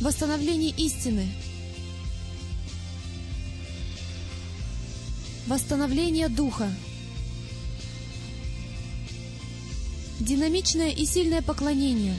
Восстановление 0.00 0.70
истины. 0.76 1.28
Восстановление 5.46 6.28
духа. 6.28 6.68
Динамичное 10.18 10.90
и 10.90 11.06
сильное 11.06 11.42
поклонение. 11.42 12.16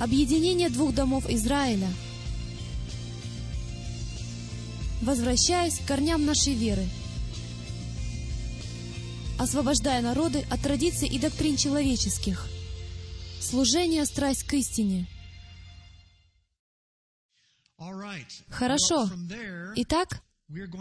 Объединение 0.00 0.68
двух 0.68 0.94
домов 0.94 1.26
Израиля. 1.28 1.88
Возвращаясь 5.00 5.78
к 5.78 5.86
корням 5.86 6.24
нашей 6.24 6.54
веры. 6.54 6.88
Освобождая 9.38 10.02
народы 10.02 10.44
от 10.50 10.60
традиций 10.60 11.08
и 11.08 11.18
доктрин 11.18 11.56
человеческих. 11.56 12.51
Служение, 13.52 14.06
страсть 14.06 14.44
к 14.44 14.54
истине. 14.54 15.06
Хорошо. 18.48 19.10
Итак, 19.76 20.22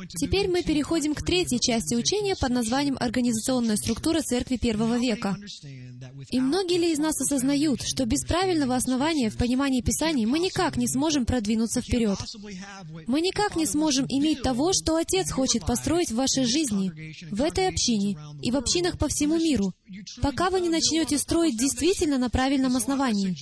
Теперь 0.09 0.49
мы 0.49 0.63
переходим 0.63 1.15
к 1.15 1.21
третьей 1.21 1.59
части 1.59 1.95
учения 1.95 2.35
под 2.35 2.49
названием 2.49 2.97
«Организационная 2.99 3.77
структура 3.77 4.21
Церкви 4.21 4.57
первого 4.57 4.99
века». 4.99 5.37
И 6.29 6.41
многие 6.41 6.77
ли 6.77 6.91
из 6.91 6.99
нас 6.99 7.19
осознают, 7.21 7.81
что 7.81 8.05
без 8.05 8.25
правильного 8.25 8.75
основания 8.75 9.29
в 9.29 9.37
понимании 9.37 9.81
Писаний 9.81 10.25
мы 10.25 10.39
никак 10.39 10.75
не 10.75 10.87
сможем 10.87 11.25
продвинуться 11.25 11.81
вперед? 11.81 12.17
Мы 13.07 13.21
никак 13.21 13.55
не 13.55 13.65
сможем 13.65 14.05
иметь 14.09 14.41
того, 14.41 14.73
что 14.73 14.97
Отец 14.97 15.31
хочет 15.31 15.65
построить 15.65 16.11
в 16.11 16.15
вашей 16.15 16.45
жизни, 16.45 16.91
в 17.31 17.41
этой 17.41 17.69
общине 17.69 18.17
и 18.41 18.51
в 18.51 18.57
общинах 18.57 18.97
по 18.97 19.07
всему 19.07 19.37
миру, 19.37 19.73
пока 20.21 20.49
вы 20.49 20.59
не 20.59 20.69
начнете 20.69 21.17
строить 21.17 21.57
действительно 21.57 22.17
на 22.17 22.29
правильном 22.29 22.75
основании. 22.75 23.37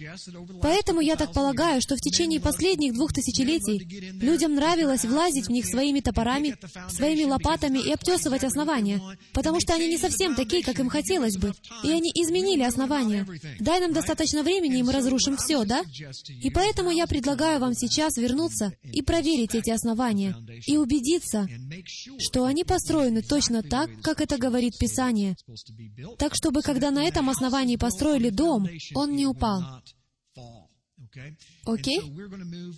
Поэтому 0.61 1.01
я 1.01 1.15
так 1.15 1.33
полагаю, 1.33 1.81
что 1.81 1.95
в 1.95 2.01
течение 2.01 2.39
последних 2.39 2.93
двух 2.93 3.13
тысячелетий 3.13 3.79
людям 4.21 4.53
нравилось 4.53 5.05
влазить 5.05 5.47
в 5.47 5.51
них 5.51 5.65
своими 5.65 6.01
топорами, 6.01 6.18
своими 6.89 7.23
лопатами 7.23 7.79
и 7.79 7.91
обтесывать 7.91 8.43
основания, 8.43 9.01
потому 9.33 9.59
что 9.59 9.73
они 9.73 9.87
не 9.87 9.97
совсем 9.97 10.35
такие, 10.35 10.63
как 10.63 10.79
им 10.79 10.89
хотелось 10.89 11.37
бы, 11.37 11.53
и 11.83 11.91
они 11.91 12.09
изменили 12.11 12.63
основания. 12.63 13.25
Дай 13.59 13.79
нам 13.79 13.93
достаточно 13.93 14.43
времени, 14.43 14.79
и 14.79 14.83
мы 14.83 14.91
разрушим 14.91 15.37
все, 15.37 15.63
да? 15.65 15.83
И 16.41 16.49
поэтому 16.49 16.89
я 16.91 17.07
предлагаю 17.07 17.59
вам 17.59 17.73
сейчас 17.73 18.17
вернуться 18.17 18.71
и 18.83 19.01
проверить 19.01 19.55
эти 19.55 19.69
основания, 19.69 20.35
и 20.65 20.77
убедиться, 20.77 21.47
что 22.19 22.45
они 22.45 22.63
построены 22.63 23.21
точно 23.21 23.63
так, 23.63 23.89
как 24.01 24.21
это 24.21 24.37
говорит 24.37 24.77
Писание. 24.77 25.35
Так, 26.17 26.35
чтобы 26.35 26.61
когда 26.61 26.91
на 26.91 27.03
этом 27.03 27.29
основании 27.29 27.75
построили 27.75 28.29
дом, 28.29 28.67
он 28.93 29.15
не 29.15 29.25
упал. 29.25 29.63
Окей? 31.65 32.01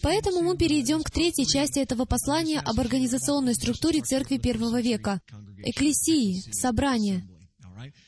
Поэтому 0.02 0.42
мы 0.42 0.58
перейдем 0.58 1.04
к 1.04 1.12
третьей 1.12 1.46
части 1.46 1.80
этого 1.80 2.06
послания 2.06 2.60
об 2.60 2.80
организационной 2.80 3.56
структуре 3.56 4.02
Церкви 4.02 4.38
первого 4.38 4.82
века, 4.82 5.22
Экклесии, 5.64 6.42
собрания. 6.52 7.28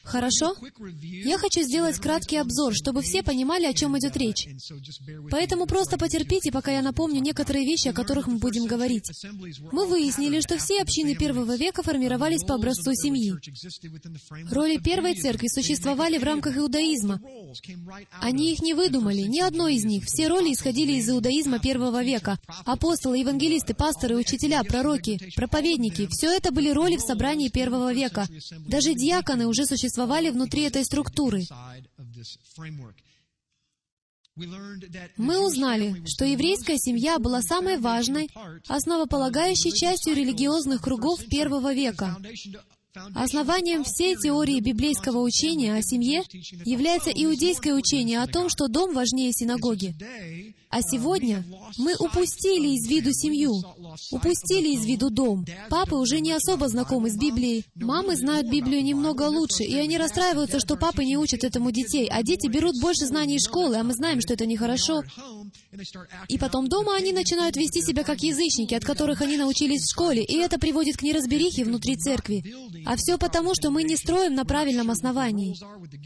Хорошо? 0.04 0.54
Я 1.02 1.38
хочу 1.38 1.62
сделать 1.62 1.98
краткий 1.98 2.38
обзор, 2.38 2.74
чтобы 2.76 3.02
все 3.02 3.24
понимали, 3.24 3.66
о 3.66 3.74
чем 3.74 3.98
идет 3.98 4.18
речь. 4.18 4.48
Поэтому 5.32 5.66
просто 5.66 5.98
потерпите, 5.98 6.52
пока 6.52 6.72
я 6.72 6.82
напомню 6.82 7.22
некоторые 7.22 7.66
вещи, 7.66 7.88
о 7.88 7.94
которых 7.94 8.28
мы 8.28 8.38
будем 8.38 8.66
говорить. 8.66 9.10
Мы 9.72 9.88
выяснили, 9.88 10.42
что 10.42 10.58
все 10.58 10.82
общины 10.82 11.16
первого 11.16 11.56
века 11.56 11.84
формировались 11.84 12.44
по 12.44 12.56
образцу 12.56 12.94
семьи. 12.94 13.34
Роли 14.52 14.78
первой 14.78 15.16
церкви 15.16 15.48
существовали 15.48 16.18
в 16.18 16.24
рамках 16.24 16.58
иудаизма. 16.58 17.22
Они 18.20 18.52
их 18.52 18.62
не 18.62 18.74
выдумали, 18.74 19.22
ни 19.22 19.40
одной 19.40 19.76
из 19.76 19.86
них. 19.86 20.04
Все 20.06 20.28
роли 20.28 20.52
исходили 20.54 20.94
из 20.94 21.10
иудаизма 21.10 21.60
первого 21.60 22.04
века. 22.04 22.40
Апостолы, 22.66 23.20
евангелисты, 23.20 23.74
пасторы, 23.74 24.18
учителя, 24.18 24.64
пророки, 24.64 25.18
проповедники— 25.36 26.08
все 26.12 26.30
это 26.36 26.52
были 26.52 26.72
роли 26.72 26.98
в 26.98 27.02
собрании 27.02 27.48
первого 27.48 27.94
века. 27.94 28.28
Даже 28.68 28.94
диаконы 28.94 29.48
уже 29.48 29.66
существовали 29.66 29.93
внутри 30.30 30.64
этой 30.64 30.84
структуры. 30.84 31.44
Мы 35.18 35.46
узнали, 35.46 36.04
что 36.08 36.26
еврейская 36.26 36.78
семья 36.78 37.20
была 37.20 37.42
самой 37.42 37.78
важной, 37.78 38.30
основополагающей 38.68 39.72
частью 39.72 40.16
религиозных 40.16 40.82
кругов 40.82 41.24
первого 41.28 41.74
века. 41.74 42.18
Основанием 43.16 43.84
всей 43.84 44.16
теории 44.16 44.60
библейского 44.60 45.20
учения 45.20 45.74
о 45.74 45.82
семье 45.82 46.24
является 46.64 47.10
иудейское 47.10 47.74
учение 47.74 48.22
о 48.22 48.28
том, 48.28 48.50
что 48.50 48.68
дом 48.68 48.94
важнее 48.94 49.32
синагоги. 49.34 49.96
А 50.74 50.82
сегодня 50.82 51.44
мы 51.78 51.94
упустили 52.00 52.70
из 52.70 52.88
виду 52.88 53.14
семью, 53.14 53.62
упустили 54.10 54.70
из 54.70 54.84
виду 54.84 55.12
дом. 55.12 55.46
Папы 55.70 55.96
уже 55.96 56.20
не 56.20 56.32
особо 56.32 56.68
знакомы 56.68 57.12
с 57.12 57.16
Библией. 57.16 57.64
Мамы 57.76 58.16
знают 58.16 58.50
Библию 58.50 58.84
немного 58.84 59.30
лучше, 59.30 59.64
и 59.64 59.76
они 59.76 60.00
расстраиваются, 60.00 60.60
что 60.60 60.76
папы 60.76 61.06
не 61.06 61.16
учат 61.16 61.44
этому 61.44 61.70
детей, 61.70 62.10
а 62.12 62.24
дети 62.24 62.48
берут 62.48 62.82
больше 62.82 63.06
знаний 63.06 63.36
из 63.36 63.46
школы, 63.46 63.76
а 63.76 63.84
мы 63.84 63.94
знаем, 63.94 64.20
что 64.20 64.34
это 64.34 64.48
нехорошо. 64.48 65.04
И 66.28 66.40
потом 66.40 66.68
дома 66.68 66.96
они 66.96 67.14
начинают 67.14 67.56
вести 67.56 67.82
себя 67.82 68.04
как 68.04 68.24
язычники, 68.24 68.74
от 68.74 68.84
которых 68.84 69.22
они 69.22 69.38
научились 69.38 69.84
в 69.84 69.92
школе, 69.92 70.24
и 70.24 70.38
это 70.38 70.58
приводит 70.58 70.98
к 70.98 71.04
неразберихе 71.04 71.66
внутри 71.66 71.98
церкви. 71.98 72.44
А 72.88 72.96
все 72.96 73.20
потому, 73.20 73.54
что 73.54 73.70
мы 73.70 73.84
не 73.84 73.96
строим 73.96 74.34
на 74.34 74.44
правильном 74.44 74.90
основании. 74.90 75.56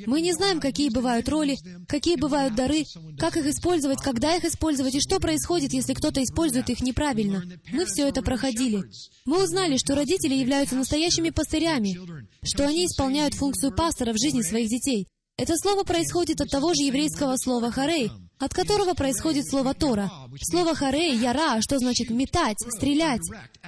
Мы 0.05 0.19
не 0.19 0.33
знаем, 0.33 0.59
какие 0.59 0.89
бывают 0.89 1.29
роли, 1.29 1.57
какие 1.87 2.17
бывают 2.17 2.53
дары, 2.55 2.83
как 3.17 3.37
их 3.37 3.45
использовать, 3.45 4.01
когда 4.01 4.35
их 4.35 4.43
использовать, 4.43 4.56
и 4.95 4.99
что 4.99 5.19
происходит, 5.19 5.73
если 5.73 5.93
кто-то 5.93 6.23
использует 6.23 6.69
их 6.69 6.81
неправильно. 6.81 7.43
Мы 7.71 7.85
все 7.85 8.07
это 8.07 8.21
проходили. 8.21 8.83
Мы 9.25 9.43
узнали, 9.43 9.77
что 9.77 9.95
родители 9.95 10.33
являются 10.33 10.75
настоящими 10.75 11.29
пастырями, 11.29 11.97
что 12.43 12.67
они 12.67 12.85
исполняют 12.85 13.33
функцию 13.33 13.75
пастора 13.75 14.13
в 14.13 14.21
жизни 14.21 14.41
своих 14.41 14.69
детей. 14.69 15.07
Это 15.39 15.55
слово 15.55 15.83
происходит 15.83 16.41
от 16.41 16.49
того 16.49 16.73
же 16.73 16.81
еврейского 16.81 17.35
слова 17.37 17.71
«харей», 17.71 18.09
от 18.39 18.55
которого 18.55 18.95
происходит 18.95 19.47
слово 19.47 19.75
«тора». 19.75 20.11
Слово 20.41 20.73
«харей»— 20.73 21.15
«яра», 21.19 21.61
что 21.61 21.77
значит 21.77 22.09
«метать», 22.09 22.57
«стрелять», 22.75 23.21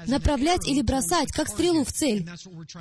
«направлять» 0.07 0.67
или 0.67 0.81
«бросать», 0.81 1.31
как 1.31 1.47
стрелу 1.47 1.83
в 1.83 1.93
цель. 1.93 2.27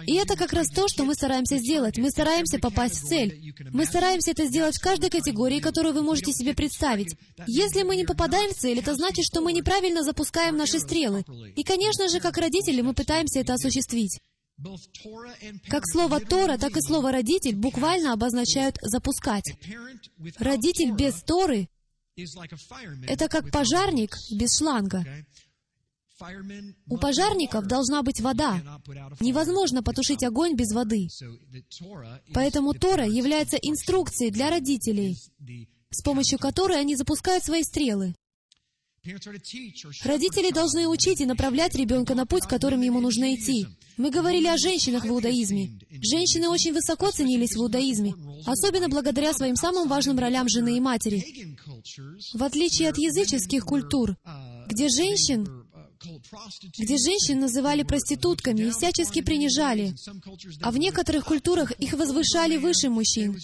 И 0.07 0.15
это 0.15 0.37
как 0.37 0.55
раз 0.55 0.69
то, 0.69 0.89
что 0.89 1.05
мы 1.05 1.15
стараемся 1.15 1.59
сделать. 1.59 1.99
Мы 1.99 2.11
стараемся 2.11 2.59
попасть 2.59 3.03
в 3.03 3.09
цель. 3.09 3.55
Мы 3.75 3.85
стараемся 3.85 4.31
это 4.31 4.47
сделать 4.47 4.79
в 4.79 4.83
каждой 4.83 5.11
категории, 5.11 5.61
которую 5.61 5.93
вы 5.95 6.03
можете 6.03 6.33
себе 6.33 6.55
представить. 6.55 7.15
Если 7.47 7.83
мы 7.83 7.95
не 7.95 8.07
попадаем 8.07 8.55
в 8.55 8.57
цель, 8.57 8.79
это 8.79 8.95
значит, 8.95 9.27
что 9.27 9.43
мы 9.43 9.53
неправильно 9.53 10.03
запускаем 10.03 10.57
наши 10.57 10.79
стрелы. 10.81 11.27
И, 11.57 11.63
конечно 11.63 12.09
же, 12.09 12.21
как 12.21 12.39
родители, 12.39 12.81
мы 12.81 12.95
пытаемся 12.95 13.41
это 13.41 13.53
осуществить. 13.53 14.19
Как 15.69 15.83
слово 15.87 16.21
«тора», 16.21 16.59
так 16.59 16.77
и 16.77 16.81
слово 16.81 17.13
«родитель» 17.13 17.55
буквально 17.55 18.13
обозначают 18.13 18.77
«запускать». 18.83 19.45
Родитель 20.39 20.93
без 20.93 21.23
Торы— 21.23 21.69
это 22.17 23.29
как 23.29 23.51
пожарник 23.53 24.17
без 24.33 24.59
шланга. 24.59 25.05
У 26.89 26.99
пожарников 26.99 27.67
должна 27.67 28.03
быть 28.03 28.21
вода. 28.21 28.61
Невозможно 29.21 29.85
потушить 29.85 30.25
огонь 30.25 30.57
без 30.57 30.73
воды. 30.73 31.07
Поэтому 32.35 32.75
Тора 32.75 33.07
является 33.07 33.57
инструкцией 33.57 34.33
для 34.33 34.51
родителей, 34.51 35.17
с 35.91 36.03
помощью 36.03 36.41
которой 36.41 36.81
они 36.81 36.97
запускают 36.97 37.45
свои 37.45 37.63
стрелы. 37.63 38.15
Родители 40.05 40.51
должны 40.51 40.89
учить 40.89 41.21
и 41.21 41.27
направлять 41.27 41.75
ребенка 41.75 42.15
на 42.15 42.27
путь, 42.27 42.45
которым 42.45 42.83
ему 42.83 43.01
нужно 43.01 43.35
идти. 43.35 43.67
Мы 43.97 44.11
говорили 44.11 44.47
о 44.47 44.57
женщинах 44.57 45.05
в 45.05 45.09
иудаизме. 45.09 45.79
Женщины 45.91 46.49
очень 46.49 46.73
высоко 46.73 47.11
ценились 47.11 47.55
в 47.57 47.61
иудаизме, 47.61 48.15
особенно 48.47 48.89
благодаря 48.89 49.33
своим 49.33 49.57
самым 49.57 49.89
важным 49.89 50.19
ролям 50.19 50.49
жены 50.49 50.77
и 50.77 50.81
матери. 50.81 51.57
В 52.35 52.43
отличие 52.43 52.89
от 52.91 52.99
языческих 52.99 53.65
культур, 53.65 54.17
где 54.69 54.89
женщин 54.89 55.65
где 56.79 56.97
женщин 56.97 57.41
называли 57.41 57.83
проститутками 57.83 58.63
и 58.63 58.71
всячески 58.71 59.21
принижали, 59.21 59.95
а 60.63 60.71
в 60.71 60.79
некоторых 60.79 61.25
культурах 61.25 61.73
их 61.73 61.95
возвышали 61.95 62.57
выше 62.57 62.89
мужчин. 62.89 63.37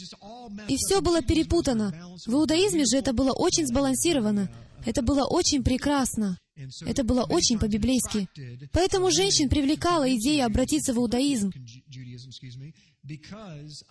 И 0.69 0.77
все 0.77 1.01
было 1.01 1.21
перепутано. 1.21 1.93
В 2.27 2.33
иудаизме 2.33 2.85
же 2.85 2.97
это 2.97 3.13
было 3.13 3.33
очень 3.33 3.67
сбалансировано. 3.67 4.49
Это 4.85 5.03
было 5.03 5.25
очень 5.25 5.63
прекрасно. 5.63 6.39
Это 6.87 7.03
было 7.03 7.25
очень 7.25 7.59
по-библейски. 7.59 8.29
Поэтому 8.73 9.11
женщин 9.11 9.49
привлекала 9.49 10.09
идея 10.15 10.47
обратиться 10.47 10.95
в 10.95 10.99
иудаизм, 10.99 11.51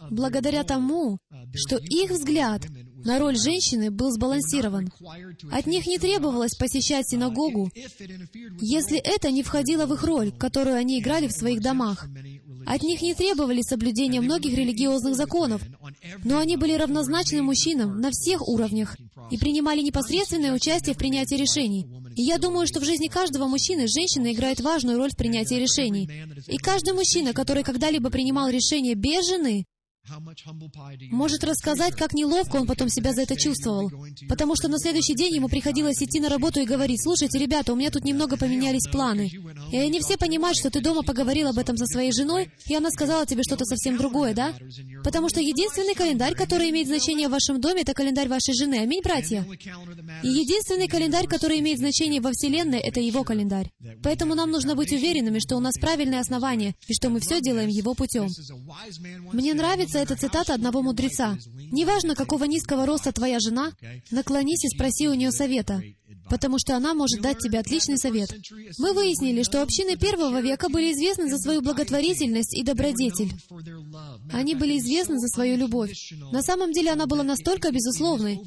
благодаря 0.10 0.64
тому, 0.64 1.20
что 1.54 1.78
их 1.78 2.12
взгляд 2.12 2.66
на 3.04 3.20
роль 3.20 3.38
женщины 3.38 3.92
был 3.92 4.12
сбалансирован. 4.12 4.92
От 5.52 5.68
них 5.68 5.86
не 5.88 6.00
требовалось 6.00 6.56
посещать 6.56 7.08
синагогу, 7.10 7.70
если 8.62 8.98
это 8.98 9.30
не 9.30 9.44
входило 9.44 9.86
в 9.86 9.94
их 9.94 10.04
роль, 10.04 10.32
которую 10.32 10.78
они 10.78 11.00
играли 11.00 11.28
в 11.28 11.34
своих 11.34 11.62
домах. 11.62 12.08
От 12.66 12.84
них 12.84 13.02
не 13.02 13.14
требовали 13.14 13.62
соблюдения 13.62 14.22
многих 14.22 14.54
религиозных 14.54 15.16
законов, 15.16 15.62
но 16.24 16.40
они 16.40 16.58
были 16.58 16.74
равнозначны 16.74 17.42
мужчинам 17.42 18.00
на 18.00 18.10
всех 18.12 18.48
уровнях, 18.48 18.96
и 19.32 19.38
принимали 19.38 19.82
непосредственное 19.82 20.54
участие 20.54 20.96
в 20.96 20.98
принятии 20.98 21.36
решений. 21.36 21.88
И 22.16 22.22
я 22.22 22.38
думаю, 22.38 22.68
что 22.68 22.80
в 22.80 22.86
жизни 22.86 23.08
каждого 23.08 23.48
мужчины 23.48 23.88
женщина 23.88 24.32
играет 24.32 24.62
важную 24.62 24.98
роль 24.98 25.10
в 25.12 25.18
принятии 25.18 25.56
решений. 25.56 26.10
И 26.48 26.58
каждый 26.58 26.94
мужчина, 26.94 27.34
который 27.34 27.64
когда-либо 27.64 28.10
принимал 28.10 28.50
решение 28.50 28.96
без 28.96 29.28
жены, 29.28 29.66
может 31.12 31.44
рассказать, 31.46 31.96
как 31.96 32.14
неловко 32.14 32.58
он 32.58 32.68
потом 32.68 32.90
себя 32.90 33.14
за 33.14 33.22
это 33.22 33.38
чувствовал. 33.38 33.90
Потому 34.28 34.56
что 34.56 34.68
на 34.68 34.78
следующий 34.78 35.16
день 35.16 35.36
ему 35.36 35.48
приходилось 35.48 36.02
идти 36.02 36.20
на 36.20 36.28
работу 36.28 36.60
и 36.60 36.66
говорить, 36.66 37.02
«Слушайте, 37.02 37.40
ребята, 37.40 37.72
у 37.72 37.78
меня 37.78 37.90
тут 37.90 38.04
немного 38.04 38.36
поменялись 38.36 38.86
планы». 38.92 39.32
И 39.72 39.78
они 39.78 40.02
все 40.02 40.18
понимают, 40.18 40.58
что 40.58 40.70
ты 40.70 40.82
дома 40.82 41.04
поговорил 41.04 41.48
об 41.48 41.58
этом 41.58 41.78
со 41.78 41.86
своей 41.86 42.12
женой, 42.12 42.52
и 42.68 42.76
она 42.76 42.90
сказала 42.92 43.26
тебе 43.26 43.44
что-то 43.44 43.64
совсем 43.64 43.96
другое, 43.98 44.34
да? 44.34 44.54
Потому 45.06 45.30
что 45.30 45.40
единственный 45.40 45.96
календарь, 45.96 46.36
который 46.36 46.70
имеет 46.70 46.88
значение 46.88 47.30
в 47.30 47.32
вашем 47.32 47.62
доме, 47.62 47.84
это 47.84 47.94
календарь 47.94 48.28
вашей 48.28 48.54
жены. 48.54 48.80
Аминь, 48.82 49.02
братья? 49.02 49.46
И 50.22 50.28
единственный 50.28 50.90
календарь, 50.90 51.28
который 51.28 51.60
имеет 51.60 51.80
значение 51.80 52.20
во 52.20 52.32
Вселенной, 52.32 52.80
это 52.80 53.00
его 53.00 53.24
календарь. 53.24 53.72
Поэтому 54.04 54.36
нам 54.36 54.52
нужно 54.52 54.76
быть 54.76 54.92
уверенными, 54.92 55.40
что 55.40 55.56
у 55.56 55.62
нас 55.62 55.76
правильное 55.80 56.20
основание, 56.20 56.76
и 56.88 56.94
что 56.94 57.10
мы 57.10 57.22
все 57.22 57.40
делаем 57.40 57.70
его 57.70 57.94
путем. 57.94 58.28
Мне 59.32 59.54
нравится 59.54 59.93
приводится 59.94 60.00
эта 60.00 60.16
цитата 60.16 60.54
одного 60.54 60.82
мудреца. 60.82 61.38
«Неважно, 61.72 62.16
какого 62.16 62.46
низкого 62.46 62.86
роста 62.86 63.12
твоя 63.12 63.40
жена, 63.40 63.72
наклонись 64.12 64.66
и 64.66 64.70
спроси 64.70 65.08
у 65.08 65.14
нее 65.14 65.32
совета 65.32 65.82
потому 66.30 66.58
что 66.60 66.76
она 66.76 66.94
может 66.94 67.22
дать 67.22 67.40
тебе 67.40 67.60
отличный 67.60 67.98
совет. 67.98 68.30
Мы 68.78 68.94
выяснили, 68.94 69.44
что 69.44 69.62
общины 69.62 69.96
первого 69.96 70.42
века 70.42 70.70
были 70.70 70.94
известны 70.94 71.30
за 71.30 71.38
свою 71.38 71.62
благотворительность 71.62 72.56
и 72.56 72.64
добродетель. 72.64 73.34
Они 74.32 74.56
были 74.56 74.78
известны 74.78 75.20
за 75.20 75.28
свою 75.28 75.58
любовь. 75.58 75.92
На 76.32 76.42
самом 76.42 76.72
деле 76.72 76.92
она 76.92 77.06
была 77.06 77.24
настолько 77.24 77.72
безусловной, 77.72 78.40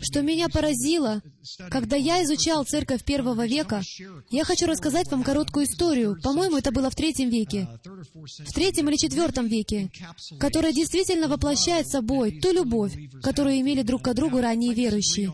что 0.00 0.22
меня 0.22 0.48
поразило, 0.48 1.22
когда 1.70 1.96
я 1.96 2.22
изучал 2.24 2.64
церковь 2.64 3.04
первого 3.04 3.46
века. 3.46 3.82
Я 4.30 4.44
хочу 4.44 4.66
рассказать 4.66 5.10
вам 5.10 5.22
короткую 5.22 5.66
историю. 5.66 6.18
По-моему, 6.22 6.56
это 6.56 6.72
было 6.72 6.90
в 6.90 6.94
третьем 6.94 7.30
веке. 7.30 7.68
В 8.14 8.52
третьем 8.52 8.88
или 8.88 8.96
четвертом 8.96 9.46
веке, 9.46 9.90
которая 10.38 10.72
действительно 10.72 11.28
воплощает 11.28 11.88
собой 11.88 12.40
ту 12.40 12.52
любовь, 12.52 12.92
которую 13.22 13.60
имели 13.60 13.82
друг 13.82 14.02
к 14.02 14.14
другу 14.14 14.40
ранние 14.40 14.74
верующие. 14.74 15.32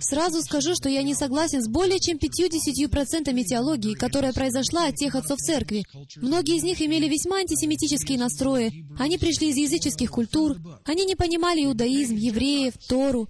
Сразу 0.00 0.40
скажу, 0.42 0.74
что 0.74 0.88
я 0.88 1.02
не 1.02 1.14
согласен 1.14 1.62
с 1.62 1.68
более 1.68 2.00
чем 2.00 2.16
50% 2.16 3.44
теологии, 3.44 3.94
которая 3.94 4.32
произошла 4.32 4.86
от 4.86 4.94
тех 4.94 5.14
отцов 5.14 5.38
церкви. 5.38 5.84
Многие 6.16 6.56
из 6.56 6.62
них 6.62 6.80
имели 6.80 7.08
весьма 7.08 7.38
антисемитические 7.38 8.18
настрои. 8.18 8.86
Они 8.98 9.18
пришли 9.18 9.50
из 9.50 9.56
языческих 9.56 10.10
культур. 10.10 10.56
Они 10.84 11.04
не 11.04 11.14
понимали 11.14 11.64
иудаизм, 11.64 12.14
евреев, 12.14 12.74
Тору. 12.88 13.28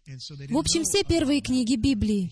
В 0.51 0.57
общем, 0.57 0.85
все 0.85 1.03
первые 1.03 1.41
книги 1.41 1.75
Библии. 1.75 2.31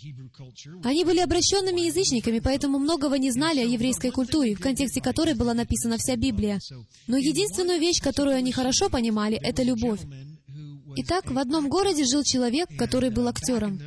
Они 0.84 1.05
были 1.05 1.19
обращенными 1.19 1.81
язычниками, 1.81 2.38
поэтому 2.38 2.78
многого 2.78 3.19
не 3.19 3.32
знали 3.32 3.61
о 3.61 3.66
еврейской 3.66 4.11
культуре, 4.11 4.55
в 4.55 4.61
контексте 4.61 5.00
которой 5.00 5.34
была 5.34 5.55
написана 5.55 5.96
вся 5.99 6.14
Библия. 6.14 6.61
Но 7.08 7.16
единственную 7.16 7.81
вещь, 7.81 8.00
которую 8.00 8.37
они 8.37 8.52
хорошо 8.52 8.88
понимали, 8.88 9.37
это 9.37 9.64
любовь. 9.64 10.00
Итак, 10.96 11.31
в 11.31 11.38
одном 11.38 11.69
городе 11.69 12.05
жил 12.05 12.23
человек, 12.23 12.69
который 12.79 13.11
был 13.11 13.29
актером. 13.29 13.81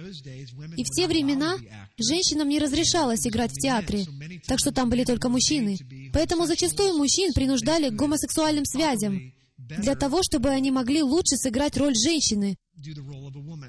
И 0.75 0.83
в 0.83 0.89
те 0.89 1.07
времена 1.07 1.57
женщинам 1.97 2.49
не 2.49 2.59
разрешалось 2.59 3.25
играть 3.25 3.51
в 3.51 3.59
театре, 3.59 4.05
так 4.47 4.59
что 4.59 4.71
там 4.71 4.89
были 4.89 5.03
только 5.03 5.29
мужчины. 5.29 5.77
Поэтому 6.13 6.45
зачастую 6.45 6.97
мужчин 6.97 7.33
принуждали 7.33 7.89
к 7.89 7.93
гомосексуальным 7.93 8.65
связям, 8.65 9.19
для 9.57 9.95
того, 9.95 10.21
чтобы 10.23 10.49
они 10.49 10.71
могли 10.71 11.01
лучше 11.03 11.35
сыграть 11.35 11.77
роль 11.77 11.95
женщины 11.95 12.55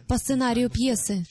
по 0.06 0.18
сценарию 0.18 0.70
пьесы. 0.70 1.24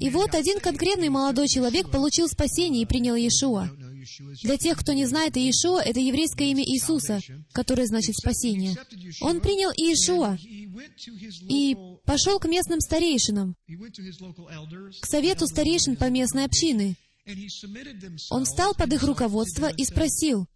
И 0.00 0.10
вот 0.10 0.34
один 0.34 0.58
конкретный 0.60 1.08
молодой 1.08 1.48
человек 1.48 1.90
получил 1.90 2.28
спасение 2.28 2.82
и 2.82 2.86
принял 2.86 3.14
Иешуа. 3.14 3.70
Для 4.42 4.56
тех, 4.56 4.78
кто 4.78 4.92
не 4.92 5.06
знает, 5.06 5.36
Иешуа— 5.36 5.80
это 5.84 6.00
еврейское 6.00 6.50
имя 6.50 6.64
Иисуса, 6.64 7.20
которое 7.52 7.86
значит 7.86 8.16
«спасение». 8.16 8.76
Он 9.20 9.40
принял 9.40 9.70
Иешуа 9.70 10.38
и 11.48 11.76
пошел 12.04 12.38
к 12.38 12.46
местным 12.46 12.80
старейшинам, 12.80 13.56
к 15.00 15.06
совету 15.06 15.46
старейшин 15.46 15.96
по 15.96 16.10
местной 16.10 16.44
общины. 16.44 16.96
Он 18.30 18.44
встал 18.44 18.74
под 18.74 18.92
их 18.92 19.02
руководство 19.02 19.68
и 19.68 19.84
спросил, 19.84 20.46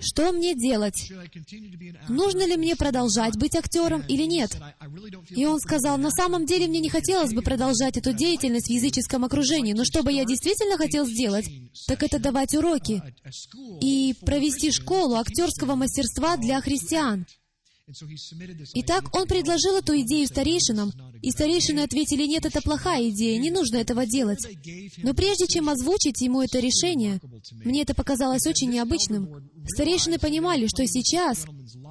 что 0.00 0.32
мне 0.32 0.54
делать? 0.54 1.10
Нужно 2.08 2.46
ли 2.46 2.56
мне 2.56 2.76
продолжать 2.76 3.36
быть 3.36 3.56
актером 3.56 4.02
или 4.06 4.22
нет? 4.22 4.56
И 5.30 5.44
он 5.46 5.58
сказал, 5.58 5.98
на 5.98 6.10
самом 6.10 6.46
деле 6.46 6.68
мне 6.68 6.80
не 6.80 6.90
хотелось 6.90 7.34
бы 7.34 7.42
продолжать 7.42 7.96
эту 7.96 8.12
деятельность 8.12 8.68
в 8.68 8.70
языческом 8.70 9.24
окружении, 9.24 9.72
но 9.72 9.84
что 9.84 10.02
бы 10.04 10.12
я 10.12 10.24
действительно 10.24 10.76
хотел 10.76 11.06
сделать, 11.06 11.50
так 11.88 12.02
это 12.04 12.20
давать 12.20 12.54
уроки 12.54 13.02
и 13.80 14.14
провести 14.20 14.70
школу 14.70 15.16
актерского 15.16 15.74
мастерства 15.74 16.36
для 16.36 16.60
христиан. 16.60 17.26
Итак, 18.74 19.14
он 19.14 19.26
предложил 19.26 19.76
эту 19.76 20.00
идею 20.00 20.26
старейшинам, 20.26 20.90
и 21.20 21.30
старейшины 21.30 21.80
ответили, 21.80 22.26
нет, 22.26 22.46
это 22.46 22.62
плохая 22.62 23.10
идея, 23.10 23.38
не 23.38 23.50
нужно 23.50 23.76
этого 23.76 24.06
делать. 24.06 24.46
Но 25.02 25.12
прежде 25.12 25.46
чем 25.46 25.68
озвучить 25.68 26.20
ему 26.22 26.40
это 26.40 26.60
решение, 26.60 27.20
мне 27.64 27.82
это 27.82 27.94
показалось 27.94 28.46
очень 28.46 28.70
необычным. 28.70 29.50
Старейшины 29.66 30.18
понимали, 30.18 30.66
что 30.66 30.86
сейчас 30.86 31.44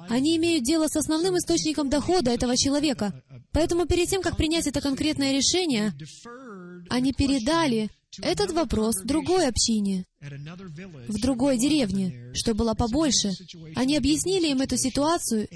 они 0.08 0.36
имеют 0.36 0.64
дело 0.64 0.88
с 0.88 0.96
основным 0.96 1.38
источником 1.38 1.88
дохода 1.90 2.32
этого 2.32 2.56
человека. 2.56 3.22
Поэтому 3.52 3.86
перед 3.86 4.08
тем, 4.08 4.20
как 4.20 4.36
принять 4.36 4.66
это 4.66 4.80
конкретное 4.80 5.32
решение, 5.32 5.94
они 6.90 7.12
передали 7.12 7.88
этот 8.22 8.52
вопрос 8.52 8.96
другой 9.04 9.46
общине, 9.46 10.04
в 11.08 11.20
другой 11.20 11.58
деревне, 11.58 12.32
что 12.34 12.54
было 12.54 12.74
побольше. 12.74 13.30
Они 13.74 13.96
объяснили 13.96 14.50
им 14.50 14.60
эту 14.60 14.76
ситуацию, 14.76 15.46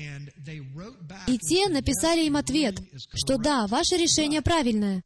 и 1.26 1.38
те 1.38 1.69
написали 1.69 2.26
им 2.26 2.37
ответ, 2.37 2.76
что 3.14 3.38
да, 3.38 3.66
ваше 3.66 3.96
решение 3.96 4.43
правильное, 4.43 5.02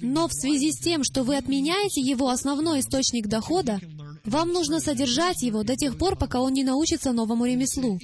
но 0.00 0.28
в 0.28 0.32
связи 0.32 0.72
с 0.72 0.78
тем, 0.78 1.02
что 1.02 1.24
вы 1.24 1.36
отменяете 1.36 2.00
его 2.00 2.28
основной 2.28 2.80
источник 2.80 3.26
дохода, 3.26 3.80
вам 4.24 4.50
нужно 4.50 4.80
содержать 4.80 5.42
его 5.42 5.62
до 5.62 5.76
тех 5.76 5.98
пор, 5.98 6.16
пока 6.16 6.40
он 6.40 6.52
не 6.52 6.64
научится 6.64 7.12
новому 7.12 7.46
ремеслу. 7.46 7.98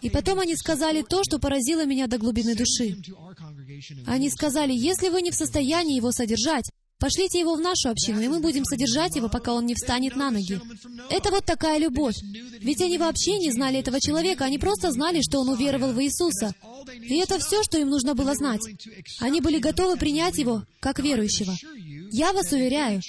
И 0.00 0.10
потом 0.10 0.40
они 0.40 0.56
сказали 0.56 1.02
то, 1.02 1.22
что 1.24 1.38
поразило 1.38 1.84
меня 1.84 2.06
до 2.06 2.18
глубины 2.18 2.54
души. 2.54 2.96
Они 4.06 4.30
сказали, 4.30 4.72
если 4.72 5.08
вы 5.08 5.22
не 5.22 5.30
в 5.30 5.34
состоянии 5.34 5.96
его 5.96 6.12
содержать, 6.12 6.70
Пошлите 7.00 7.40
его 7.40 7.54
в 7.54 7.60
нашу 7.60 7.88
общину, 7.88 8.20
и 8.20 8.28
мы 8.28 8.40
будем 8.40 8.62
содержать 8.64 9.16
его, 9.16 9.30
пока 9.30 9.54
он 9.54 9.64
не 9.64 9.74
встанет 9.74 10.16
на 10.16 10.30
ноги. 10.30 10.60
Это 11.08 11.30
вот 11.30 11.46
такая 11.46 11.78
любовь. 11.78 12.14
Ведь 12.60 12.82
они 12.82 12.98
вообще 12.98 13.38
не 13.38 13.50
знали 13.50 13.78
этого 13.78 13.98
человека, 14.00 14.44
они 14.44 14.58
просто 14.58 14.92
знали, 14.92 15.22
что 15.22 15.40
он 15.40 15.48
уверовал 15.48 15.92
в 15.92 16.02
Иисуса. 16.02 16.54
И 17.00 17.16
это 17.16 17.38
все, 17.38 17.62
что 17.62 17.78
им 17.78 17.88
нужно 17.88 18.14
было 18.14 18.34
знать. 18.34 18.60
Они 19.18 19.40
были 19.40 19.58
готовы 19.58 19.96
принять 19.96 20.36
его 20.36 20.62
как 20.78 20.98
верующего. 21.00 21.54
Я 22.12 22.34
вас 22.34 22.52
уверяю, 22.52 23.00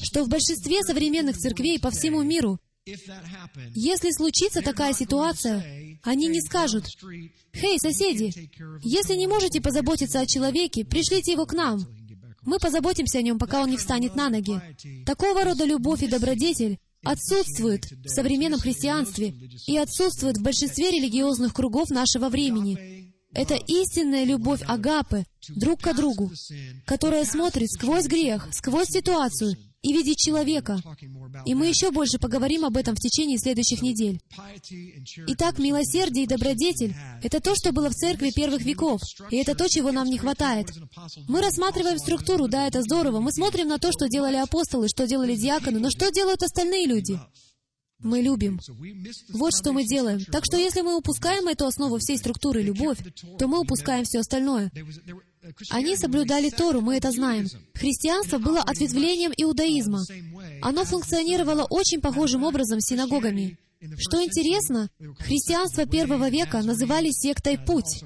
что 0.00 0.22
в 0.22 0.28
большинстве 0.28 0.82
современных 0.82 1.36
церквей 1.36 1.80
по 1.80 1.90
всему 1.90 2.22
миру, 2.22 2.60
если 2.86 4.10
случится 4.12 4.60
такая 4.60 4.92
ситуация, 4.92 5.98
они 6.02 6.28
не 6.28 6.40
скажут, 6.40 6.84
«Хей, 7.52 7.78
соседи, 7.78 8.50
если 8.82 9.14
не 9.14 9.26
можете 9.26 9.60
позаботиться 9.60 10.20
о 10.20 10.26
человеке, 10.26 10.84
пришлите 10.84 11.32
его 11.32 11.46
к 11.46 11.54
нам». 11.54 11.84
Мы 12.44 12.58
позаботимся 12.58 13.18
о 13.18 13.22
нем, 13.22 13.38
пока 13.38 13.62
он 13.62 13.70
не 13.70 13.76
встанет 13.76 14.14
на 14.16 14.28
ноги. 14.28 14.60
Такого 15.04 15.44
рода 15.44 15.64
любовь 15.64 16.02
и 16.02 16.08
добродетель 16.08 16.78
отсутствует 17.02 17.90
в 17.90 18.08
современном 18.08 18.60
христианстве 18.60 19.34
и 19.66 19.76
отсутствует 19.76 20.38
в 20.38 20.42
большинстве 20.42 20.90
религиозных 20.90 21.54
кругов 21.54 21.90
нашего 21.90 22.28
времени. 22.28 23.12
Это 23.32 23.54
истинная 23.54 24.24
любовь 24.24 24.62
Агапы 24.66 25.24
друг 25.48 25.80
к 25.80 25.92
другу, 25.94 26.30
которая 26.86 27.24
смотрит 27.24 27.70
сквозь 27.70 28.06
грех, 28.06 28.48
сквозь 28.52 28.88
ситуацию 28.88 29.56
и 29.84 29.92
видит 29.92 30.16
человека. 30.16 30.80
И 31.44 31.54
мы 31.54 31.66
еще 31.68 31.90
больше 31.90 32.18
поговорим 32.18 32.64
об 32.64 32.76
этом 32.76 32.96
в 32.96 33.00
течение 33.00 33.38
следующих 33.38 33.82
недель. 33.82 34.18
Итак, 35.28 35.58
милосердие 35.58 36.24
и 36.24 36.26
добродетель— 36.26 36.94
это 37.22 37.40
то, 37.40 37.54
что 37.54 37.70
было 37.70 37.90
в 37.90 37.94
церкви 37.94 38.32
первых 38.34 38.62
веков, 38.62 39.02
и 39.30 39.36
это 39.36 39.54
то, 39.54 39.68
чего 39.68 39.92
нам 39.92 40.08
не 40.08 40.16
хватает. 40.16 40.68
Мы 41.28 41.42
рассматриваем 41.42 41.98
структуру, 41.98 42.48
да, 42.48 42.66
это 42.66 42.82
здорово. 42.82 43.20
Мы 43.20 43.30
смотрим 43.30 43.68
на 43.68 43.78
то, 43.78 43.92
что 43.92 44.08
делали 44.08 44.36
апостолы, 44.36 44.88
что 44.88 45.06
делали 45.06 45.36
диаконы, 45.36 45.78
но 45.78 45.90
что 45.90 46.10
делают 46.10 46.42
остальные 46.42 46.86
люди? 46.86 47.20
Мы 47.98 48.20
любим. 48.20 48.60
Вот 49.32 49.52
что 49.54 49.72
мы 49.72 49.84
делаем. 49.84 50.24
Так 50.32 50.44
что 50.44 50.56
если 50.56 50.80
мы 50.80 50.96
упускаем 50.96 51.46
эту 51.48 51.66
основу 51.66 51.98
всей 51.98 52.18
структуры 52.18 52.62
любовь, 52.62 52.98
то 53.38 53.48
мы 53.48 53.60
упускаем 53.60 54.04
все 54.04 54.20
остальное. 54.20 54.70
Они 55.70 55.96
соблюдали 55.96 56.50
Тору, 56.50 56.80
мы 56.80 56.96
это 56.96 57.10
знаем. 57.10 57.48
Христианство 57.74 58.38
было 58.38 58.60
ответвлением 58.60 59.32
иудаизма. 59.36 60.04
Оно 60.62 60.84
функционировало 60.84 61.66
очень 61.68 62.00
похожим 62.00 62.44
образом 62.44 62.80
с 62.80 62.86
синагогами. 62.86 63.58
Что 63.98 64.22
интересно, 64.22 64.88
христианство 65.18 65.84
первого 65.84 66.30
века 66.30 66.62
называли 66.62 67.10
сектой 67.10 67.58
«Путь», 67.58 68.02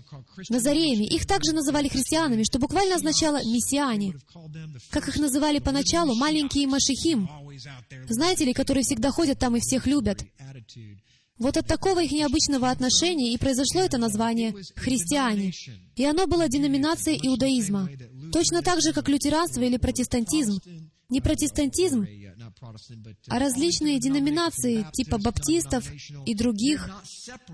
назареями. 0.49 1.07
Их 1.07 1.27
также 1.27 1.53
называли 1.53 1.89
христианами, 1.89 2.43
что 2.43 2.59
буквально 2.59 2.97
означало 2.97 3.37
«мессиане». 3.37 4.15
Как 4.91 5.09
их 5.09 5.17
называли 5.17 5.61
поначалу, 5.61 6.15
маленькие 6.15 6.67
машихим. 6.67 7.29
Знаете 8.09 8.45
ли, 8.45 8.55
которые 8.55 8.83
всегда 8.83 9.11
ходят 9.11 9.39
там 9.39 9.57
и 9.57 9.61
всех 9.61 9.87
любят. 9.87 10.25
Вот 11.39 11.57
от 11.57 11.67
такого 11.67 12.03
их 12.03 12.13
необычного 12.13 12.71
отношения 12.71 13.33
и 13.33 13.39
произошло 13.39 13.83
это 13.83 13.99
название 13.99 14.55
«христиане». 14.77 15.53
И 15.97 16.05
оно 16.05 16.27
было 16.27 16.49
деноминацией 16.49 17.19
иудаизма. 17.23 17.89
Точно 18.33 18.63
так 18.63 18.81
же, 18.81 18.93
как 18.93 19.09
лютеранство 19.09 19.63
или 19.63 19.77
протестантизм. 19.77 20.61
Не 21.11 21.23
протестантизм, 21.23 22.07
а 23.29 23.39
различные 23.39 23.99
деноминации, 23.99 24.87
типа 24.93 25.17
баптистов 25.17 25.91
и 26.27 26.35
других, 26.35 26.91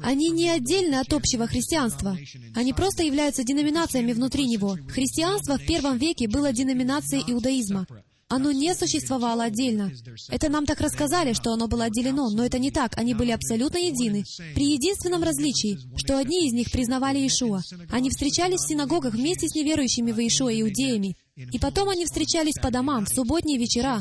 они 0.02 0.30
не 0.30 0.48
отдельно 0.48 1.00
от 1.00 1.12
общего 1.12 1.46
христианства. 1.46 2.18
Они 2.56 2.72
просто 2.72 3.04
являются 3.04 3.44
деноминациями 3.44 4.12
внутри 4.12 4.46
него. 4.46 4.76
Христианство 4.88 5.56
в 5.56 5.64
первом 5.64 5.98
веке 5.98 6.26
было 6.26 6.52
деноминацией 6.52 7.22
иудаизма. 7.30 7.86
Оно 8.34 8.50
не 8.50 8.74
существовало 8.74 9.44
отдельно. 9.44 9.92
Это 10.28 10.48
нам 10.48 10.66
так 10.66 10.80
рассказали, 10.80 11.34
что 11.34 11.52
оно 11.52 11.68
было 11.68 11.84
отделено, 11.84 12.30
но 12.30 12.44
это 12.44 12.58
не 12.58 12.72
так. 12.72 12.98
Они 12.98 13.14
были 13.14 13.30
абсолютно 13.30 13.78
едины. 13.78 14.24
При 14.56 14.72
единственном 14.72 15.22
различии, 15.22 15.78
что 15.96 16.18
одни 16.18 16.48
из 16.48 16.52
них 16.52 16.72
признавали 16.72 17.18
Иешуа. 17.18 17.62
Они 17.90 18.10
встречались 18.10 18.58
в 18.58 18.68
синагогах 18.68 19.14
вместе 19.14 19.46
с 19.46 19.54
неверующими 19.54 20.10
в 20.10 20.18
Иешуа 20.18 20.52
иудеями. 20.52 21.16
И 21.36 21.60
потом 21.60 21.90
они 21.90 22.06
встречались 22.06 22.60
по 22.60 22.72
домам 22.72 23.06
в 23.06 23.14
субботние 23.14 23.56
вечера, 23.56 24.00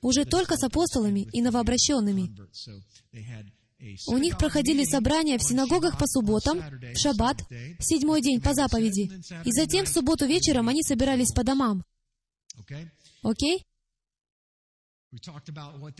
уже 0.00 0.24
только 0.24 0.56
с 0.56 0.62
апостолами 0.62 1.28
и 1.34 1.42
новообращенными. 1.42 2.30
У 4.06 4.16
них 4.16 4.38
проходили 4.38 4.84
собрания 4.84 5.36
в 5.36 5.42
синагогах 5.42 5.98
по 5.98 6.06
субботам, 6.06 6.58
в 6.94 6.96
шаббат, 6.96 7.36
седьмой 7.80 8.22
день 8.22 8.40
по 8.40 8.54
заповеди. 8.54 9.10
И 9.44 9.52
затем 9.52 9.84
в 9.84 9.90
субботу 9.90 10.24
вечером 10.24 10.68
они 10.68 10.82
собирались 10.82 11.32
по 11.34 11.44
домам. 11.44 11.84
Окей? 13.22 13.62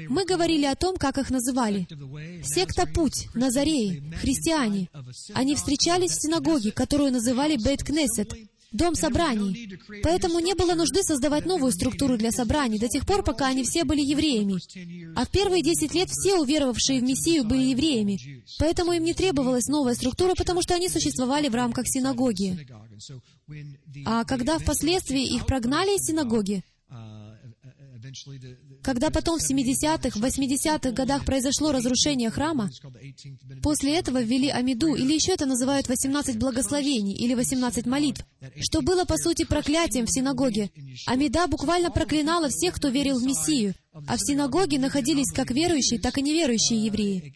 Мы 0.09 0.25
говорили 0.25 0.65
о 0.65 0.75
том, 0.75 0.97
как 0.97 1.19
их 1.19 1.31
называли. 1.31 1.87
Секта 2.43 2.87
Путь, 2.87 3.29
Назареи, 3.35 4.03
христиане. 4.21 4.89
Они 5.35 5.55
встречались 5.55 6.13
в 6.13 6.23
синагоге, 6.23 6.73
которую 6.73 7.13
называли 7.13 7.57
Бейт 7.57 7.85
Кнессет, 7.85 8.35
дом 8.73 8.95
собраний. 8.95 9.79
Поэтому 10.03 10.41
не 10.41 10.55
было 10.55 10.75
нужды 10.75 11.03
создавать 11.03 11.47
новую 11.47 11.73
структуру 11.73 12.17
для 12.17 12.33
собраний 12.33 12.79
до 12.79 12.89
тех 12.89 13.07
пор, 13.07 13.23
пока 13.23 13.47
они 13.49 13.63
все 13.63 13.85
были 13.85 14.01
евреями. 14.03 14.59
А 15.17 15.25
в 15.25 15.31
первые 15.31 15.63
десять 15.63 15.95
лет 15.95 16.09
все 16.11 16.39
уверовавшие 16.39 17.01
в 17.01 17.05
Мессию 17.05 17.45
были 17.45 17.67
евреями. 17.67 18.43
Поэтому 18.59 18.93
им 18.93 19.05
не 19.05 19.15
требовалась 19.15 19.69
новая 19.69 19.95
структура, 19.95 20.35
потому 20.35 20.61
что 20.63 20.75
они 20.75 20.89
существовали 20.89 21.49
в 21.49 21.55
рамках 21.55 21.87
синагоги. 21.87 22.67
А 24.05 24.25
когда 24.25 24.59
впоследствии 24.59 25.25
их 25.25 25.47
прогнали 25.47 25.97
из 25.97 26.07
синагоги, 26.07 26.65
когда 28.83 29.11
потом 29.11 29.39
в 29.39 29.51
70-х, 29.51 30.19
80-х 30.19 30.91
годах 30.91 31.25
произошло 31.25 31.73
разрушение 31.73 32.31
храма, 32.31 32.71
после 33.63 33.97
этого 33.99 34.23
ввели 34.23 34.49
Амиду, 34.49 34.95
или 34.95 35.15
еще 35.15 35.33
это 35.33 35.47
называют 35.47 35.89
18 35.89 36.39
благословений, 36.39 37.15
или 37.15 37.35
18 37.35 37.87
молитв, 37.87 38.25
что 38.61 38.83
было, 38.83 39.05
по 39.05 39.17
сути, 39.17 39.45
проклятием 39.45 40.07
в 40.07 40.13
синагоге. 40.13 40.71
Амида 41.07 41.47
буквально 41.47 41.91
проклинала 41.91 42.49
всех, 42.49 42.75
кто 42.75 42.89
верил 42.89 43.19
в 43.19 43.25
Мессию, 43.25 43.75
а 44.07 44.17
в 44.17 44.21
синагоге 44.21 44.79
находились 44.79 45.31
как 45.33 45.51
верующие, 45.51 46.01
так 46.01 46.19
и 46.19 46.23
неверующие 46.23 46.85
евреи. 46.85 47.35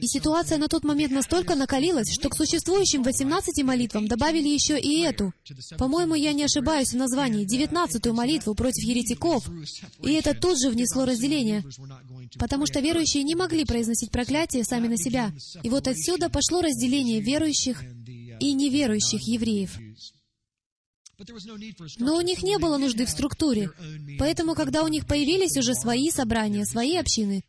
И 0.00 0.06
ситуация 0.06 0.58
на 0.58 0.68
тот 0.68 0.82
момент 0.84 1.12
настолько 1.12 1.54
накалилась, 1.54 2.12
что 2.12 2.28
к 2.28 2.36
существующим 2.36 3.02
18 3.04 3.62
молитвам 3.62 4.08
добавили 4.08 4.48
еще 4.48 4.78
и 4.78 5.00
эту. 5.02 5.32
По-моему, 5.78 6.14
я 6.14 6.32
не 6.32 6.42
ошибаюсь 6.42 6.90
в 6.92 6.96
названии, 6.96 7.46
19-ю 7.46 8.12
молитву 8.12 8.54
против 8.54 8.82
еретиков. 8.82 9.48
И 10.02 10.12
это 10.12 10.34
тут 10.34 10.60
же 10.60 10.70
внесло 10.70 11.04
разделение, 11.04 11.64
потому 12.38 12.66
что 12.66 12.80
верующие 12.80 13.22
не 13.22 13.36
могли 13.36 13.64
произносить 13.64 14.10
проклятие 14.10 14.64
сами 14.64 14.88
на 14.88 14.96
себя. 14.96 15.32
И 15.62 15.68
вот 15.68 15.86
отсюда 15.86 16.28
пошло 16.28 16.60
разделение 16.60 17.20
верующих 17.20 17.82
и 18.40 18.52
неверующих 18.52 19.22
евреев. 19.22 19.78
Но 21.98 22.16
у 22.16 22.20
них 22.20 22.42
не 22.42 22.58
было 22.58 22.76
нужды 22.76 23.06
в 23.06 23.10
структуре. 23.10 23.70
Поэтому, 24.18 24.54
когда 24.54 24.82
у 24.82 24.88
них 24.88 25.06
появились 25.06 25.56
уже 25.56 25.74
свои 25.74 26.10
собрания, 26.10 26.64
свои 26.66 26.96
общины, 26.96 27.42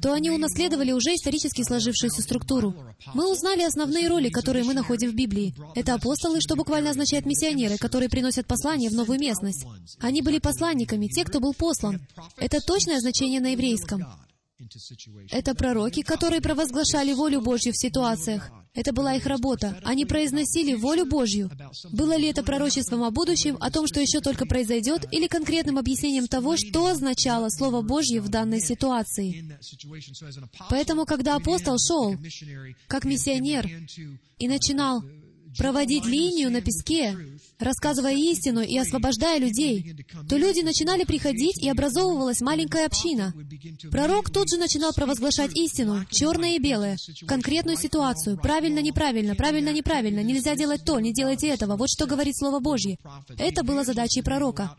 то 0.00 0.14
они 0.14 0.30
унаследовали 0.30 0.92
уже 0.92 1.14
исторически 1.14 1.62
сложившуюся 1.62 2.22
структуру. 2.22 2.74
Мы 3.14 3.30
узнали 3.30 3.62
основные 3.62 4.08
роли, 4.08 4.30
которые 4.30 4.64
мы 4.64 4.72
находим 4.72 5.10
в 5.10 5.14
Библии. 5.14 5.54
Это 5.74 5.94
апостолы, 5.94 6.40
что 6.40 6.56
буквально 6.56 6.90
означает 6.90 7.26
миссионеры, 7.26 7.76
которые 7.76 8.08
приносят 8.08 8.46
послание 8.46 8.88
в 8.88 8.94
новую 8.94 9.18
местность. 9.18 9.66
Они 10.00 10.22
были 10.22 10.38
посланниками, 10.38 11.08
те, 11.08 11.24
кто 11.24 11.40
был 11.40 11.52
послан. 11.52 12.00
Это 12.38 12.60
точное 12.60 13.00
значение 13.00 13.40
на 13.40 13.52
еврейском. 13.52 14.04
Это 15.30 15.54
пророки, 15.54 16.02
которые 16.02 16.40
провозглашали 16.40 17.12
волю 17.12 17.40
Божью 17.40 17.72
в 17.72 17.78
ситуациях. 17.78 18.50
Это 18.74 18.92
была 18.92 19.14
их 19.14 19.26
работа. 19.26 19.78
Они 19.84 20.06
произносили 20.06 20.74
волю 20.74 21.04
Божью. 21.04 21.50
Было 21.90 22.16
ли 22.16 22.28
это 22.28 22.42
пророчеством 22.42 23.02
о 23.02 23.10
будущем, 23.10 23.56
о 23.60 23.70
том, 23.70 23.86
что 23.86 24.00
еще 24.00 24.20
только 24.20 24.46
произойдет, 24.46 25.06
или 25.12 25.26
конкретным 25.26 25.76
объяснением 25.78 26.26
того, 26.26 26.56
что 26.56 26.86
означало 26.86 27.48
Слово 27.50 27.82
Божье 27.82 28.20
в 28.20 28.28
данной 28.28 28.60
ситуации? 28.60 29.58
Поэтому, 30.70 31.04
когда 31.04 31.36
апостол 31.36 31.76
шел 31.78 32.16
как 32.88 33.04
миссионер 33.04 33.68
и 34.38 34.48
начинал 34.48 35.02
проводить 35.58 36.06
линию 36.06 36.50
на 36.50 36.62
песке, 36.62 37.16
рассказывая 37.62 38.14
истину 38.14 38.60
и 38.60 38.76
освобождая 38.78 39.38
людей, 39.38 39.96
то 40.28 40.36
люди 40.36 40.60
начинали 40.60 41.04
приходить, 41.04 41.62
и 41.62 41.68
образовывалась 41.68 42.40
маленькая 42.40 42.86
община. 42.86 43.32
Пророк 43.90 44.30
тут 44.30 44.50
же 44.50 44.58
начинал 44.58 44.92
провозглашать 44.92 45.56
истину, 45.56 46.04
черное 46.10 46.56
и 46.56 46.58
белое, 46.58 46.96
конкретную 47.26 47.76
ситуацию, 47.76 48.38
правильно-неправильно, 48.38 49.34
правильно-неправильно, 49.34 50.20
нельзя 50.20 50.54
делать 50.56 50.84
то, 50.84 50.98
не 51.00 51.12
делайте 51.12 51.48
этого, 51.48 51.76
вот 51.76 51.88
что 51.90 52.06
говорит 52.06 52.36
Слово 52.36 52.60
Божье. 52.60 52.98
Это 53.38 53.62
была 53.64 53.84
задачей 53.84 54.22
пророка. 54.22 54.76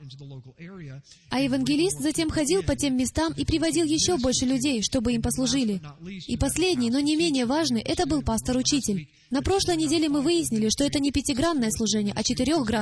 А 1.29 1.39
евангелист 1.39 1.99
затем 1.99 2.29
ходил 2.29 2.63
по 2.63 2.75
тем 2.75 2.97
местам 2.97 3.33
и 3.33 3.45
приводил 3.45 3.85
еще 3.85 4.17
больше 4.17 4.45
людей, 4.45 4.81
чтобы 4.81 5.13
им 5.13 5.21
послужили. 5.21 5.81
И 6.27 6.37
последний, 6.37 6.89
но 6.89 6.99
не 6.99 7.15
менее 7.15 7.45
важный, 7.45 7.81
это 7.81 8.05
был 8.05 8.21
пастор-учитель. 8.21 9.07
На 9.29 9.41
прошлой 9.41 9.77
неделе 9.77 10.09
мы 10.09 10.21
выяснили, 10.21 10.69
что 10.69 10.83
это 10.83 10.99
не 10.99 11.11
пятигранное 11.11 11.71
служение, 11.71 12.13
а 12.15 12.21
четырехгранное, 12.21 12.72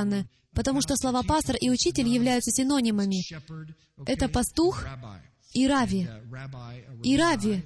потому 0.54 0.80
что 0.80 0.96
слова 0.96 1.22
«пастор» 1.22 1.56
и 1.56 1.70
«учитель» 1.70 2.08
являются 2.08 2.50
синонимами. 2.50 3.22
Это 4.06 4.28
пастух 4.28 4.84
и 5.52 5.66
рави. 5.66 6.08
И 7.02 7.16
рави, 7.16 7.62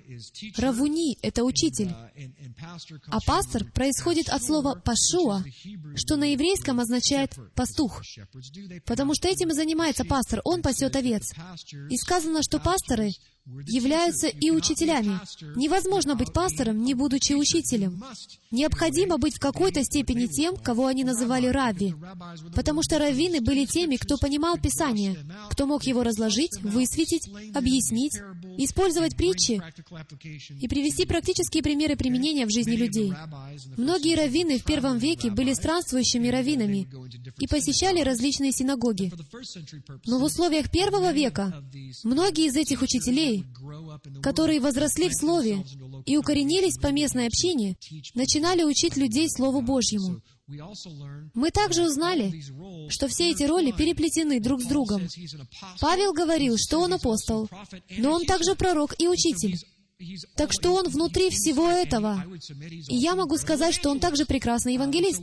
равуни— 0.57 1.19
это 1.23 1.45
учитель. 1.45 1.95
А 3.09 3.21
пастор 3.21 3.65
происходит 3.65 4.29
от 4.29 4.43
слова 4.43 4.75
«пашуа», 4.75 5.45
что 5.95 6.17
на 6.17 6.33
еврейском 6.33 6.81
означает 6.81 7.35
«пастух». 7.55 8.03
Потому 8.85 9.15
что 9.15 9.29
этим 9.29 9.51
и 9.51 9.55
занимается 9.55 10.05
пастор, 10.05 10.41
он 10.45 10.63
пасет 10.63 10.97
овец. 10.97 11.33
И 11.91 11.97
сказано, 11.97 12.43
что 12.43 12.59
пасторы 12.59 13.11
являются 13.67 14.29
и 14.29 14.51
учителями. 14.51 15.21
Невозможно 15.57 16.17
быть 16.17 16.33
пастором, 16.33 16.83
не 16.83 16.95
будучи 16.95 17.33
учителем. 17.33 18.03
Необходимо 18.51 19.19
быть 19.19 19.37
в 19.37 19.41
какой-то 19.41 19.85
степени 19.85 20.27
тем, 20.27 20.57
кого 20.57 20.87
они 20.87 21.05
называли 21.05 21.47
рави, 21.47 21.95
потому 22.55 22.83
что 22.83 22.99
раввины 22.99 23.41
были 23.41 23.65
теми, 23.67 23.97
кто 23.97 24.17
понимал 24.19 24.59
Писание, 24.59 25.17
кто 25.51 25.67
мог 25.67 25.85
его 25.85 26.03
разложить, 26.03 26.61
высветить, 26.63 27.29
объяснить, 27.55 28.21
использовать 28.59 29.17
притчи 29.17 29.63
и 30.61 30.69
привести 30.69 31.07
практические 31.07 31.63
примеры 31.63 31.97
применения 31.97 32.47
в 32.47 32.51
жизни 32.51 32.77
людей. 32.77 33.13
Многие 33.77 34.17
раввины 34.17 34.59
в 34.59 34.65
первом 34.65 34.99
веке 34.99 35.31
были 35.31 35.53
странствующими 35.53 36.29
раввинами 36.29 36.87
и 37.39 37.47
посещали 37.47 38.01
различные 38.01 38.53
синагоги. 38.53 39.13
Но 40.07 40.19
в 40.19 40.25
условиях 40.25 40.71
первого 40.71 41.13
века 41.13 41.63
многие 42.05 42.47
из 42.47 42.57
этих 42.57 42.83
учителей, 42.83 43.36
которые 44.23 44.61
возросли 44.61 45.09
в 45.09 45.15
Слове 45.15 45.65
и 46.05 46.17
укоренились 46.17 46.79
по 46.79 46.89
местной 46.89 47.27
общине, 47.27 47.77
начинали 48.15 48.63
учить 48.63 48.97
людей 48.97 49.29
Слову 49.31 49.63
Божьему. 49.63 50.21
Мы 51.35 51.51
также 51.51 51.83
узнали, 51.85 52.43
что 52.89 53.09
все 53.09 53.31
эти 53.31 53.43
роли 53.43 53.73
переплетены 53.73 54.41
друг 54.41 54.63
с 54.63 54.67
другом. 54.67 55.09
Павел 55.81 56.13
говорил, 56.13 56.57
что 56.57 56.81
он 56.81 56.95
апостол, 56.95 57.49
но 57.99 58.13
он 58.13 58.25
также 58.25 58.55
пророк 58.55 58.95
и 58.99 59.09
учитель. 59.09 59.59
Так 60.37 60.53
что 60.53 60.75
он 60.75 60.89
внутри 60.89 61.31
всего 61.31 61.71
этого. 61.71 62.23
И 62.89 62.97
я 62.97 63.15
могу 63.15 63.39
сказать, 63.39 63.75
что 63.75 63.91
он 63.91 63.99
также 63.99 64.27
прекрасный 64.27 64.75
евангелист. 64.75 65.23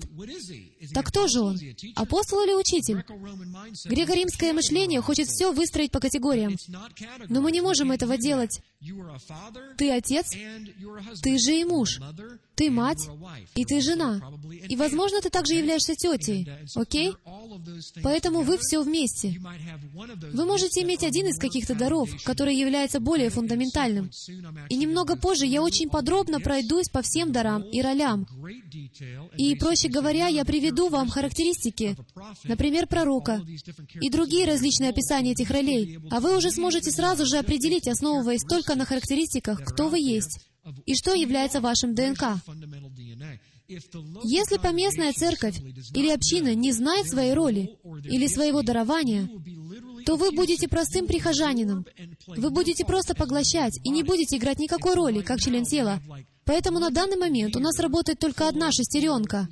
Так 0.94 1.08
кто 1.08 1.28
же 1.28 1.42
он? 1.42 1.60
Апостол 1.96 2.44
или 2.44 2.54
учитель? 2.54 3.04
Греко-римское 3.86 4.54
мышление 4.54 5.02
хочет 5.02 5.28
все 5.28 5.52
выстроить 5.52 5.92
по 5.92 6.00
категориям. 6.00 6.56
Но 7.30 7.42
мы 7.42 7.52
не 7.52 7.62
можем 7.62 7.92
этого 7.92 8.18
делать. 8.18 8.62
Ты 9.78 9.92
отец, 9.92 10.26
ты 11.22 11.40
же 11.40 11.56
и 11.56 11.64
муж, 11.64 12.00
ты 12.56 12.70
мать, 12.70 13.08
и 13.56 13.66
ты 13.66 13.80
жена. 13.80 14.22
И, 14.68 14.76
возможно, 14.76 15.22
ты 15.22 15.30
также 15.30 15.54
являешься 15.54 15.96
тетей. 15.96 16.50
Окей? 16.76 17.14
Поэтому 18.02 18.42
вы 18.42 18.58
все 18.60 18.82
вместе. 18.82 19.40
Вы 20.34 20.46
можете 20.46 20.82
иметь 20.82 21.04
один 21.04 21.28
из 21.28 21.40
каких-то 21.40 21.76
даров, 21.76 22.10
который 22.24 22.56
является 22.56 23.00
более 23.00 23.30
фундаментальным. 23.30 24.12
И 24.70 24.76
немного 24.76 25.16
позже 25.16 25.46
я 25.46 25.62
очень 25.62 25.90
подробно 25.90 26.40
пройдусь 26.40 26.90
по 26.90 27.02
всем 27.02 27.32
дарам 27.32 27.64
и 27.64 27.82
ролям. 27.82 28.28
И, 29.38 29.56
проще 29.56 29.90
говоря, 29.90 30.28
я 30.28 30.46
приведу 30.46 30.90
вам 30.90 31.10
характеристики, 31.10 31.96
например, 32.44 32.88
пророка, 32.88 33.42
и 34.02 34.10
другие 34.10 34.46
различные 34.46 34.92
описания 34.92 35.32
этих 35.32 35.50
ролей, 35.50 36.00
а 36.10 36.20
вы 36.20 36.38
уже 36.38 36.52
сможете 36.52 36.92
сразу 36.92 37.26
же 37.26 37.38
определить, 37.38 37.88
основываясь 37.88 38.44
только 38.44 38.76
на 38.76 38.86
характеристиках, 38.86 39.64
кто 39.64 39.90
вы 39.90 40.00
есть 40.00 40.40
и 40.86 40.96
что 40.96 41.14
является 41.14 41.62
вашим 41.62 41.94
ДНК. 41.94 42.24
Если 44.24 44.58
поместная 44.58 45.14
церковь 45.14 45.60
или 45.94 46.10
община 46.10 46.54
не 46.54 46.72
знает 46.74 47.08
своей 47.08 47.34
роли 47.34 47.78
или 48.04 48.28
своего 48.28 48.62
дарования, 48.62 49.30
то 50.06 50.16
вы 50.16 50.32
будете 50.32 50.68
простым 50.68 51.08
прихожанином. 51.08 51.86
Вы 52.28 52.50
будете 52.50 52.86
просто 52.86 53.16
поглощать 53.16 53.80
и 53.84 53.90
не 53.90 54.04
будете 54.04 54.38
играть 54.38 54.60
никакой 54.60 54.96
роли, 54.96 55.22
как 55.22 55.40
член 55.40 55.66
тела. 55.66 56.02
Поэтому 56.46 56.80
на 56.80 56.90
данный 56.90 57.16
момент 57.16 57.56
у 57.56 57.60
нас 57.60 57.80
работает 57.80 58.20
только 58.20 58.50
одна 58.50 58.72
шестеренка. 58.72 59.48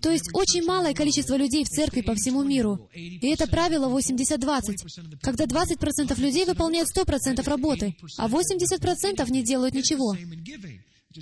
То 0.00 0.10
есть 0.10 0.30
очень 0.32 0.64
малое 0.64 0.94
количество 0.94 1.36
людей 1.36 1.64
в 1.64 1.68
церкви 1.68 2.02
по 2.02 2.14
всему 2.14 2.44
миру. 2.44 2.88
И 2.94 3.28
это 3.28 3.48
правило 3.48 3.88
80-20, 3.88 5.18
когда 5.20 5.44
20% 5.44 6.20
людей 6.20 6.44
выполняют 6.44 6.88
100% 6.96 7.42
работы, 7.48 7.96
а 8.16 8.28
80% 8.28 9.30
не 9.30 9.42
делают 9.42 9.74
ничего. 9.74 10.16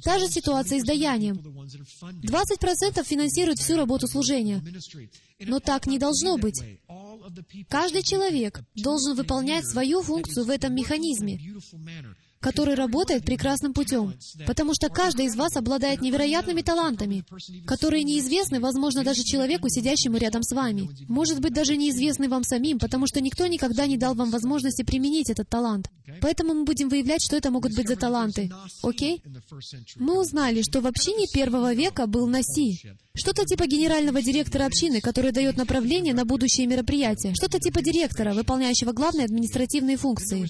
Та 0.02 0.19
же 0.19 0.28
ситуация 0.28 0.78
и 0.78 0.81
с 0.81 0.85
даянием. 0.85 1.37
20% 1.37 3.05
финансируют 3.05 3.59
всю 3.61 3.76
работу 3.76 4.07
служения. 4.09 4.62
Но 5.40 5.61
так 5.61 5.87
не 5.87 5.99
должно 5.99 6.37
быть. 6.37 6.61
Каждый 7.68 8.02
человек 8.02 8.61
должен 8.75 9.16
выполнять 9.16 9.66
свою 9.66 10.02
функцию 10.02 10.45
в 10.45 10.50
этом 10.50 10.75
механизме 10.75 11.38
который 12.40 12.75
работает 12.75 13.25
прекрасным 13.25 13.73
путем, 13.73 14.14
потому 14.47 14.73
что 14.73 14.88
каждый 14.88 15.26
из 15.26 15.35
вас 15.35 15.56
обладает 15.56 16.00
невероятными 16.00 16.62
талантами, 16.62 17.25
которые 17.66 18.04
неизвестны, 18.04 18.61
возможно, 18.61 19.02
даже 19.02 19.25
человеку, 19.25 19.68
сидящему 19.68 20.16
рядом 20.18 20.42
с 20.45 20.54
вами. 20.54 20.88
Может 21.09 21.40
быть, 21.40 21.52
даже 21.52 21.76
неизвестны 21.76 22.28
вам 22.28 22.45
самим, 22.45 22.78
потому 22.78 23.06
что 23.09 23.21
никто 23.21 23.47
никогда 23.47 23.87
не 23.87 23.97
дал 23.97 24.14
вам 24.14 24.30
возможности 24.30 24.83
применить 24.83 25.30
этот 25.30 25.49
талант. 25.49 25.90
Поэтому 26.20 26.54
мы 26.54 26.64
будем 26.64 26.88
выявлять, 26.88 27.22
что 27.22 27.36
это 27.36 27.50
могут 27.50 27.75
быть 27.75 27.88
за 27.88 27.96
таланты. 27.96 28.50
Окей? 28.82 29.22
Мы 29.96 30.20
узнали, 30.20 30.62
что 30.62 30.80
в 30.80 30.86
общине 30.86 31.26
первого 31.32 31.75
века 31.75 32.06
был 32.06 32.26
Наси, 32.26 32.80
что-то 33.14 33.44
типа 33.44 33.66
генерального 33.66 34.22
директора 34.22 34.66
общины, 34.66 35.00
который 35.00 35.32
дает 35.32 35.56
направление 35.56 36.14
на 36.14 36.25
будущее 36.25 36.66
мероприятия. 36.66 37.34
Что-то 37.34 37.58
типа 37.58 37.82
директора, 37.82 38.34
выполняющего 38.34 38.92
главные 38.92 39.25
административные 39.25 39.96
функции. 39.96 40.46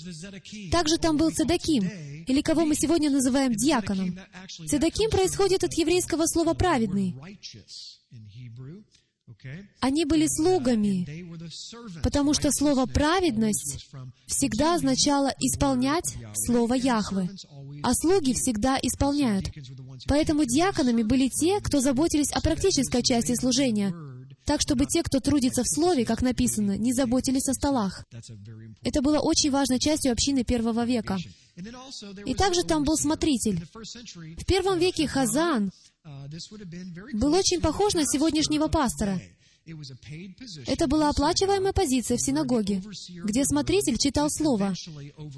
Также 0.70 0.96
там 0.98 1.16
был 1.16 1.30
Цедаким, 1.30 1.88
или 2.26 2.40
кого 2.42 2.64
мы 2.64 2.75
сегодня 2.75 3.10
называем 3.10 3.52
диаконом. 3.52 4.18
Цедаким 4.66 5.10
происходит 5.10 5.64
от 5.64 5.72
еврейского 5.75 6.26
слова 6.26 6.54
«праведный». 6.54 7.14
Они 9.80 10.04
были 10.04 10.26
слугами, 10.28 11.04
потому 12.02 12.33
что 12.33 12.50
слово 12.52 12.87
«праведность» 12.87 13.88
всегда 14.26 14.76
означало 14.76 15.33
«исполнять» 15.40 16.16
слово 16.35 16.75
Яхвы, 16.75 17.28
а 17.83 17.92
слуги 17.95 18.35
всегда 18.35 18.78
исполняют. 18.80 19.47
Поэтому 20.06 20.45
диаконами 20.45 21.02
были 21.02 21.28
те, 21.28 21.61
кто 21.61 21.80
заботились 21.80 22.30
о 22.33 22.40
практической 22.40 23.02
части 23.02 23.35
служения, 23.35 23.92
так 24.45 24.61
чтобы 24.61 24.87
те, 24.87 25.02
кто 25.02 25.18
трудится 25.18 25.64
в 25.64 25.68
Слове, 25.68 26.04
как 26.04 26.23
написано, 26.23 26.78
не 26.78 26.92
заботились 26.92 27.49
о 27.49 27.54
столах. 27.54 28.04
Это 28.82 29.02
было 29.02 29.19
очень 29.19 29.50
важной 29.50 29.80
частью 29.80 30.12
общины 30.12 30.45
первого 30.45 30.84
века. 30.84 31.19
И 32.26 32.34
также 32.34 32.62
там 32.62 32.84
был 32.84 32.97
смотритель. 32.97 33.65
В 33.65 34.45
первом 34.47 34.78
веке 34.78 35.08
Хазан 35.08 35.73
был 37.14 37.34
очень 37.34 37.60
похож 37.60 37.95
на 37.95 38.04
сегодняшнего 38.04 38.69
пастора. 38.69 39.21
Это 40.66 40.86
была 40.86 41.08
оплачиваемая 41.10 41.73
позиция 41.73 42.16
в 42.16 42.23
синагоге, 42.23 42.82
где 43.25 43.45
смотритель 43.45 43.99
читал 43.99 44.30
Слово. 44.30 44.75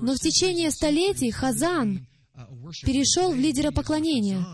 Но 0.01 0.15
в 0.15 0.19
течение 0.19 0.71
столетий 0.71 1.31
Хазан 1.31 2.07
перешел 2.85 3.33
в 3.33 3.37
лидера 3.37 3.71
поклонения. 3.71 4.45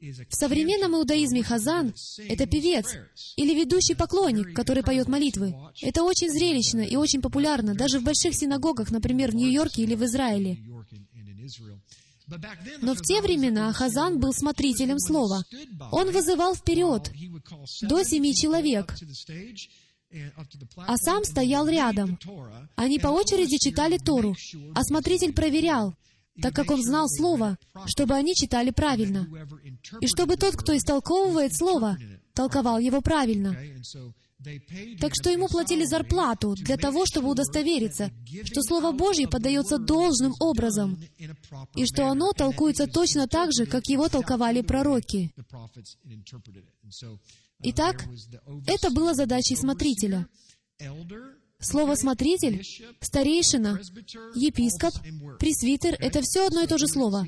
В 0.00 0.34
современном 0.34 0.94
иудаизме 0.94 1.42
Хазан— 1.42 1.92
это 2.28 2.46
певец 2.46 2.94
или 3.36 3.58
ведущий 3.58 3.94
поклонник, 3.94 4.54
который 4.54 4.84
поет 4.84 5.08
молитвы. 5.08 5.54
Это 5.82 6.04
очень 6.04 6.30
зрелищно 6.30 6.82
и 6.82 6.94
очень 6.94 7.20
популярно, 7.20 7.74
даже 7.74 7.98
в 7.98 8.04
больших 8.04 8.34
синагогах, 8.34 8.92
например, 8.92 9.32
в 9.32 9.34
Нью-Йорке 9.34 9.82
или 9.82 9.96
в 9.96 10.04
Израиле. 10.04 10.58
Но 12.80 12.94
в 12.94 13.00
те 13.02 13.20
времена 13.22 13.72
Хазан 13.72 14.18
был 14.18 14.32
смотрителем 14.32 14.98
слова. 14.98 15.44
Он 15.90 16.10
вызывал 16.10 16.54
вперед 16.54 17.10
до 17.82 18.04
семи 18.04 18.34
человек, 18.34 18.94
а 20.76 20.96
сам 20.96 21.24
стоял 21.24 21.68
рядом. 21.68 22.18
Они 22.76 22.98
по 22.98 23.08
очереди 23.08 23.58
читали 23.58 23.98
Тору, 23.98 24.34
а 24.74 24.82
смотритель 24.82 25.32
проверял, 25.32 25.94
так 26.40 26.54
как 26.54 26.70
он 26.70 26.82
знал 26.82 27.08
Слово, 27.08 27.58
чтобы 27.86 28.14
они 28.14 28.34
читали 28.34 28.70
правильно, 28.70 29.26
и 30.00 30.06
чтобы 30.06 30.36
тот, 30.36 30.56
кто 30.56 30.76
истолковывает 30.76 31.54
Слово, 31.54 31.98
толковал 32.34 32.78
его 32.78 33.00
правильно. 33.00 33.56
Так 35.00 35.12
что 35.14 35.30
ему 35.30 35.48
платили 35.48 35.84
зарплату 35.84 36.54
для 36.54 36.76
того, 36.76 37.06
чтобы 37.06 37.30
удостовериться, 37.30 38.10
что 38.44 38.62
Слово 38.62 38.92
Божье 38.92 39.26
подается 39.28 39.78
должным 39.78 40.32
образом, 40.38 41.00
и 41.74 41.84
что 41.86 42.06
оно 42.06 42.32
толкуется 42.32 42.86
точно 42.86 43.26
так 43.26 43.52
же, 43.52 43.66
как 43.66 43.86
его 43.88 44.08
толковали 44.08 44.62
пророки. 44.62 45.32
Итак, 47.60 48.04
это 48.66 48.90
было 48.90 49.14
задачей 49.14 49.56
смотрителя. 49.56 50.28
Слово 51.60 51.96
«смотритель», 51.96 52.62
«старейшина», 53.00 53.80
«епископ», 54.36 54.94
«пресвитер»— 55.40 55.96
это 55.98 56.20
все 56.22 56.46
одно 56.46 56.62
и 56.62 56.68
то 56.68 56.78
же 56.78 56.86
слово. 56.86 57.26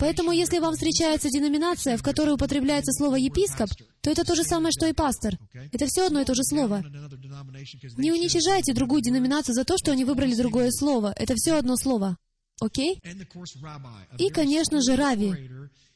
Поэтому, 0.00 0.32
если 0.32 0.58
вам 0.58 0.74
встречается 0.74 1.30
деноминация, 1.30 1.96
в 1.96 2.02
которой 2.02 2.34
употребляется 2.34 2.90
слово 2.90 3.16
«епископ», 3.16 3.70
то 4.00 4.10
это 4.10 4.24
то 4.24 4.34
же 4.34 4.42
самое, 4.42 4.72
что 4.72 4.88
и 4.88 4.92
пастор. 4.92 5.38
Это 5.70 5.86
все 5.86 6.06
одно 6.06 6.20
и 6.20 6.24
то 6.24 6.34
же 6.34 6.42
слово. 6.42 6.82
Не 7.96 8.10
уничижайте 8.10 8.74
другую 8.74 9.00
деноминацию 9.00 9.54
за 9.54 9.64
то, 9.64 9.78
что 9.78 9.92
они 9.92 10.04
выбрали 10.04 10.34
другое 10.34 10.72
слово. 10.72 11.14
Это 11.16 11.34
все 11.36 11.52
одно 11.52 11.76
слово. 11.76 12.16
Окей? 12.60 13.00
И, 14.18 14.28
конечно 14.30 14.82
же, 14.82 14.96
Рави, 14.96 15.34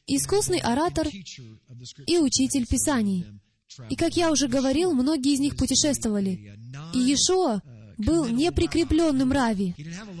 искусный 0.07 0.59
оратор 0.59 1.07
и 1.07 2.17
учитель 2.17 2.65
Писаний. 2.65 3.25
И, 3.89 3.95
как 3.95 4.15
я 4.15 4.31
уже 4.31 4.47
говорил, 4.47 4.93
многие 4.93 5.33
из 5.33 5.39
них 5.39 5.57
путешествовали. 5.57 6.55
И 6.93 6.99
Иешуа 6.99 7.61
был 8.05 8.27
неприкрепленным 8.27 9.31
Рави. 9.31 9.75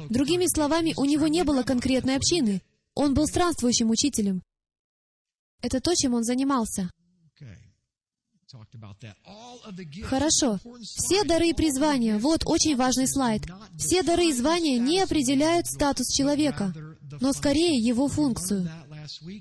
Другими 0.09 0.45
словами, 0.53 0.93
у 0.97 1.05
него 1.05 1.27
не 1.27 1.43
было 1.43 1.63
конкретной 1.63 2.15
общины. 2.15 2.61
Он 2.95 3.13
был 3.13 3.25
странствующим 3.27 3.89
учителем. 3.89 4.43
Это 5.61 5.79
то, 5.79 5.95
чем 5.95 6.13
он 6.13 6.23
занимался. 6.23 6.89
Хорошо. 10.03 10.59
Все 10.81 11.23
дары 11.23 11.49
и 11.49 11.53
призвания. 11.53 12.19
Вот 12.19 12.43
очень 12.45 12.75
важный 12.75 13.07
слайд. 13.07 13.43
Все 13.77 14.03
дары 14.03 14.27
и 14.27 14.33
звания 14.33 14.77
не 14.77 14.99
определяют 14.99 15.65
статус 15.67 16.07
человека, 16.13 16.73
но 17.19 17.33
скорее 17.33 17.77
его 17.77 18.07
функцию. 18.07 18.69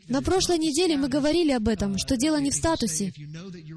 На 0.08 0.22
прошлой 0.22 0.58
неделе 0.58 0.96
мы 0.96 1.08
говорили 1.08 1.52
об 1.52 1.68
этом, 1.68 1.98
что 1.98 2.16
дело 2.16 2.40
не 2.40 2.50
в 2.50 2.54
статусе. 2.54 3.12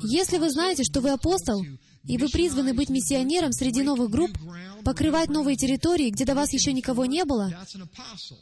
Если 0.03 0.37
вы 0.37 0.49
знаете, 0.51 0.83
что 0.83 1.01
вы 1.01 1.11
апостол, 1.11 1.63
и 2.07 2.17
вы 2.17 2.29
призваны 2.29 2.73
быть 2.73 2.89
миссионером 2.89 3.51
среди 3.51 3.81
новых 3.83 4.09
групп, 4.09 4.31
покрывать 4.83 5.29
новые 5.29 5.57
территории, 5.57 6.09
где 6.09 6.25
до 6.25 6.35
вас 6.35 6.53
еще 6.53 6.73
никого 6.73 7.05
не 7.05 7.25
было, 7.25 7.51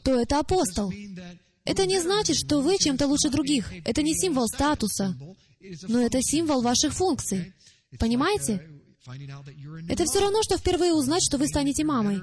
то 0.02 0.20
это 0.20 0.38
апостол. 0.38 0.92
Это 1.64 1.86
не 1.86 2.00
значит, 2.00 2.36
что 2.36 2.60
вы 2.60 2.76
чем-то 2.78 3.06
лучше 3.06 3.30
других. 3.30 3.72
Это 3.84 4.02
не 4.02 4.14
символ 4.14 4.46
статуса, 4.48 5.16
но 5.88 6.00
это 6.00 6.20
символ 6.22 6.60
ваших 6.60 6.92
функций. 6.92 7.54
Понимаете? 7.98 8.68
Это 9.88 10.04
все 10.06 10.20
равно, 10.20 10.42
что 10.42 10.56
впервые 10.56 10.94
узнать, 10.94 11.22
что 11.22 11.36
вы 11.36 11.46
станете 11.46 11.84
мамой. 11.84 12.20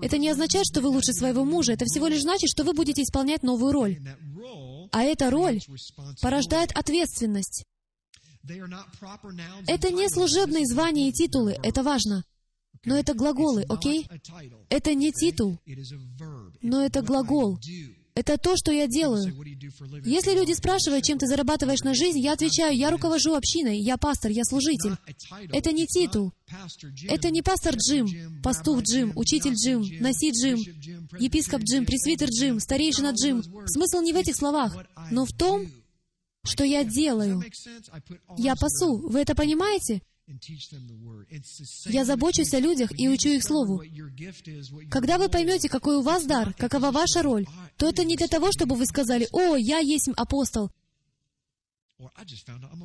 Это 0.00 0.16
не 0.18 0.28
означает, 0.28 0.66
что 0.66 0.80
вы 0.80 0.88
лучше 0.88 1.12
своего 1.12 1.44
мужа. 1.44 1.72
Это 1.72 1.84
всего 1.86 2.06
лишь 2.06 2.22
значит, 2.22 2.50
что 2.50 2.64
вы 2.64 2.72
будете 2.72 3.02
исполнять 3.02 3.42
новую 3.42 3.72
роль. 3.72 3.98
А 4.92 5.02
эта 5.02 5.30
роль 5.30 5.60
порождает 6.20 6.70
ответственность. 6.72 7.64
Это 9.66 9.90
не 9.90 10.08
служебные 10.08 10.66
звания 10.66 11.08
и 11.08 11.12
титулы, 11.12 11.56
это 11.62 11.82
важно. 11.82 12.24
Но 12.84 12.96
это 12.96 13.14
глаголы, 13.14 13.64
окей? 13.68 14.08
Это 14.70 14.94
не 14.94 15.12
титул, 15.12 15.58
но 16.62 16.84
это 16.84 17.02
глагол. 17.02 17.58
Это 18.14 18.36
то, 18.38 18.56
что 18.56 18.72
я 18.72 18.86
делаю. 18.86 19.32
Если 20.04 20.34
люди 20.34 20.52
спрашивают, 20.52 21.04
чем 21.04 21.18
ты 21.18 21.26
зарабатываешь 21.26 21.82
на 21.82 21.94
жизнь, 21.94 22.18
я 22.18 22.32
отвечаю, 22.32 22.76
я 22.76 22.90
руковожу 22.90 23.34
общиной, 23.34 23.78
я 23.78 23.96
пастор, 23.96 24.30
я 24.30 24.44
служитель. 24.44 24.96
Это 25.52 25.72
не 25.72 25.86
титул. 25.86 26.32
Это 27.08 27.30
не 27.30 27.40
пастор 27.42 27.76
Джим, 27.76 28.42
пастух 28.42 28.82
Джим, 28.82 29.12
учитель 29.14 29.54
Джим, 29.54 29.86
носить 30.00 30.34
Джим, 30.34 30.58
епископ 31.18 31.62
Джим, 31.62 31.86
пресвитер 31.86 32.28
Джим, 32.28 32.58
старейшина 32.58 33.12
Джим. 33.12 33.42
Смысл 33.66 34.00
не 34.00 34.12
в 34.12 34.16
этих 34.16 34.36
словах, 34.36 34.76
но 35.10 35.24
в 35.24 35.32
том, 35.32 35.66
что 36.44 36.64
я 36.64 36.84
делаю. 36.84 37.42
Я 38.36 38.54
пасу. 38.56 38.98
Вы 39.08 39.20
это 39.20 39.34
понимаете? 39.34 40.02
Я 41.86 42.04
забочусь 42.04 42.54
о 42.54 42.60
людях 42.60 42.90
и 42.98 43.08
учу 43.08 43.30
их 43.30 43.42
Слову. 43.42 43.82
Когда 44.90 45.18
вы 45.18 45.28
поймете, 45.28 45.68
какой 45.68 45.96
у 45.96 46.02
вас 46.02 46.24
дар, 46.24 46.54
какова 46.54 46.92
ваша 46.92 47.22
роль, 47.22 47.46
то 47.76 47.88
это 47.88 48.04
не 48.04 48.16
для 48.16 48.28
того, 48.28 48.52
чтобы 48.52 48.76
вы 48.76 48.86
сказали, 48.86 49.28
«О, 49.32 49.56
я 49.56 49.78
есть 49.78 50.08
апостол», 50.16 50.70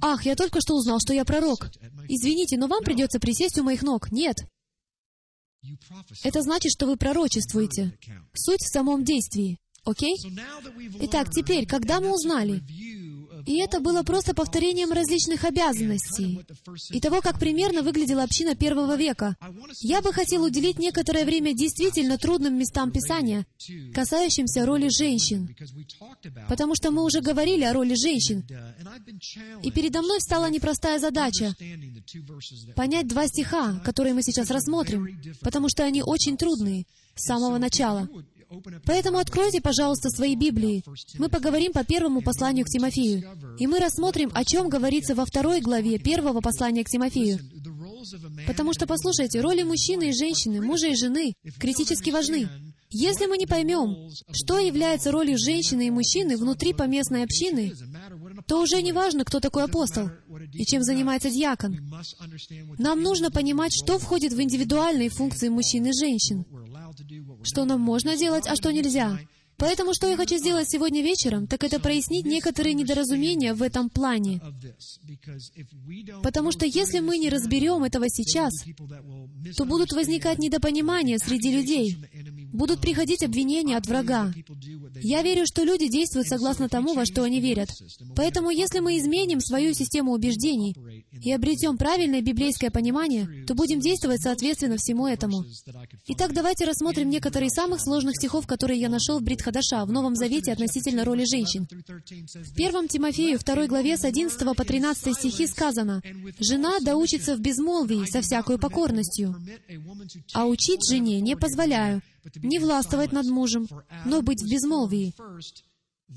«Ах, 0.02 0.26
я 0.26 0.36
только 0.36 0.60
что 0.60 0.76
узнал, 0.76 1.00
что 1.00 1.14
я 1.14 1.24
пророк». 1.24 1.70
Извините, 2.10 2.58
но 2.58 2.68
вам 2.68 2.84
придется 2.84 3.20
присесть 3.20 3.58
у 3.58 3.64
моих 3.64 3.82
ног. 3.82 4.12
Нет. 4.12 4.38
Это 6.24 6.42
значит, 6.42 6.72
что 6.72 6.86
вы 6.86 6.98
пророчествуете. 6.98 7.98
Суть 8.34 8.62
в 8.62 8.72
самом 8.72 9.04
действии. 9.04 9.58
Окей? 9.84 10.18
Итак, 11.02 11.30
теперь, 11.32 11.66
когда 11.66 12.02
мы 12.02 12.14
узнали, 12.14 12.62
и 13.46 13.58
это 13.58 13.80
было 13.80 14.04
просто 14.04 14.34
повторением 14.34 14.92
различных 14.92 15.44
обязанностей 15.44 16.46
и 16.92 17.00
того, 17.00 17.22
как 17.22 17.40
примерно 17.40 17.82
выглядела 17.82 18.24
община 18.24 18.56
первого 18.56 18.96
века. 18.96 19.36
Я 19.82 20.02
бы 20.02 20.12
хотел 20.14 20.44
уделить 20.44 20.80
некоторое 20.80 21.26
время 21.26 21.54
действительно 21.54 22.18
трудным 22.18 22.58
местам 22.58 22.92
Писания, 22.92 23.46
касающимся 23.94 24.66
роли 24.66 24.90
женщин, 24.90 25.56
потому 26.50 26.76
что 26.76 26.92
мы 26.92 27.04
уже 27.04 27.22
говорили 27.22 27.64
о 27.64 27.74
роли 27.74 27.96
женщин. 27.96 28.44
И 29.64 29.72
передо 29.72 30.02
мной 30.02 30.20
встала 30.20 30.50
непростая 30.50 31.00
задача— 31.00 31.54
понять 32.76 33.08
два 33.08 33.28
стиха, 33.28 33.80
которые 33.86 34.14
мы 34.14 34.24
сейчас 34.24 34.50
рассмотрим, 34.50 35.22
потому 35.42 35.70
что 35.70 35.84
они 35.84 36.02
очень 36.04 36.38
трудные 36.38 36.86
с 37.16 37.26
самого 37.26 37.58
начала. 37.58 38.08
Поэтому 38.86 39.18
откройте, 39.18 39.62
пожалуйста, 39.62 40.10
свои 40.10 40.36
Библии. 40.36 40.84
Мы 41.18 41.30
поговорим 41.30 41.74
по 41.74 41.84
первому 41.84 42.22
посланию 42.22 42.66
к 42.66 42.70
Тимофею. 42.70 43.24
И 43.60 43.68
мы 43.68 43.80
рассмотрим, 43.80 44.32
о 44.34 44.44
чем 44.44 44.70
говорится 44.70 45.16
во 45.16 45.26
второй 45.26 45.62
главе 45.62 45.98
первого 46.00 46.42
послания 46.42 46.84
к 46.84 46.90
Тимофею. 46.90 47.40
Потому 48.48 48.74
что, 48.74 48.86
послушайте, 48.86 49.42
роли 49.42 49.64
мужчины 49.64 50.10
и 50.10 50.14
женщины, 50.14 50.62
мужа 50.62 50.88
и 50.88 50.96
жены 50.96 51.34
критически 51.60 52.12
важны. 52.12 52.48
Если 52.92 53.26
мы 53.26 53.38
не 53.38 53.48
поймем, 53.48 54.10
что 54.32 54.60
является 54.60 55.12
ролью 55.12 55.38
женщины 55.38 55.88
и 55.88 55.92
мужчины 55.92 56.38
внутри 56.38 56.74
поместной 56.74 57.24
общины, 57.24 57.74
то 58.48 58.62
уже 58.62 58.82
не 58.82 58.94
важно, 58.94 59.26
кто 59.26 59.40
такой 59.40 59.64
апостол 59.64 60.10
и 60.54 60.64
чем 60.66 60.84
занимается 60.84 61.30
диакон. 61.30 61.78
Нам 62.78 63.02
нужно 63.02 63.32
понимать, 63.32 63.74
что 63.74 63.98
входит 63.98 64.34
в 64.34 64.42
индивидуальные 64.42 65.10
функции 65.10 65.50
мужчин 65.50 65.88
и 65.88 65.92
женщин 66.00 66.46
что 67.44 67.66
нам 67.66 67.82
можно 67.82 68.18
делать, 68.18 68.48
а 68.48 68.56
что 68.56 68.72
нельзя. 68.72 69.18
Поэтому 69.58 69.94
что 69.94 70.10
я 70.10 70.18
хочу 70.18 70.38
сделать 70.38 70.70
сегодня 70.70 71.02
вечером, 71.02 71.48
так 71.48 71.64
это 71.64 71.80
прояснить 71.80 72.26
некоторые 72.26 72.74
недоразумения 72.74 73.54
в 73.54 73.62
этом 73.62 73.90
плане. 73.90 74.42
Потому 76.24 76.52
что 76.52 76.66
если 76.66 77.00
мы 77.00 77.18
не 77.18 77.30
разберем 77.30 77.84
этого 77.84 78.06
сейчас, 78.10 78.54
то 79.56 79.66
будут 79.66 79.92
возникать 79.94 80.40
недопонимания 80.40 81.18
среди 81.18 81.52
людей, 81.52 81.98
будут 82.52 82.82
приходить 82.82 83.24
обвинения 83.24 83.78
от 83.78 83.88
врага. 83.88 84.34
Я 85.02 85.22
верю, 85.22 85.46
что 85.46 85.64
люди 85.64 85.88
действуют 85.88 86.28
согласно 86.28 86.70
тому, 86.70 86.94
во 86.94 87.06
что 87.06 87.24
они 87.24 87.40
верят. 87.40 87.70
Поэтому 88.16 88.50
если 88.50 88.80
мы 88.80 88.98
изменим 88.98 89.40
свою 89.40 89.74
систему 89.74 90.14
убеждений 90.14 90.76
и 91.12 91.32
обретем 91.32 91.78
правильное 91.78 92.22
библейское 92.22 92.72
понимание, 92.72 93.46
то 93.46 93.56
будем 93.56 93.80
действовать 93.80 94.22
соответственно 94.22 94.78
всему 94.78 95.08
этому. 95.08 95.46
Итак, 96.08 96.34
давайте 96.34 96.66
рассмотрим 96.66 97.10
некоторые 97.10 97.48
из 97.48 97.54
самых 97.54 97.82
сложных 97.82 98.16
стихов, 98.16 98.48
которые 98.48 98.80
я 98.80 98.90
нашел 98.90 99.20
в 99.20 99.24
Бритхадаша, 99.46 99.86
в 99.86 99.92
Новом 99.92 100.16
Завете 100.16 100.52
относительно 100.52 101.06
роли 101.06 101.24
женщин. 101.26 101.68
В 101.70 102.54
1 102.56 102.88
Тимофею, 102.88 103.38
2 103.38 103.68
главе, 103.68 103.96
с 103.96 104.04
11 104.04 104.56
по 104.56 104.66
13 104.66 105.16
стихи 105.16 105.46
сказано, 105.46 106.02
«Жена 106.40 106.80
да 106.82 106.96
учится 106.96 107.36
в 107.36 107.40
безмолвии 107.40 108.06
со 108.06 108.22
всякой 108.22 108.58
покорностью, 108.58 109.36
а 110.34 110.48
учить 110.48 110.88
жене 110.90 111.22
не 111.22 111.36
позволяю, 111.36 112.02
не 112.38 112.58
властвовать 112.58 113.12
над 113.12 113.28
мужем, 113.28 113.68
но 114.06 114.22
быть 114.22 114.42
в 114.42 114.50
безмолвии, 114.50 115.14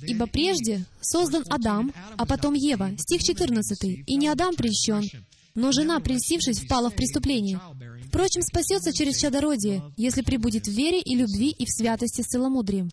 Ибо 0.07 0.27
прежде 0.27 0.85
создан 1.01 1.45
Адам, 1.49 1.95
а 2.19 2.27
потом 2.27 2.53
Ева. 2.53 2.91
Стих 2.99 3.23
14. 3.23 4.05
«И 4.07 4.17
не 4.17 4.29
Адам 4.29 4.55
прельщен, 4.55 5.03
но 5.55 5.73
жена, 5.73 5.99
прельстившись, 6.01 6.61
впала 6.61 6.91
в 6.91 6.95
преступление. 6.95 7.59
Впрочем, 8.07 8.43
спасется 8.43 8.93
через 8.93 9.17
чадородие, 9.17 9.83
если 9.97 10.21
прибудет 10.21 10.67
в 10.67 10.71
вере 10.71 11.01
и 11.01 11.17
любви 11.17 11.51
и 11.51 11.65
в 11.65 11.71
святости 11.71 12.21
с 12.21 12.27
целомудрием». 12.27 12.91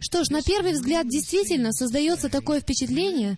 Что 0.00 0.24
ж, 0.24 0.28
на 0.30 0.42
первый 0.42 0.72
взгляд 0.72 1.08
действительно 1.08 1.72
создается 1.72 2.28
такое 2.28 2.60
впечатление, 2.60 3.36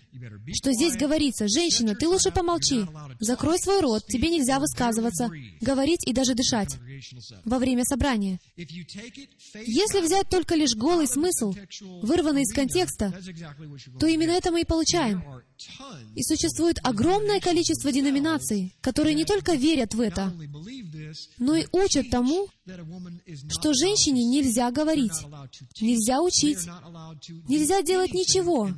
что 0.53 0.73
здесь 0.73 0.97
говорится, 0.97 1.49
«Женщина, 1.49 1.95
ты 1.95 2.07
лучше 2.07 2.31
помолчи, 2.31 2.87
закрой 3.19 3.59
свой 3.59 3.81
рот, 3.81 4.07
тебе 4.07 4.29
нельзя 4.29 4.59
высказываться, 4.61 5.31
говорить 5.63 6.07
и 6.07 6.13
даже 6.13 6.35
дышать 6.35 6.77
во 7.45 7.59
время 7.59 7.85
собрания». 7.85 8.41
Если 8.57 10.01
взять 10.01 10.29
только 10.29 10.55
лишь 10.55 10.75
голый 10.75 11.07
смысл, 11.07 11.55
вырванный 12.03 12.43
из 12.43 12.53
контекста, 12.53 13.15
то 13.99 14.07
именно 14.07 14.33
это 14.33 14.51
мы 14.51 14.63
и 14.63 14.67
получаем. 14.67 15.25
И 16.15 16.23
существует 16.25 16.79
огромное 16.83 17.41
количество 17.41 17.91
деноминаций, 17.91 18.75
которые 18.83 19.15
не 19.15 19.25
только 19.25 19.55
верят 19.55 19.95
в 19.95 20.01
это, 20.01 20.33
но 21.39 21.57
и 21.57 21.67
учат 21.73 22.11
тому, 22.11 22.49
что 23.51 23.73
женщине 23.73 24.25
нельзя 24.25 24.71
говорить, 24.71 25.13
нельзя 25.81 26.21
учить, 26.21 26.59
нельзя 27.49 27.83
делать 27.83 28.13
ничего, 28.13 28.69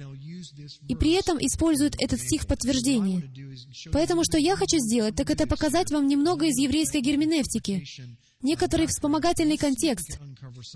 и 0.89 0.95
при 0.95 1.13
этом 1.13 1.39
используют 1.39 1.95
этот 1.99 2.21
стих 2.21 2.43
в 2.43 2.47
подтверждение. 2.47 3.23
Поэтому 3.93 4.23
что 4.25 4.39
я 4.39 4.57
хочу 4.57 4.79
сделать, 4.79 5.17
так 5.17 5.31
это 5.31 5.47
показать 5.47 5.91
вам 5.91 6.07
немного 6.07 6.47
из 6.47 6.57
еврейской 6.57 7.01
герменевтики, 7.01 7.85
некоторый 8.43 8.87
вспомогательный 8.87 9.57
контекст. 9.57 10.19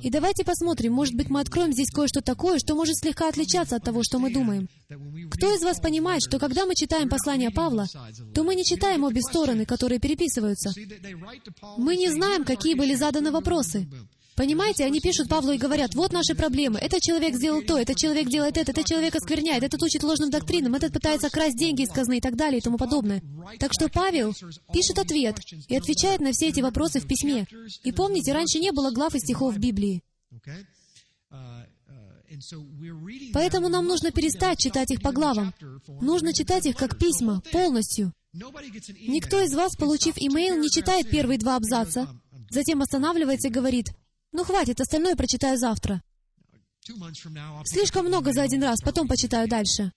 И 0.02 0.10
давайте 0.10 0.44
посмотрим, 0.44 0.92
может 0.92 1.14
быть, 1.14 1.30
мы 1.30 1.40
откроем 1.40 1.72
здесь 1.72 1.90
кое-что 1.90 2.20
такое, 2.20 2.58
что 2.58 2.74
может 2.74 2.96
слегка 2.96 3.28
отличаться 3.28 3.76
от 3.76 3.84
того, 3.84 4.02
что 4.02 4.18
мы 4.18 4.32
думаем. 4.32 4.68
Кто 5.30 5.54
из 5.54 5.62
вас 5.62 5.80
понимает, 5.80 6.22
что 6.22 6.38
когда 6.38 6.66
мы 6.66 6.74
читаем 6.74 7.08
послание 7.08 7.50
Павла, 7.50 7.86
то 8.34 8.42
мы 8.44 8.54
не 8.54 8.64
читаем 8.64 9.04
обе 9.04 9.20
стороны, 9.22 9.64
которые 9.66 9.98
переписываются? 9.98 10.72
Мы 11.76 11.96
не 11.96 12.10
знаем, 12.10 12.44
какие 12.44 12.74
были 12.74 12.94
заданы 12.94 13.32
вопросы. 13.32 13.88
Понимаете, 14.36 14.84
они 14.84 15.00
пишут 15.00 15.28
Павлу 15.28 15.52
и 15.52 15.58
говорят, 15.58 15.94
вот 15.94 16.12
наши 16.12 16.34
проблемы, 16.34 16.78
этот 16.80 17.00
человек 17.00 17.36
сделал 17.36 17.62
то, 17.62 17.78
этот 17.78 17.96
человек 17.96 18.28
делает 18.28 18.56
это, 18.56 18.72
этот 18.72 18.84
человек 18.84 19.14
оскверняет, 19.14 19.62
этот 19.62 19.82
учит 19.82 20.02
ложным 20.02 20.30
доктринам, 20.30 20.74
этот 20.74 20.92
пытается 20.92 21.30
красть 21.30 21.56
деньги 21.56 21.82
из 21.82 21.90
казны 21.90 22.18
и 22.18 22.20
так 22.20 22.36
далее 22.36 22.58
и 22.58 22.62
тому 22.62 22.76
подобное. 22.76 23.22
Так 23.60 23.72
что 23.72 23.88
Павел 23.88 24.34
пишет 24.72 24.98
ответ 24.98 25.38
и 25.68 25.76
отвечает 25.76 26.20
на 26.20 26.32
все 26.32 26.48
эти 26.48 26.60
вопросы 26.60 27.00
в 27.00 27.06
письме. 27.06 27.46
И 27.84 27.92
помните, 27.92 28.32
раньше 28.32 28.58
не 28.58 28.72
было 28.72 28.90
глав 28.90 29.14
и 29.14 29.20
стихов 29.20 29.54
в 29.54 29.58
Библии. 29.58 30.02
Поэтому 33.32 33.68
нам 33.68 33.86
нужно 33.86 34.10
перестать 34.10 34.58
читать 34.58 34.90
их 34.90 35.00
по 35.00 35.12
главам. 35.12 35.54
Нужно 36.00 36.32
читать 36.32 36.66
их 36.66 36.76
как 36.76 36.98
письма, 36.98 37.40
полностью. 37.52 38.12
Никто 38.32 39.40
из 39.40 39.54
вас, 39.54 39.76
получив 39.76 40.14
имейл, 40.16 40.56
не 40.56 40.68
читает 40.68 41.08
первые 41.08 41.38
два 41.38 41.54
абзаца, 41.54 42.08
затем 42.50 42.82
останавливается 42.82 43.46
и 43.46 43.52
говорит, 43.52 43.92
ну, 44.34 44.44
хватит, 44.44 44.80
остальное 44.80 45.16
прочитаю 45.16 45.56
завтра. 45.56 46.02
Слишком 47.64 48.06
много 48.06 48.32
за 48.32 48.42
один 48.42 48.62
раз, 48.62 48.80
потом 48.82 49.08
почитаю 49.08 49.48
дальше. 49.48 49.92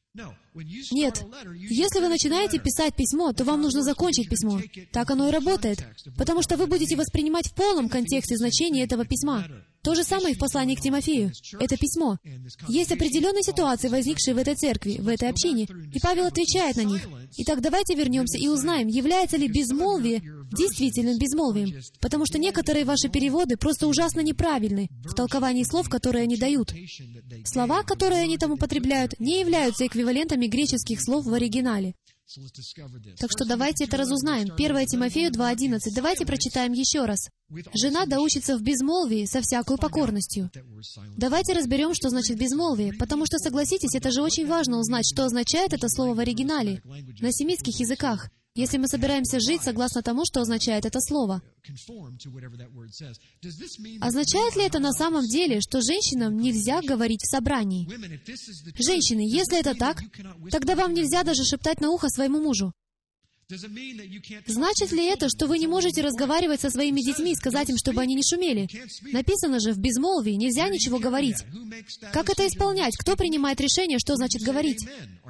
Нет. 0.91 1.25
Если 1.69 1.99
вы 1.99 2.07
начинаете 2.07 2.59
писать 2.59 2.95
письмо, 2.95 3.33
то 3.33 3.43
вам 3.43 3.61
нужно 3.61 3.83
закончить 3.83 4.29
письмо. 4.29 4.61
Так 4.93 5.11
оно 5.11 5.27
и 5.27 5.31
работает. 5.31 5.85
Потому 6.17 6.41
что 6.41 6.55
вы 6.55 6.67
будете 6.67 6.95
воспринимать 6.95 7.47
в 7.47 7.55
полном 7.55 7.89
контексте 7.89 8.37
значение 8.37 8.85
этого 8.85 9.05
письма. 9.05 9.45
То 9.83 9.95
же 9.95 10.03
самое 10.03 10.33
и 10.33 10.35
в 10.35 10.39
послании 10.39 10.75
к 10.75 10.81
Тимофею. 10.81 11.31
Это 11.59 11.77
письмо. 11.77 12.17
Есть 12.67 12.91
определенные 12.91 13.43
ситуации, 13.43 13.89
возникшие 13.89 14.33
в 14.33 14.37
этой 14.37 14.55
церкви, 14.55 14.97
в 14.99 15.07
этой 15.07 15.29
общине, 15.29 15.67
и 15.93 15.99
Павел 15.99 16.25
отвечает 16.25 16.77
на 16.77 16.83
них. 16.83 17.07
Итак, 17.37 17.61
давайте 17.61 17.95
вернемся 17.95 18.37
и 18.37 18.47
узнаем, 18.47 18.87
является 18.87 19.37
ли 19.37 19.47
безмолвие 19.47 20.21
действительным 20.51 21.17
безмолвием, 21.17 21.81
потому 21.99 22.25
что 22.25 22.37
некоторые 22.37 22.85
ваши 22.85 23.09
переводы 23.09 23.57
просто 23.57 23.87
ужасно 23.87 24.21
неправильны 24.21 24.89
в 25.03 25.13
толковании 25.13 25.63
слов, 25.63 25.89
которые 25.89 26.23
они 26.23 26.37
дают. 26.37 26.73
Слова, 27.45 27.83
которые 27.83 28.21
они 28.21 28.37
там 28.37 28.51
употребляют, 28.51 29.19
не 29.19 29.39
являются 29.39 29.85
эквивалентами 29.85 30.47
греческих 30.47 31.01
слов 31.01 31.25
в 31.25 31.33
оригинале. 31.33 31.93
Так 33.19 33.31
что 33.31 33.45
давайте 33.45 33.85
это 33.85 33.95
разузнаем. 33.95 34.51
1 34.53 34.85
Тимофею 34.87 35.31
2.11. 35.31 35.79
Давайте 35.95 36.25
прочитаем 36.25 36.73
еще 36.73 37.05
раз. 37.05 37.29
«Жена 37.73 38.05
доучится 38.05 38.57
в 38.57 38.61
безмолвии 38.61 39.25
со 39.25 39.41
всякой 39.41 39.77
покорностью». 39.77 40.51
Давайте 41.15 41.53
разберем, 41.53 41.93
что 41.93 42.09
значит 42.09 42.37
безмолвие, 42.37 42.93
потому 42.93 43.25
что, 43.25 43.37
согласитесь, 43.37 43.95
это 43.95 44.11
же 44.11 44.21
очень 44.21 44.45
важно 44.45 44.77
узнать, 44.77 45.05
что 45.09 45.23
означает 45.23 45.71
это 45.71 45.87
слово 45.87 46.15
в 46.15 46.19
оригинале, 46.19 46.81
на 47.21 47.31
семитских 47.31 47.79
языках 47.79 48.29
если 48.57 48.77
мы 48.77 48.87
собираемся 48.87 49.39
жить 49.39 49.61
согласно 49.63 50.01
тому, 50.01 50.25
что 50.25 50.41
означает 50.41 50.85
это 50.85 50.99
слово. 50.99 51.41
Означает 54.01 54.55
ли 54.55 54.63
это 54.63 54.79
на 54.79 54.91
самом 54.91 55.25
деле, 55.25 55.61
что 55.61 55.81
женщинам 55.81 56.37
нельзя 56.37 56.81
говорить 56.81 57.21
в 57.21 57.29
собрании? 57.29 57.87
Женщины, 58.75 59.21
если 59.21 59.59
это 59.59 59.75
так, 59.75 60.01
тогда 60.51 60.75
вам 60.75 60.93
нельзя 60.93 61.23
даже 61.23 61.43
шептать 61.43 61.79
на 61.79 61.91
ухо 61.91 62.09
своему 62.09 62.41
мужу. 62.41 62.73
Значит 64.45 64.91
ли 64.91 65.05
это, 65.05 65.29
что 65.29 65.47
вы 65.47 65.57
не 65.57 65.67
можете 65.67 66.01
разговаривать 66.01 66.59
со 66.59 66.69
своими 66.69 67.01
детьми 67.01 67.31
и 67.31 67.35
сказать 67.35 67.69
им, 67.69 67.77
чтобы 67.77 68.01
они 68.01 68.13
не 68.13 68.23
шумели? 68.23 68.67
Написано 69.13 69.61
же, 69.61 69.71
в 69.71 69.77
безмолвии 69.77 70.33
нельзя 70.33 70.67
ничего 70.67 70.99
говорить. 70.99 71.37
Как 72.11 72.29
это 72.29 72.45
исполнять? 72.45 72.97
Кто 72.97 73.15
принимает 73.15 73.61
решение, 73.61 73.99
что 73.99 74.15
значит 74.15 74.41
говорить? 74.41 74.85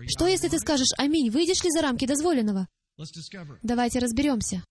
Что, 0.08 0.26
если 0.26 0.48
ты 0.48 0.58
скажешь 0.58 0.94
«Аминь», 0.98 1.30
выйдешь 1.30 1.64
ли 1.64 1.70
за 1.70 1.82
рамки 1.82 2.08
дозволенного? 2.08 2.68
Давайте 3.62 4.00
разберемся. 4.00 4.64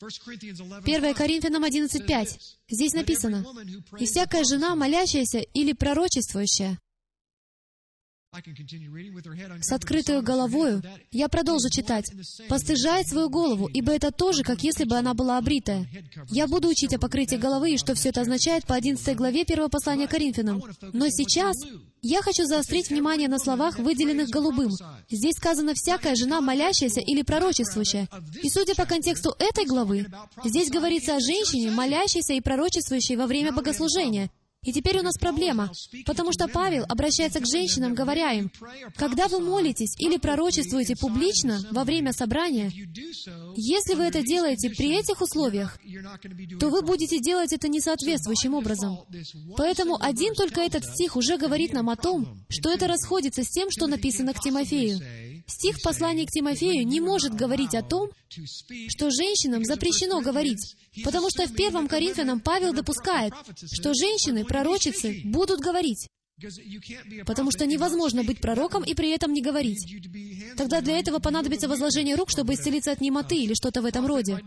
1 0.00 1.14
Коринфянам 1.14 1.64
11.5. 1.64 2.38
Здесь 2.68 2.92
написано, 2.92 3.44
«И 3.98 4.04
всякая 4.04 4.44
жена, 4.44 4.74
молящаяся 4.74 5.38
или 5.38 5.72
пророчествующая, 5.72 6.78
с 9.60 9.72
открытой 9.72 10.22
головою, 10.22 10.82
я 11.10 11.28
продолжу 11.28 11.70
читать, 11.70 12.10
«Постыжает 12.48 13.08
свою 13.08 13.28
голову, 13.28 13.66
ибо 13.66 13.92
это 13.92 14.10
тоже, 14.10 14.42
как 14.42 14.62
если 14.62 14.84
бы 14.84 14.96
она 14.96 15.14
была 15.14 15.38
обритая». 15.38 15.86
Я 16.28 16.46
буду 16.46 16.68
учить 16.68 16.94
о 16.94 16.98
покрытии 16.98 17.36
головы 17.36 17.72
и 17.72 17.78
что 17.78 17.94
все 17.94 18.10
это 18.10 18.22
означает 18.22 18.66
по 18.66 18.74
11 18.74 19.16
главе 19.16 19.42
1 19.42 19.70
послания 19.70 20.06
Коринфянам. 20.06 20.62
Но 20.92 21.08
сейчас 21.08 21.56
я 22.02 22.22
хочу 22.22 22.44
заострить 22.44 22.90
внимание 22.90 23.28
на 23.28 23.38
словах, 23.38 23.78
выделенных 23.78 24.28
голубым. 24.28 24.70
Здесь 25.10 25.34
сказано 25.36 25.72
«всякая 25.74 26.14
жена, 26.14 26.40
молящаяся 26.40 27.00
или 27.00 27.22
пророчествующая». 27.22 28.08
И 28.42 28.48
судя 28.48 28.74
по 28.74 28.84
контексту 28.86 29.34
этой 29.38 29.64
главы, 29.64 30.06
здесь 30.44 30.70
говорится 30.70 31.16
о 31.16 31.20
женщине, 31.20 31.70
молящейся 31.70 32.34
и 32.34 32.40
пророчествующей 32.40 33.16
во 33.16 33.26
время 33.26 33.52
богослужения. 33.52 34.30
И 34.66 34.72
теперь 34.72 34.98
у 34.98 35.02
нас 35.02 35.16
проблема, 35.16 35.70
потому 36.04 36.32
что 36.32 36.48
Павел 36.48 36.84
обращается 36.88 37.38
к 37.38 37.46
женщинам, 37.46 37.94
говоря 37.94 38.32
им, 38.32 38.50
когда 38.96 39.28
вы 39.28 39.38
молитесь 39.38 39.94
или 39.98 40.16
пророчествуете 40.16 40.96
публично 40.96 41.60
во 41.70 41.84
время 41.84 42.12
собрания, 42.12 42.72
если 43.54 43.94
вы 43.94 44.02
это 44.04 44.22
делаете 44.22 44.70
при 44.70 44.98
этих 44.98 45.20
условиях, 45.20 45.78
то 46.58 46.68
вы 46.68 46.82
будете 46.82 47.20
делать 47.20 47.52
это 47.52 47.68
несоответствующим 47.68 48.54
образом. 48.54 48.98
Поэтому 49.56 50.02
один 50.02 50.34
только 50.34 50.62
этот 50.62 50.84
стих 50.84 51.14
уже 51.14 51.38
говорит 51.38 51.72
нам 51.72 51.88
о 51.88 51.94
том, 51.94 52.44
что 52.48 52.72
это 52.72 52.88
расходится 52.88 53.44
с 53.44 53.48
тем, 53.48 53.70
что 53.70 53.86
написано 53.86 54.34
к 54.34 54.40
Тимофею. 54.40 54.98
Стих 55.46 55.80
послания 55.82 56.26
к 56.26 56.30
Тимофею 56.30 56.86
не 56.86 57.00
может 57.00 57.34
говорить 57.34 57.74
о 57.74 57.82
том, 57.82 58.10
что 58.28 59.10
женщинам 59.10 59.64
запрещено 59.64 60.20
говорить, 60.20 60.76
потому 61.04 61.30
что 61.30 61.46
в 61.46 61.54
первом 61.54 61.86
Коринфянам 61.88 62.40
Павел 62.40 62.72
допускает, 62.72 63.32
что 63.72 63.94
женщины, 63.94 64.44
пророчицы, 64.44 65.20
будут 65.24 65.60
говорить. 65.60 66.08
Потому 67.24 67.50
что 67.50 67.64
невозможно 67.64 68.22
быть 68.22 68.40
пророком 68.40 68.82
и 68.82 68.94
при 68.94 69.10
этом 69.10 69.32
не 69.32 69.40
говорить. 69.40 69.78
Тогда 70.56 70.82
для 70.82 70.98
этого 70.98 71.18
понадобится 71.18 71.66
возложение 71.66 72.14
рук, 72.14 72.30
чтобы 72.30 72.54
исцелиться 72.54 72.92
от 72.92 73.00
немоты 73.00 73.36
или 73.36 73.54
что-то 73.54 73.80
в 73.80 73.86
этом 73.86 74.04
роде. 74.04 74.38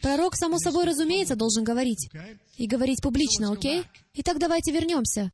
Пророк, 0.00 0.36
само 0.36 0.58
собой 0.58 0.86
разумеется, 0.86 1.36
должен 1.36 1.64
говорить. 1.64 2.08
И 2.56 2.66
говорить 2.66 3.02
публично, 3.02 3.52
окей? 3.52 3.82
Итак, 4.14 4.38
давайте 4.38 4.72
вернемся. 4.72 5.30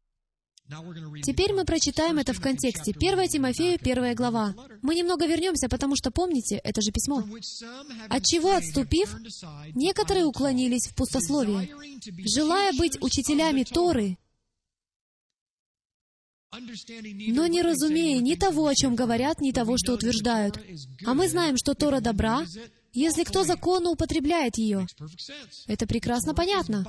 Теперь 1.22 1.54
мы 1.54 1.64
прочитаем 1.64 2.18
это 2.18 2.32
в 2.32 2.40
контексте. 2.40 2.92
1 2.92 3.28
Тимофею, 3.28 3.78
1 3.80 4.14
глава. 4.14 4.54
Мы 4.82 4.94
немного 4.94 5.26
вернемся, 5.26 5.68
потому 5.68 5.96
что, 5.96 6.10
помните, 6.10 6.60
это 6.62 6.82
же 6.82 6.90
письмо. 6.90 7.24
От 8.08 8.24
чего 8.26 8.54
отступив, 8.54 9.16
некоторые 9.74 10.26
уклонились 10.26 10.88
в 10.88 10.94
пустословие, 10.94 11.70
желая 12.26 12.72
быть 12.74 13.00
учителями 13.00 13.64
Торы, 13.64 14.18
но 16.50 17.46
не 17.46 17.62
разумея 17.62 18.20
ни 18.20 18.34
того, 18.34 18.66
о 18.66 18.74
чем 18.74 18.94
говорят, 18.94 19.40
ни 19.40 19.52
того, 19.52 19.76
что 19.76 19.92
утверждают. 19.92 20.58
А 21.04 21.14
мы 21.14 21.28
знаем, 21.28 21.56
что 21.58 21.74
Тора 21.74 22.00
добра, 22.00 22.44
если 22.98 23.24
кто 23.24 23.44
законно 23.44 23.90
употребляет 23.90 24.58
ее. 24.58 24.86
Это 25.66 25.86
прекрасно 25.86 26.34
понятно. 26.34 26.84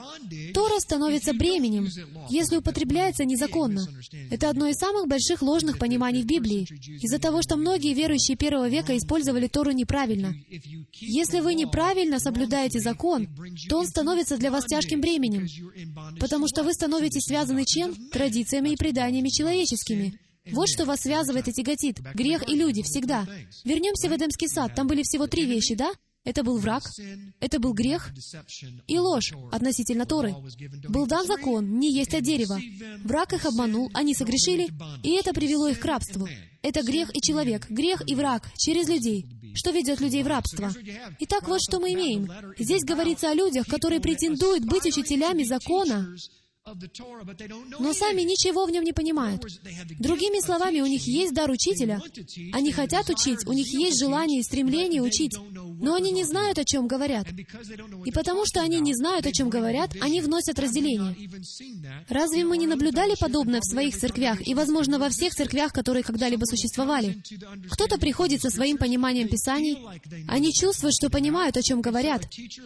Тора 0.54 0.80
становится 0.80 1.34
бременем, 1.34 1.88
если 2.30 2.58
употребляется 2.58 3.26
незаконно. 3.26 3.88
Это 4.32 4.50
одно 4.50 4.67
из 4.67 4.76
самых 4.76 5.08
больших 5.08 5.41
ложных 5.41 5.78
пониманий 5.78 6.24
в 6.24 6.26
Библии, 6.26 6.67
из-за 7.02 7.19
того, 7.19 7.41
что 7.41 7.58
многие 7.58 7.93
верующие 7.93 8.38
первого 8.38 8.69
века 8.69 8.98
использовали 8.98 9.48
Тору 9.48 9.72
неправильно. 9.72 10.34
Если 11.00 11.39
вы 11.39 11.54
неправильно 11.54 12.19
соблюдаете 12.19 12.80
закон, 12.80 13.28
то 13.69 13.80
он 13.80 13.88
становится 13.88 14.38
для 14.38 14.52
вас 14.52 14.65
тяжким 14.65 15.02
бременем, 15.02 15.48
потому 16.19 16.48
что 16.48 16.63
вы 16.63 16.74
становитесь 16.74 17.24
связаны 17.24 17.65
чем? 17.65 17.95
Традициями 18.10 18.69
и 18.69 18.76
преданиями 18.76 19.30
человеческими. 19.30 20.19
Вот 20.51 20.69
что 20.69 20.85
вас 20.85 21.01
связывает 21.01 21.47
и 21.47 21.53
тяготит. 21.53 21.99
Грех 22.13 22.47
и 22.47 22.55
люди 22.55 22.81
всегда. 22.83 23.25
Вернемся 23.63 24.09
в 24.09 24.15
Эдемский 24.15 24.47
сад. 24.47 24.75
Там 24.75 24.88
были 24.88 25.03
всего 25.03 25.27
три 25.27 25.45
вещи, 25.45 25.75
да? 25.75 25.91
Это 26.25 26.43
был 26.43 26.57
враг, 26.57 26.83
это 27.39 27.59
был 27.59 27.73
грех 27.73 28.12
и 28.88 28.99
ложь 28.99 29.33
относительно 29.51 30.05
Торы. 30.05 30.35
Был 30.89 31.07
дан 31.07 31.25
закон, 31.25 31.79
не 31.79 31.93
есть 31.93 32.13
от 32.13 32.23
дерева. 32.23 32.59
Враг 33.03 33.33
их 33.33 33.45
обманул, 33.45 33.89
они 33.93 34.13
согрешили, 34.13 34.69
и 35.01 35.13
это 35.13 35.33
привело 35.33 35.69
их 35.69 35.79
к 35.79 35.85
рабству. 35.85 36.27
Это 36.62 36.83
грех 36.83 37.15
и 37.15 37.21
человек, 37.21 37.69
грех 37.69 38.03
и 38.05 38.15
враг 38.15 38.51
через 38.57 38.89
людей. 38.89 39.25
Что 39.55 39.71
ведет 39.71 40.01
людей 40.01 40.21
в 40.23 40.27
рабство? 40.27 40.71
Итак, 41.19 41.47
вот 41.47 41.62
что 41.62 41.79
мы 41.79 41.93
имеем. 41.93 42.29
Здесь 42.57 42.83
говорится 42.83 43.31
о 43.31 43.33
людях, 43.33 43.65
которые 43.67 44.01
претендуют 44.01 44.65
быть 44.65 44.85
учителями 44.85 45.43
закона, 45.43 46.15
но 47.80 47.93
сами 47.93 48.22
ничего 48.22 48.65
в 48.65 48.72
нем 48.72 48.84
не 48.84 48.93
понимают. 48.93 49.43
Другими 50.00 50.43
словами, 50.43 50.82
у 50.82 50.86
них 50.86 51.08
есть 51.08 51.34
дар 51.34 51.50
учителя, 51.50 52.02
они 52.54 52.72
хотят 52.72 53.10
учить, 53.10 53.48
у 53.48 53.54
них 53.54 53.67
есть 53.74 54.00
желание 54.00 54.39
и 54.39 54.43
стремление 54.43 55.02
учить, 55.02 55.36
но 55.82 55.95
они 55.95 56.12
не 56.12 56.24
знают, 56.24 56.60
о 56.60 56.65
чем 56.65 56.88
говорят. 56.88 57.28
И 58.06 58.12
потому 58.12 58.45
что 58.45 58.62
они 58.62 58.80
не 58.80 58.93
знают, 58.93 59.26
о 59.26 59.32
чем 59.32 59.50
говорят, 59.50 59.95
они 60.02 60.22
вносят 60.22 60.60
разделение. 60.60 61.15
Разве 62.08 62.43
мы 62.43 62.58
не 62.58 62.67
наблюдали 62.67 63.15
подобное 63.19 63.62
в 63.62 63.65
своих 63.65 63.98
церквях 63.98 64.45
и, 64.45 64.54
возможно, 64.54 65.00
во 65.00 65.10
всех 65.10 65.34
церквях, 65.34 65.74
которые 65.74 66.04
когда-либо 66.04 66.45
существовали? 66.45 67.22
Кто-то 67.72 67.98
приходит 67.98 68.41
со 68.41 68.50
своим 68.50 68.78
пониманием 68.78 69.28
Писаний, 69.28 69.78
они 70.28 70.54
чувствуют, 70.54 70.95
что 70.95 71.10
понимают, 71.10 71.58
о 71.58 71.62
чем 71.62 71.82
говорят. 71.82 72.26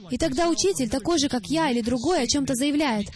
И 0.09 0.17
тогда 0.17 0.49
учитель, 0.49 0.89
такой 0.89 1.19
же, 1.19 1.29
как 1.29 1.45
я 1.47 1.69
или 1.71 1.81
другой, 1.81 2.23
о 2.23 2.27
чем-то 2.27 2.55
заявляет. 2.55 3.07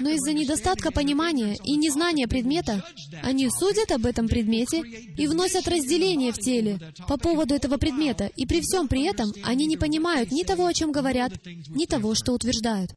Но 0.00 0.10
из-за 0.10 0.32
недостатка 0.32 0.90
понимания 0.90 1.56
и 1.64 1.76
незнания 1.76 2.28
предмета, 2.28 2.84
они 3.22 3.48
судят 3.50 3.90
об 3.92 4.06
этом 4.06 4.28
предмете 4.28 4.80
и 4.80 5.26
вносят 5.26 5.68
разделение 5.68 6.32
в 6.32 6.38
теле 6.38 6.78
по 7.08 7.16
поводу 7.16 7.54
этого 7.54 7.76
предмета, 7.76 8.26
и 8.26 8.46
при 8.46 8.60
всем 8.60 8.88
при 8.88 9.04
этом 9.04 9.32
они 9.44 9.66
не 9.66 9.76
понимают 9.76 10.30
ни 10.30 10.42
того, 10.42 10.66
о 10.66 10.74
чем 10.74 10.92
говорят, 10.92 11.32
ни 11.44 11.86
того, 11.86 12.14
что 12.14 12.32
утверждают. 12.32 12.90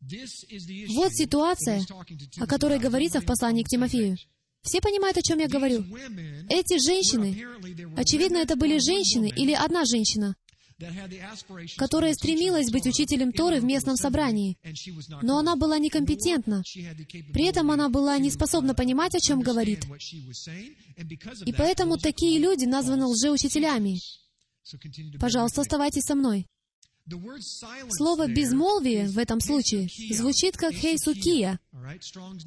Вот 0.00 1.12
ситуация, 1.12 1.84
о 2.38 2.46
которой 2.46 2.78
говорится 2.78 3.20
в 3.20 3.26
послании 3.26 3.64
к 3.64 3.68
Тимофею. 3.68 4.16
Все 4.62 4.80
понимают, 4.80 5.16
о 5.16 5.22
чем 5.22 5.38
я 5.38 5.48
говорю. 5.48 5.84
Эти 6.48 6.78
женщины, 6.84 7.44
очевидно, 7.96 8.38
это 8.38 8.56
были 8.56 8.78
женщины 8.78 9.32
или 9.34 9.52
одна 9.52 9.84
женщина, 9.84 10.34
которая 11.76 12.14
стремилась 12.14 12.70
быть 12.70 12.86
учителем 12.86 13.32
Торы 13.32 13.60
в 13.60 13.64
местном 13.64 13.96
собрании, 13.96 14.56
но 15.22 15.38
она 15.38 15.56
была 15.56 15.78
некомпетентна. 15.78 16.62
При 17.32 17.46
этом 17.46 17.70
она 17.70 17.88
была 17.88 18.18
не 18.18 18.30
способна 18.30 18.74
понимать, 18.74 19.14
о 19.14 19.20
чем 19.20 19.40
говорит. 19.40 19.84
И 21.46 21.52
поэтому 21.52 21.98
такие 21.98 22.38
люди 22.38 22.64
названы 22.64 23.06
лжеучителями. 23.06 23.98
Пожалуйста, 25.18 25.62
оставайтесь 25.62 26.04
со 26.04 26.14
мной. 26.14 26.46
Слово 27.90 28.28
«безмолвие» 28.28 29.08
в 29.08 29.16
этом 29.18 29.40
случае 29.40 29.88
звучит 30.14 30.58
как 30.58 30.74
«хейсукия». 30.74 31.58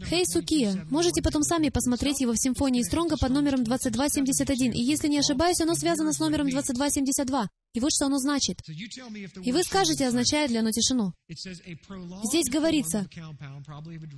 «Хейсукия». 0.08 0.86
Можете 0.92 1.24
потом 1.24 1.42
сами 1.42 1.70
посмотреть 1.70 2.22
его 2.22 2.34
в 2.34 2.40
симфонии 2.40 2.84
Стронга 2.84 3.18
под 3.18 3.32
номером 3.32 3.64
2271. 3.64 4.74
И 4.74 4.82
если 4.84 5.08
не 5.08 5.18
ошибаюсь, 5.18 5.60
оно 5.62 5.74
связано 5.74 6.14
с 6.14 6.20
номером 6.20 6.50
2272. 6.50 7.50
И 7.74 7.80
вот 7.80 7.92
что 7.94 8.08
оно 8.08 8.18
значит. 8.18 8.58
И 8.68 9.52
вы 9.52 9.64
скажете, 9.64 10.08
означает 10.08 10.52
ли 10.52 10.58
оно 10.58 10.72
тишину. 10.72 11.14
Здесь 11.30 12.50
говорится, 12.50 13.08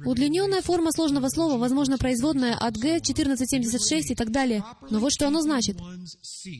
удлиненная 0.05 0.61
форма 0.61 0.91
сложного 0.91 1.29
слова, 1.29 1.57
возможно, 1.57 1.97
производная 1.97 2.55
от 2.55 2.77
Г, 2.77 2.95
1476 2.97 4.11
и 4.11 4.15
так 4.15 4.31
далее. 4.31 4.63
Но 4.89 4.99
вот 4.99 5.13
что 5.13 5.27
оно 5.27 5.41
значит. 5.41 5.77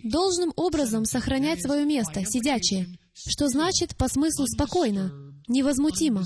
Должным 0.03 0.53
образом 0.56 1.06
сохранять 1.06 1.63
свое 1.63 1.86
место, 1.86 2.23
сидячее, 2.25 2.88
что 3.13 3.47
значит 3.47 3.95
по 3.95 4.08
смыслу 4.08 4.45
спокойно, 4.47 5.12
невозмутимо, 5.47 6.23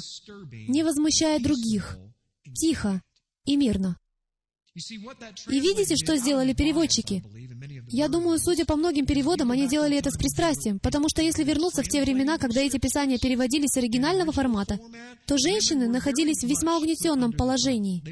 не 0.67 0.84
возмущая 0.84 1.39
других, 1.39 1.97
тихо 2.56 3.01
и 3.45 3.56
мирно. 3.56 3.97
И 5.50 5.60
видите, 5.60 5.96
что 5.96 6.18
сделали 6.18 6.54
переводчики? 6.54 7.24
Я 7.90 8.08
думаю, 8.08 8.38
судя 8.40 8.66
по 8.66 8.76
многим 8.76 9.06
переводам, 9.06 9.52
они 9.52 9.68
делали 9.68 9.98
это 9.98 10.12
с 10.12 10.18
пристрастием, 10.18 10.80
потому 10.80 11.10
что 11.10 11.22
если 11.22 11.44
вернуться 11.44 11.82
в 11.82 11.88
те 11.88 12.02
времена, 12.02 12.38
когда 12.38 12.62
эти 12.62 12.78
писания 12.78 13.18
переводились 13.18 13.72
с 13.72 13.78
оригинального 13.78 14.32
формата, 14.32 14.80
то 15.26 15.38
женщины 15.38 15.88
находились 15.88 16.44
в 16.44 16.48
весьма 16.48 16.78
угнетенном 16.78 17.32
положении. 17.34 18.04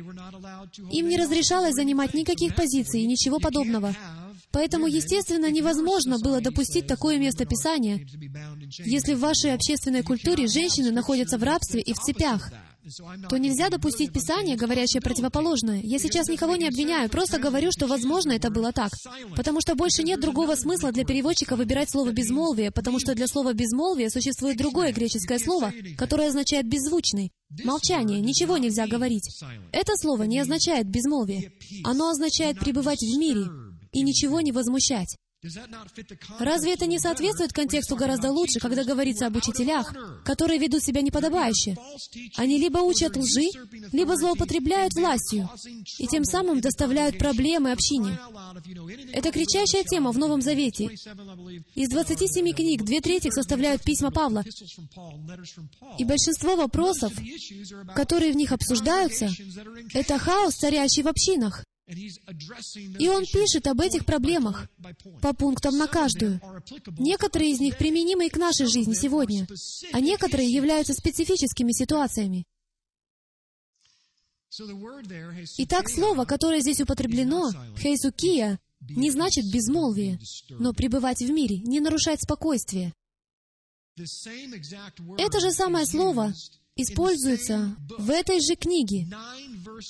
Им 0.91 1.07
не 1.07 1.17
разрешалось 1.17 1.75
занимать 1.75 2.13
никаких 2.13 2.55
позиций 2.55 3.01
и 3.01 3.07
ничего 3.07 3.39
подобного. 3.39 3.95
Поэтому, 4.51 4.87
естественно, 4.87 5.51
невозможно 5.51 6.17
было 6.17 6.39
допустить 6.39 6.87
такое 6.87 7.17
местописание, 7.19 8.07
если 8.85 9.13
в 9.13 9.19
вашей 9.19 9.53
общественной 9.53 10.01
культуре 10.01 10.47
женщины 10.47 10.91
находятся 10.91 11.37
в 11.37 11.43
рабстве 11.43 11.81
и 11.81 11.93
в 11.93 11.97
цепях 11.97 12.51
то 13.29 13.37
нельзя 13.37 13.69
допустить 13.69 14.13
Писание, 14.13 14.55
говорящее 14.55 15.01
противоположное. 15.01 15.81
Я 15.81 15.97
сейчас 15.97 16.27
никого 16.27 16.55
не 16.55 16.67
обвиняю, 16.67 17.09
просто 17.09 17.39
говорю, 17.39 17.71
что, 17.71 17.87
возможно, 17.87 18.31
это 18.31 18.51
было 18.51 18.71
так. 18.71 18.91
Потому 19.35 19.59
что 19.61 19.75
больше 19.75 20.03
нет 20.03 20.19
другого 20.19 20.55
смысла 20.55 20.91
для 20.91 21.03
переводчика 21.03 21.55
выбирать 21.55 21.89
слово 21.89 22.11
«безмолвие», 22.11 22.71
потому 22.71 22.99
что 22.99 23.15
для 23.15 23.27
слова 23.27 23.53
«безмолвие» 23.53 24.09
существует 24.09 24.57
другое 24.57 24.93
греческое 24.93 25.39
слово, 25.39 25.73
которое 25.97 26.29
означает 26.29 26.67
«беззвучный». 26.67 27.31
Молчание, 27.63 28.19
ничего 28.19 28.57
нельзя 28.57 28.85
говорить. 28.87 29.29
Это 29.71 29.93
слово 29.95 30.23
не 30.23 30.39
означает 30.39 30.87
«безмолвие». 30.87 31.53
Оно 31.83 32.09
означает 32.09 32.59
«пребывать 32.59 33.01
в 33.01 33.17
мире» 33.17 33.45
и 33.93 34.01
ничего 34.01 34.41
не 34.41 34.51
возмущать. 34.51 35.15
Разве 36.39 36.73
это 36.73 36.85
не 36.85 36.99
соответствует 36.99 37.53
контексту 37.53 37.95
гораздо 37.95 38.31
лучше, 38.31 38.59
когда 38.59 38.83
говорится 38.83 39.27
об 39.27 39.35
учителях, 39.35 39.93
которые 40.23 40.59
ведут 40.59 40.83
себя 40.83 41.01
неподобающе? 41.01 41.77
Они 42.35 42.57
либо 42.57 42.79
учат 42.79 43.15
лжи, 43.15 43.49
либо 43.91 44.15
злоупотребляют 44.15 44.93
властью, 44.93 45.49
и 45.99 46.07
тем 46.07 46.23
самым 46.23 46.61
доставляют 46.61 47.17
проблемы 47.17 47.71
общине. 47.71 48.19
Это 49.13 49.31
кричащая 49.31 49.83
тема 49.83 50.11
в 50.11 50.17
Новом 50.17 50.41
Завете. 50.41 50.89
Из 51.75 51.89
27 51.89 52.53
книг 52.53 52.83
две 52.83 53.01
трети 53.01 53.29
составляют 53.29 53.83
письма 53.83 54.11
Павла. 54.11 54.43
И 55.97 56.05
большинство 56.05 56.55
вопросов, 56.55 57.13
которые 57.95 58.31
в 58.31 58.35
них 58.35 58.51
обсуждаются, 58.51 59.29
это 59.93 60.17
хаос, 60.17 60.55
царящий 60.55 61.03
в 61.03 61.07
общинах. 61.07 61.63
И 61.87 63.07
он 63.07 63.25
пишет 63.25 63.67
об 63.67 63.79
этих 63.79 64.05
проблемах 64.05 64.67
по 65.21 65.33
пунктам 65.33 65.77
на 65.77 65.87
каждую. 65.87 66.41
Некоторые 66.97 67.51
из 67.51 67.59
них 67.59 67.77
применимы 67.77 68.25
и 68.27 68.29
к 68.29 68.37
нашей 68.37 68.65
жизни 68.65 68.93
сегодня, 68.93 69.47
а 69.93 69.99
некоторые 69.99 70.51
являются 70.51 70.93
специфическими 70.93 71.71
ситуациями. 71.71 72.45
Итак, 75.57 75.89
слово, 75.89 76.25
которое 76.25 76.61
здесь 76.61 76.81
употреблено, 76.81 77.51
«хейсукия», 77.77 78.59
не 78.79 79.11
значит 79.11 79.45
безмолвие, 79.51 80.19
но 80.49 80.73
пребывать 80.73 81.19
в 81.19 81.29
мире, 81.29 81.59
не 81.59 81.79
нарушать 81.79 82.21
спокойствие. 82.21 82.93
Это 85.17 85.39
же 85.39 85.51
самое 85.51 85.85
слово 85.85 86.33
используется 86.75 87.75
в 87.97 88.09
этой 88.09 88.41
же 88.41 88.55
книге 88.55 89.07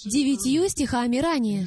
девятью 0.05 0.69
стихами 0.69 1.17
ранее. 1.17 1.65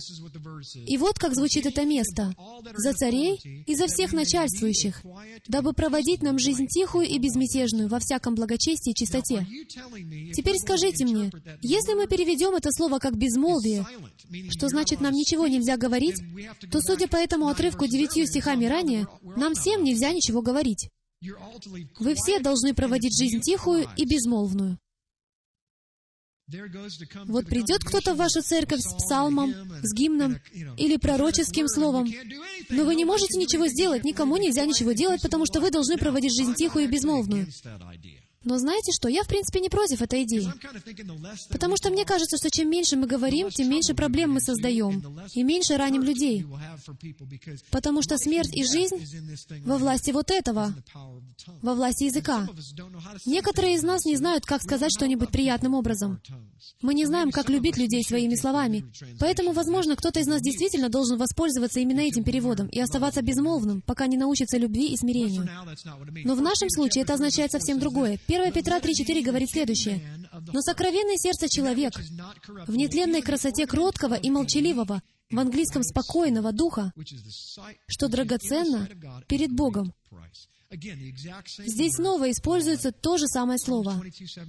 И 0.86 0.96
вот 0.96 1.18
как 1.18 1.34
звучит 1.34 1.66
это 1.66 1.84
место. 1.84 2.34
«За 2.76 2.92
царей 2.92 3.40
и 3.66 3.74
за 3.74 3.86
всех 3.86 4.12
начальствующих, 4.12 5.02
дабы 5.46 5.72
проводить 5.72 6.22
нам 6.22 6.38
жизнь 6.38 6.66
тихую 6.66 7.06
и 7.08 7.18
безмятежную 7.18 7.88
во 7.88 7.98
всяком 7.98 8.34
благочестии 8.34 8.90
и 8.90 8.94
чистоте». 8.94 9.46
Теперь 10.34 10.56
скажите 10.56 11.04
мне, 11.04 11.30
если 11.62 11.94
мы 11.94 12.06
переведем 12.06 12.54
это 12.54 12.70
слово 12.72 12.98
как 12.98 13.16
«безмолвие», 13.16 13.86
что 14.50 14.68
значит 14.68 15.00
нам 15.00 15.14
ничего 15.14 15.46
нельзя 15.46 15.76
говорить, 15.76 16.20
то, 16.70 16.80
судя 16.80 17.08
по 17.08 17.16
этому 17.16 17.48
отрывку 17.48 17.86
девятью 17.86 18.26
стихами 18.26 18.66
ранее, 18.66 19.08
нам 19.22 19.54
всем 19.54 19.82
нельзя 19.82 20.12
ничего 20.12 20.42
говорить. 20.42 20.88
Вы 21.98 22.14
все 22.14 22.38
должны 22.38 22.74
проводить 22.74 23.18
жизнь 23.18 23.40
тихую 23.40 23.88
и 23.96 24.04
безмолвную. 24.04 24.78
Вот 27.26 27.46
придет 27.46 27.84
кто-то 27.84 28.14
в 28.14 28.16
вашу 28.16 28.40
церковь 28.40 28.80
с 28.80 28.94
псалмом, 28.94 29.54
с 29.82 29.94
гимном 29.94 30.38
или 30.78 30.96
пророческим 30.96 31.68
словом, 31.68 32.08
но 32.70 32.84
вы 32.84 32.94
не 32.94 33.04
можете 33.04 33.38
ничего 33.38 33.66
сделать, 33.66 34.04
никому 34.04 34.38
нельзя 34.38 34.64
ничего 34.64 34.92
делать, 34.92 35.20
потому 35.20 35.44
что 35.44 35.60
вы 35.60 35.70
должны 35.70 35.98
проводить 35.98 36.34
жизнь 36.34 36.54
тихую 36.54 36.84
и 36.84 36.88
безмолвную. 36.88 37.46
Но 38.44 38.56
знаете 38.58 38.92
что? 38.92 39.08
Я, 39.08 39.24
в 39.24 39.28
принципе, 39.28 39.60
не 39.60 39.68
против 39.68 40.00
этой 40.00 40.22
идеи. 40.22 40.48
Потому 41.50 41.76
что 41.76 41.90
мне 41.90 42.04
кажется, 42.04 42.36
что 42.36 42.50
чем 42.50 42.70
меньше 42.70 42.96
мы 42.96 43.06
говорим, 43.06 43.50
тем 43.50 43.68
меньше 43.68 43.94
проблем 43.94 44.32
мы 44.32 44.40
создаем, 44.40 45.02
и 45.34 45.42
меньше 45.42 45.76
раним 45.76 46.02
людей. 46.02 46.46
Потому 47.70 48.02
что 48.02 48.16
смерть 48.16 48.54
и 48.54 48.64
жизнь 48.64 48.96
во 49.64 49.78
власти 49.78 50.12
вот 50.12 50.30
этого, 50.30 50.74
во 51.62 51.74
власти 51.74 52.04
языка. 52.04 52.46
Некоторые 53.26 53.74
из 53.74 53.82
нас 53.82 54.04
не 54.04 54.16
знают, 54.16 54.46
как 54.46 54.62
сказать 54.62 54.92
что-нибудь 54.92 55.30
приятным 55.30 55.74
образом. 55.74 56.20
Мы 56.80 56.94
не 56.94 57.06
знаем, 57.06 57.30
как 57.30 57.48
любить 57.48 57.76
людей 57.76 58.02
своими 58.04 58.34
словами. 58.34 58.84
Поэтому, 59.18 59.52
возможно, 59.52 59.96
кто-то 59.96 60.20
из 60.20 60.26
нас 60.26 60.40
действительно 60.40 60.88
должен 60.88 61.18
воспользоваться 61.18 61.80
именно 61.80 62.00
этим 62.00 62.24
переводом 62.24 62.68
и 62.68 62.78
оставаться 62.80 63.22
безмолвным, 63.22 63.82
пока 63.82 64.06
не 64.06 64.16
научится 64.16 64.58
любви 64.58 64.92
и 64.92 64.96
смирению. 64.96 65.48
Но 66.24 66.34
в 66.34 66.42
нашем 66.42 66.70
случае 66.70 67.02
это 67.02 67.14
означает 67.14 67.50
совсем 67.50 67.78
другое. 67.78 68.18
1 68.38 68.52
Петра 68.52 68.78
3.4 68.78 69.22
говорит 69.22 69.50
следующее. 69.50 70.00
«Но 70.52 70.60
сокровенное 70.60 71.16
сердце 71.16 71.48
человек 71.48 71.92
в 72.66 72.76
нетленной 72.76 73.22
красоте 73.22 73.66
кроткого 73.66 74.14
и 74.14 74.30
молчаливого, 74.30 75.02
в 75.30 75.38
английском 75.38 75.82
спокойного 75.82 76.52
духа, 76.52 76.92
что 77.86 78.08
драгоценно 78.08 78.88
перед 79.26 79.52
Богом». 79.52 79.92
Здесь 80.70 81.94
снова 81.94 82.30
используется 82.30 82.92
то 82.92 83.16
же 83.16 83.26
самое 83.26 83.58
слово. 83.58 84.02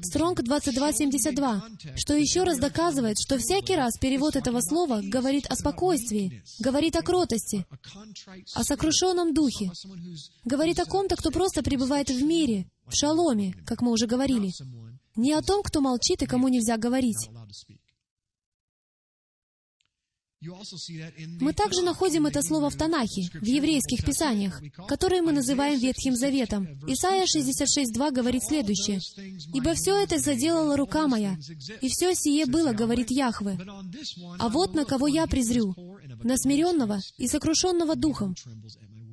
Стронг 0.03 0.41
2272, 0.41 1.63
что 1.95 2.13
еще 2.13 2.43
раз 2.43 2.59
доказывает, 2.59 3.17
что 3.17 3.37
всякий 3.37 3.75
раз 3.75 3.97
перевод 3.97 4.35
этого 4.35 4.59
слова 4.59 4.99
говорит 5.01 5.45
о 5.47 5.55
спокойствии, 5.55 6.43
говорит 6.59 6.97
о 6.97 7.03
кротости, 7.03 7.65
о 8.53 8.63
сокрушенном 8.65 9.33
духе, 9.33 9.71
говорит 10.43 10.79
о 10.79 10.85
ком-то, 10.85 11.15
кто 11.15 11.31
просто 11.31 11.63
пребывает 11.63 12.09
в 12.09 12.21
мире, 12.21 12.69
в 12.85 12.95
шаломе, 12.95 13.53
как 13.65 13.81
мы 13.81 13.91
уже 13.91 14.05
говорили, 14.05 14.51
не 15.15 15.31
о 15.31 15.41
том, 15.41 15.63
кто 15.63 15.79
молчит 15.79 16.21
и 16.21 16.25
кому 16.25 16.49
нельзя 16.49 16.75
говорить. 16.75 17.29
Мы 20.41 21.53
также 21.53 21.81
находим 21.81 22.25
это 22.25 22.41
слово 22.41 22.69
в 22.69 22.75
Танахе, 22.77 23.29
в 23.33 23.45
еврейских 23.45 24.05
писаниях, 24.05 24.61
которые 24.87 25.21
мы 25.21 25.33
называем 25.33 25.77
Ветхим 25.77 26.15
Заветом. 26.15 26.65
Исайя 26.87 27.25
66.2 27.25 28.11
говорит 28.11 28.43
следующее. 28.43 29.01
«Ибо 29.53 29.73
все 29.73 30.01
это 30.01 30.17
заделала 30.17 30.77
рука 30.77 31.07
моя, 31.07 31.37
и 31.81 31.89
все 31.89 32.13
сие 32.15 32.45
было, 32.45 32.71
говорит 32.71 33.11
Яхве. 33.11 33.59
А 34.37 34.47
вот 34.47 34.73
на 34.73 34.85
кого 34.85 35.07
я 35.07 35.27
презрю, 35.27 35.75
на 36.23 36.37
смиренного 36.37 36.99
и 37.17 37.27
сокрушенного 37.27 37.95
духом, 37.97 38.33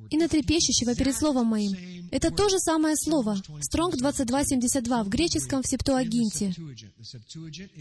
и 0.09 0.17
на 0.17 0.29
трепещущего 0.29 0.95
перед 0.95 1.15
словом 1.15 1.47
моим». 1.47 1.96
Это 2.11 2.31
то 2.31 2.49
же 2.49 2.59
самое 2.59 2.95
слово. 2.95 3.37
Стронг 3.61 3.95
2272 3.95 5.03
в 5.03 5.09
греческом 5.09 5.61
в 5.61 5.67
Септуагинте. 5.67 6.53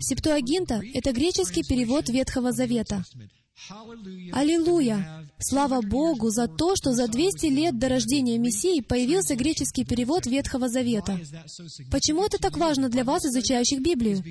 Септуагинта— 0.00 0.82
это 0.94 1.12
греческий 1.12 1.62
перевод 1.62 2.08
Ветхого 2.08 2.52
Завета. 2.52 3.04
Аллилуйя! 4.32 5.28
Слава 5.38 5.80
Богу 5.80 6.30
за 6.30 6.46
то, 6.46 6.76
что 6.76 6.92
за 6.92 7.08
200 7.08 7.46
лет 7.46 7.78
до 7.78 7.88
рождения 7.88 8.38
Мессии 8.38 8.80
появился 8.80 9.34
греческий 9.34 9.84
перевод 9.84 10.26
Ветхого 10.26 10.68
Завета. 10.68 11.18
Почему 11.90 12.24
это 12.24 12.38
так 12.38 12.56
важно 12.58 12.88
для 12.88 13.02
вас, 13.02 13.24
изучающих 13.24 13.80
Библию? 13.80 14.22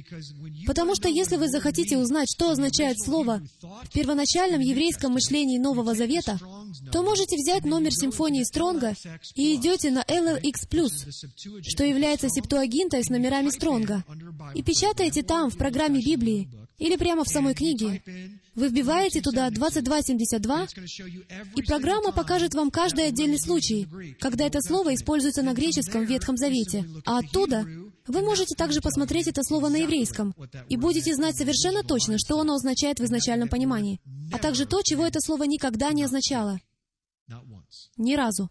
Потому 0.66 0.96
что 0.96 1.10
если 1.10 1.38
вы 1.38 1.50
захотите 1.50 1.98
узнать, 1.98 2.30
что 2.32 2.52
означает 2.52 3.00
слово 3.00 3.42
в 3.62 3.92
первоначальном 3.92 4.62
еврейском 4.62 5.14
мышлении 5.14 5.58
Нового 5.58 5.96
Завета, 5.96 6.40
то 6.92 7.04
можете 7.04 7.36
взять 7.36 7.66
номер 7.66 7.94
симфонии 7.94 8.44
Стронга 8.44 8.94
и 9.34 9.56
идете 9.56 9.92
на 9.92 10.04
LLX+, 10.04 11.62
что 11.64 11.84
является 11.84 12.30
септуагинтой 12.30 13.04
с 13.04 13.10
номерами 13.10 13.50
Стронга, 13.50 14.04
и 14.54 14.64
печатаете 14.64 15.24
там, 15.24 15.50
в 15.50 15.58
программе 15.58 16.02
Библии, 16.02 16.50
или 16.78 16.96
прямо 16.96 17.24
в 17.24 17.30
самой 17.30 17.54
книге. 17.54 18.02
Вы 18.56 18.70
вбиваете 18.70 19.22
туда 19.22 19.50
2272, 19.50 20.68
и 21.56 21.62
программа 21.64 22.14
покажет 22.14 22.54
вам 22.54 22.72
каждый 22.72 23.08
отдельный 23.08 23.40
случай, 23.40 23.88
когда 24.20 24.46
это 24.46 24.62
слово 24.62 24.96
используется 24.96 25.42
на 25.42 25.54
греческом 25.54 26.06
в 26.06 26.10
Ветхом 26.10 26.38
Завете. 26.38 26.86
А 27.06 27.20
оттуда 27.20 27.66
вы 28.08 28.22
можете 28.22 28.56
также 28.56 28.80
посмотреть 28.82 29.28
это 29.28 29.44
слово 29.44 29.68
на 29.70 29.78
еврейском, 29.78 30.34
и 30.70 30.78
будете 30.78 31.14
знать 31.16 31.36
совершенно 31.36 31.84
точно, 31.84 32.18
что 32.18 32.40
оно 32.40 32.56
означает 32.56 33.00
в 33.00 33.04
изначальном 33.04 33.50
понимании, 33.50 34.00
а 34.32 34.38
также 34.38 34.66
то, 34.66 34.82
чего 34.84 35.06
это 35.06 35.20
слово 35.20 35.44
никогда 35.44 35.92
не 35.92 36.04
означало. 36.04 36.60
Ни 37.98 38.16
разу. 38.16 38.50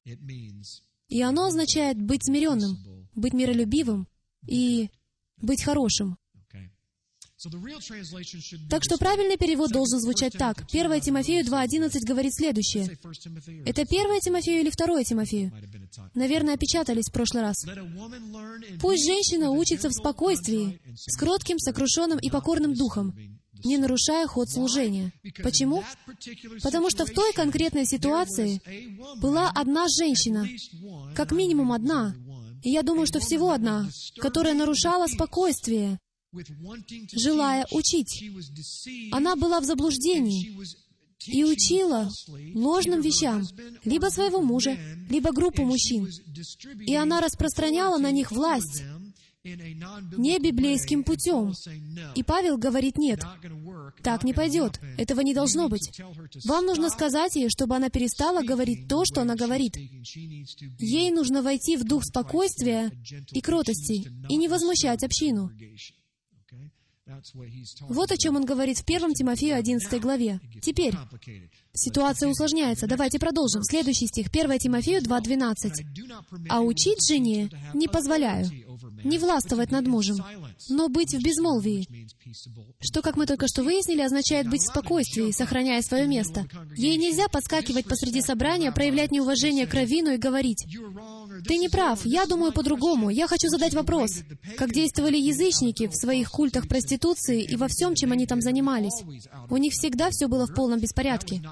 И 1.09 1.23
оно 1.23 1.47
означает 1.47 2.01
быть 2.01 2.25
смиренным, 2.25 3.09
быть 3.15 3.33
миролюбивым 3.33 4.07
и 4.47 4.91
быть 5.39 5.63
хорошим. 5.63 6.19
Так 8.71 8.85
что 8.85 8.97
правильный 8.99 9.37
перевод 9.37 9.71
должен 9.71 10.01
звучать 10.01 10.33
так. 10.33 10.65
1 10.71 11.01
Тимофею 11.01 11.45
2.11 11.45 11.91
говорит 12.07 12.35
следующее. 12.35 12.85
Это 13.67 13.83
1 13.83 14.21
Тимофею 14.21 14.61
или 14.61 14.71
2 14.71 15.05
Тимофею? 15.05 15.53
Наверное, 16.15 16.55
опечатались 16.55 17.09
в 17.09 17.13
прошлый 17.13 17.43
раз. 17.43 17.57
Пусть 18.81 19.05
женщина 19.05 19.51
учится 19.51 19.89
в 19.89 19.93
спокойствии, 19.93 20.81
с 20.95 21.17
кротким, 21.17 21.59
сокрушенным 21.59 22.19
и 22.19 22.31
покорным 22.31 22.75
духом, 22.75 23.15
не 23.65 23.79
нарушая 23.79 24.27
ход 24.27 24.51
служения. 24.51 25.13
Почему? 25.43 25.83
Потому 26.63 26.91
что 26.91 27.07
в 27.07 27.11
той 27.11 27.33
конкретной 27.33 27.87
ситуации 27.87 28.61
была 29.21 29.51
одна 29.51 29.87
женщина, 29.89 30.47
как 31.15 31.33
минимум 31.33 31.73
одна, 31.73 32.15
и 32.63 32.71
я 32.71 32.83
думаю, 32.83 33.07
что 33.07 33.21
всего 33.21 33.53
одна, 33.53 33.89
которая 34.17 34.55
нарушала 34.55 35.07
спокойствие, 35.07 35.99
желая 37.13 37.67
учить. 37.71 38.25
Она 39.13 39.37
была 39.37 39.61
в 39.61 39.65
заблуждении 39.65 40.57
и 41.27 41.45
учила 41.45 42.11
ложным 42.55 43.01
вещам 43.01 43.47
либо 43.85 44.07
своего 44.07 44.41
мужа, 44.41 44.77
либо 45.09 45.33
группу 45.33 45.65
мужчин. 45.65 46.09
И 46.87 46.95
она 46.95 47.21
распространяла 47.21 47.99
на 47.99 48.11
них 48.11 48.31
власть 48.33 48.83
не 49.45 50.39
библейским 50.39 51.05
путем. 51.05 51.53
И 52.15 52.23
Павел 52.23 52.57
говорит, 52.57 52.97
нет, 52.97 53.21
так 54.03 54.25
не 54.25 54.33
пойдет, 54.33 54.81
этого 54.97 55.21
не 55.21 55.35
должно 55.35 55.69
быть. 55.69 56.01
Вам 56.45 56.65
нужно 56.65 56.89
сказать 56.89 57.37
ей, 57.37 57.51
чтобы 57.51 57.77
она 57.77 57.91
перестала 57.91 58.43
говорить 58.43 58.89
то, 58.89 59.05
что 59.05 59.21
она 59.21 59.37
говорит. 59.37 59.77
Ей 59.77 61.11
нужно 61.11 61.43
войти 61.43 61.77
в 61.77 61.85
дух 61.85 62.05
спокойствия 62.05 62.91
и 63.33 63.41
кротости 63.41 64.11
и 64.29 64.37
не 64.37 64.49
возмущать 64.49 65.05
общину. 65.05 65.51
Вот 67.89 68.11
о 68.11 68.17
чем 68.17 68.37
он 68.37 68.47
говорит 68.47 68.79
в 68.79 68.85
1 68.85 69.13
Тимофею 69.13 69.57
11 69.57 70.01
главе. 70.01 70.41
Теперь, 70.63 70.95
ситуация 71.75 72.31
усложняется. 72.31 72.87
Давайте 72.87 73.19
продолжим. 73.19 73.63
Следующий 73.63 74.07
стих, 74.07 74.29
1 74.29 74.59
Тимофею 74.59 75.03
2.12. 75.03 76.49
«А 76.49 76.63
учить 76.63 77.07
жене 77.07 77.51
не 77.75 77.89
позволяю, 77.89 78.49
не 79.05 79.19
властвовать 79.19 79.71
над 79.71 79.87
мужем, 79.87 80.17
но 80.71 80.89
быть 80.89 81.15
в 81.15 81.23
безмолвии, 81.23 81.87
что, 82.81 83.03
как 83.03 83.17
мы 83.17 83.27
только 83.27 83.49
что 83.49 83.63
выяснили, 83.63 84.01
означает 84.01 84.49
быть 84.49 84.63
в 84.63 84.71
спокойствии, 84.71 85.31
сохраняя 85.31 85.83
свое 85.83 86.07
место. 86.07 86.47
Ей 86.75 86.97
нельзя 86.97 87.29
подскакивать 87.29 87.87
посреди 87.87 88.23
собрания, 88.23 88.73
проявлять 88.73 89.11
неуважение 89.11 89.67
к 89.67 89.75
раввину 89.75 90.15
и 90.15 90.19
говорить, 90.19 90.65
«Ты 91.47 91.57
не 91.57 91.69
прав, 91.69 92.05
я 92.05 92.27
думаю 92.27 92.53
по-другому, 92.53 93.11
я 93.11 93.27
хочу 93.27 93.49
задать 93.49 93.75
вопрос». 93.75 94.23
Как 94.57 94.73
действовали 94.73 95.17
язычники 95.17 95.89
в 95.89 95.95
своих 95.95 96.31
культах 96.31 96.69
проституции 96.69 97.43
и 97.43 97.57
во 97.57 97.69
всем, 97.69 97.95
чем 97.95 98.13
они 98.13 98.27
там 98.27 98.41
занимались. 98.41 99.03
У 99.51 99.57
них 99.57 99.73
всегда 99.73 100.11
все 100.11 100.29
было 100.29 100.47
в 100.47 100.55
полном 100.55 100.81
беспорядке. 100.81 101.43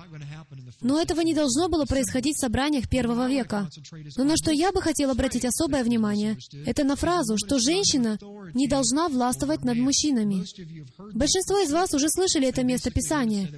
Но 0.81 1.01
этого 1.01 1.21
не 1.21 1.35
должно 1.35 1.69
было 1.69 1.85
происходить 1.85 2.37
в 2.37 2.41
собраниях 2.41 2.89
первого 2.89 3.29
века. 3.29 3.69
Но 4.17 4.25
на 4.25 4.37
что 4.37 4.51
я 4.51 4.73
бы 4.73 4.83
хотел 4.83 5.11
обратить 5.11 5.45
особое 5.45 5.85
внимание, 5.85 6.37
это 6.67 6.85
на 6.85 6.97
фразу, 6.97 7.37
что 7.37 7.59
женщина 7.59 8.19
не 8.55 8.69
должна 8.69 9.09
властвовать 9.09 9.65
над 9.65 9.79
мужчинами. 9.79 10.45
Большинство 11.15 11.59
из 11.59 11.73
вас 11.73 11.95
уже 11.95 12.09
слышали 12.09 12.49
это 12.49 12.65
место 12.65 12.91
Писания. 12.91 13.49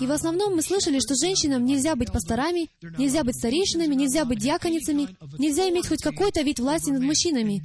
И 0.00 0.06
в 0.06 0.12
основном 0.12 0.56
мы 0.56 0.62
слышали, 0.62 0.98
что 1.00 1.14
женщинам 1.14 1.64
нельзя 1.64 1.94
быть 1.96 2.12
пасторами, 2.12 2.70
нельзя 2.98 3.24
быть 3.24 3.36
старейшинами, 3.36 3.94
нельзя 3.94 4.24
быть 4.24 4.38
диаконицами, 4.38 5.08
нельзя 5.38 5.69
иметь 5.70 5.88
хоть 5.88 6.02
какой-то 6.02 6.42
вид 6.42 6.58
власти 6.60 6.90
над 6.90 7.02
мужчинами. 7.02 7.62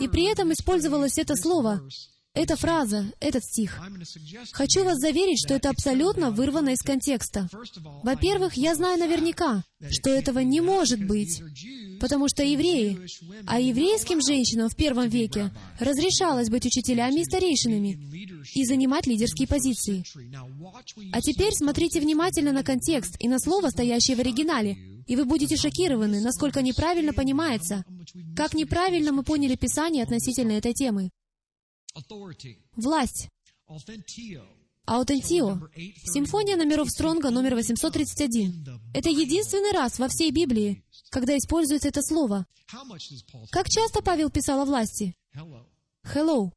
И 0.00 0.08
при 0.08 0.30
этом 0.30 0.52
использовалось 0.52 1.18
это 1.18 1.34
слово 1.36 1.80
эта 2.36 2.54
фраза, 2.54 3.06
этот 3.18 3.42
стих. 3.44 3.80
Хочу 4.52 4.84
вас 4.84 4.98
заверить, 4.98 5.38
что 5.44 5.54
это 5.54 5.70
абсолютно 5.70 6.30
вырвано 6.30 6.70
из 6.70 6.82
контекста. 6.82 7.48
Во-первых, 8.02 8.54
я 8.54 8.74
знаю 8.74 8.98
наверняка, 8.98 9.64
что 9.90 10.10
этого 10.10 10.40
не 10.40 10.60
может 10.60 11.04
быть, 11.04 11.42
потому 11.98 12.28
что 12.28 12.44
евреи, 12.44 12.98
а 13.46 13.58
еврейским 13.58 14.20
женщинам 14.20 14.68
в 14.68 14.76
первом 14.76 15.08
веке 15.08 15.50
разрешалось 15.80 16.50
быть 16.50 16.66
учителями 16.66 17.20
и 17.20 17.24
старейшинами 17.24 17.98
и 18.54 18.64
занимать 18.64 19.06
лидерские 19.06 19.48
позиции. 19.48 20.04
А 21.12 21.22
теперь 21.22 21.54
смотрите 21.54 22.00
внимательно 22.00 22.52
на 22.52 22.62
контекст 22.62 23.16
и 23.18 23.28
на 23.28 23.38
слово, 23.38 23.70
стоящее 23.70 24.16
в 24.16 24.20
оригинале, 24.20 24.76
и 25.06 25.16
вы 25.16 25.24
будете 25.24 25.56
шокированы, 25.56 26.20
насколько 26.20 26.60
неправильно 26.60 27.14
понимается, 27.14 27.82
как 28.36 28.52
неправильно 28.52 29.12
мы 29.12 29.22
поняли 29.22 29.56
Писание 29.56 30.02
относительно 30.02 30.52
этой 30.52 30.74
темы. 30.74 31.10
Власть. 32.76 33.28
Аутентио. 34.86 35.58
Симфония 36.04 36.56
номеров 36.56 36.90
Стронга 36.90 37.30
номер 37.30 37.54
831. 37.54 38.80
Это 38.94 39.08
единственный 39.08 39.72
раз 39.72 39.98
во 39.98 40.08
всей 40.08 40.30
Библии, 40.30 40.84
когда 41.10 41.36
используется 41.36 41.88
это 41.88 42.02
слово. 42.02 42.46
Как 43.50 43.68
часто 43.68 44.02
Павел 44.02 44.30
писал 44.30 44.60
о 44.60 44.64
власти? 44.64 45.16
Hello. 46.14 46.52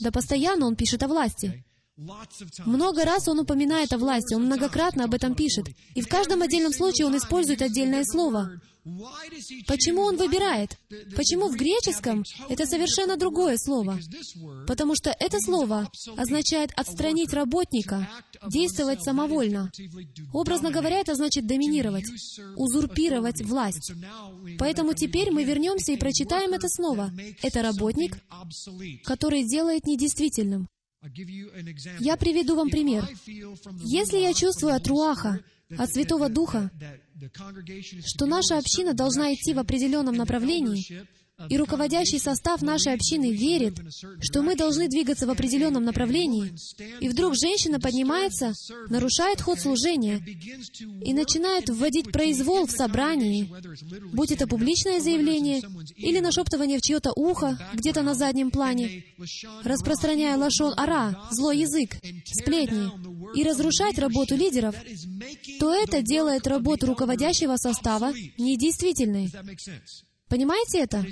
Да 0.00 0.10
постоянно 0.10 0.66
он 0.66 0.76
пишет 0.76 1.02
о 1.02 1.08
власти. 1.08 1.64
Много 2.66 3.04
раз 3.04 3.28
он 3.28 3.40
упоминает 3.40 3.92
о 3.92 3.98
власти, 3.98 4.34
он 4.34 4.46
многократно 4.46 5.04
об 5.04 5.14
этом 5.14 5.34
пишет. 5.34 5.66
И 5.94 6.00
в 6.00 6.08
каждом 6.08 6.42
отдельном 6.42 6.72
случае 6.72 7.06
он 7.06 7.16
использует 7.16 7.62
отдельное 7.62 8.04
слово. 8.04 8.60
Почему 9.66 10.02
он 10.02 10.16
выбирает? 10.16 10.78
Почему 11.16 11.48
в 11.48 11.56
греческом 11.56 12.24
это 12.48 12.66
совершенно 12.66 13.16
другое 13.16 13.56
слово? 13.58 13.98
Потому 14.66 14.94
что 14.94 15.14
это 15.18 15.38
слово 15.40 15.90
означает 16.16 16.70
отстранить 16.76 17.32
работника, 17.32 18.08
действовать 18.48 19.02
самовольно. 19.02 19.70
Образно 20.32 20.70
говоря, 20.70 21.00
это 21.00 21.14
значит 21.14 21.46
доминировать, 21.46 22.06
узурпировать 22.56 23.42
власть. 23.42 23.92
Поэтому 24.58 24.94
теперь 24.94 25.30
мы 25.30 25.44
вернемся 25.44 25.92
и 25.92 25.96
прочитаем 25.96 26.52
это 26.52 26.68
снова. 26.68 27.12
Это 27.42 27.62
работник, 27.62 28.16
который 29.04 29.44
делает 29.44 29.86
недействительным. 29.86 30.68
Я 31.98 32.16
приведу 32.16 32.56
вам 32.56 32.68
пример. 32.68 33.08
Если 33.84 34.18
я 34.18 34.34
чувствую 34.34 34.74
от 34.74 34.86
Руаха, 34.86 35.40
от 35.76 35.92
Святого 35.92 36.28
Духа, 36.28 36.70
что 38.04 38.26
наша 38.26 38.58
община 38.58 38.94
должна 38.94 39.34
идти 39.34 39.54
в 39.54 39.58
определенном 39.58 40.14
направлении, 40.14 41.06
и 41.48 41.56
руководящий 41.56 42.18
состав 42.18 42.60
нашей 42.62 42.92
общины 42.92 43.32
верит, 43.32 43.78
что 44.20 44.42
мы 44.42 44.56
должны 44.56 44.88
двигаться 44.88 45.26
в 45.26 45.30
определенном 45.30 45.84
направлении, 45.84 46.52
и 47.00 47.08
вдруг 47.08 47.34
женщина 47.34 47.80
поднимается, 47.80 48.52
нарушает 48.88 49.40
ход 49.40 49.58
служения 49.58 50.22
и 51.02 51.14
начинает 51.14 51.70
вводить 51.70 52.12
произвол 52.12 52.66
в 52.66 52.70
собрании, 52.70 53.50
будь 54.12 54.32
это 54.32 54.46
публичное 54.46 55.00
заявление 55.00 55.62
или 55.96 56.20
нашептывание 56.20 56.78
в 56.78 56.82
чье-то 56.82 57.12
ухо, 57.16 57.58
где-то 57.74 58.02
на 58.02 58.14
заднем 58.14 58.50
плане, 58.50 59.04
распространяя 59.64 60.36
лашон 60.36 60.74
ара, 60.76 61.28
злой 61.30 61.58
язык, 61.58 61.96
сплетни, 62.26 62.90
и 63.34 63.44
разрушать 63.44 63.98
работу 63.98 64.36
лидеров, 64.36 64.74
то 65.58 65.74
это 65.74 66.02
делает 66.02 66.46
работу 66.46 66.86
руководящего 66.86 67.56
состава 67.56 68.12
недействительной. 68.38 69.30
Понимаете 70.28 70.78
это? 70.78 71.04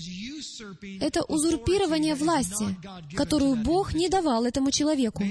Это 1.00 1.24
узурпирование 1.24 2.14
власти, 2.14 2.76
которую 3.16 3.56
Бог 3.56 3.92
не 3.92 4.08
давал 4.08 4.44
этому 4.44 4.70
человеку. 4.70 5.24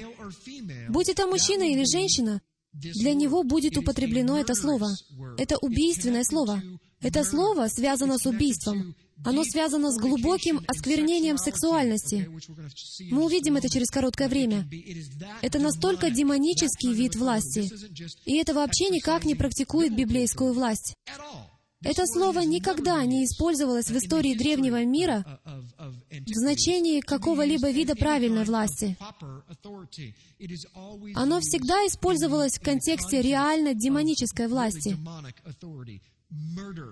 Будь 0.90 1.10
это 1.10 1.26
мужчина 1.26 1.64
или 1.64 1.86
женщина, 1.86 2.42
для 2.74 3.14
него 3.14 3.44
будет 3.44 3.78
употреблено 3.78 4.38
это 4.38 4.56
слово. 4.56 4.90
Это 5.38 5.58
убийственное 5.58 6.26
слово. 6.26 6.62
Это 7.02 7.24
слово 7.24 7.68
связано 7.68 8.18
с 8.18 8.26
убийством. 8.26 8.96
Оно 9.24 9.44
связано 9.44 9.92
с 9.92 9.98
глубоким 9.98 10.62
осквернением 10.68 11.38
сексуальности. 11.38 12.30
Мы 13.12 13.26
увидим 13.26 13.56
это 13.56 13.70
через 13.70 13.90
короткое 13.90 14.30
время. 14.30 14.68
Это 15.42 15.60
настолько 15.60 16.12
демонический 16.12 16.94
вид 16.94 17.16
власти. 17.16 17.72
И 18.26 18.38
это 18.38 18.54
вообще 18.54 18.90
никак 18.90 19.26
не 19.26 19.36
практикует 19.36 19.96
библейскую 19.96 20.54
власть. 20.54 20.94
Это 21.84 22.08
слово 22.08 22.40
никогда 22.40 23.06
не 23.06 23.24
использовалось 23.24 23.90
в 23.90 23.98
истории 23.98 24.34
древнего 24.34 24.84
мира 24.84 25.40
в 25.76 26.34
значении 26.34 27.02
какого-либо 27.02 27.70
вида 27.70 27.96
правильной 27.96 28.46
власти. 28.46 28.98
Оно 31.14 31.40
всегда 31.40 31.86
использовалось 31.86 32.58
в 32.58 32.62
контексте 32.62 33.22
реально 33.22 33.76
демонической 33.76 34.48
власти. 34.48 34.98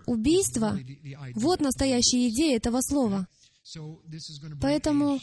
Убийство— 0.05 0.77
вот 1.35 1.61
настоящая 1.61 2.29
идея 2.29 2.57
этого 2.57 2.81
слова. 2.81 3.27
Поэтому 4.61 5.19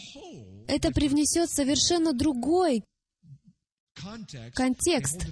это 0.67 0.91
привнесет 0.91 1.51
совершенно 1.51 2.13
другой 2.13 2.85
контекст, 4.55 5.27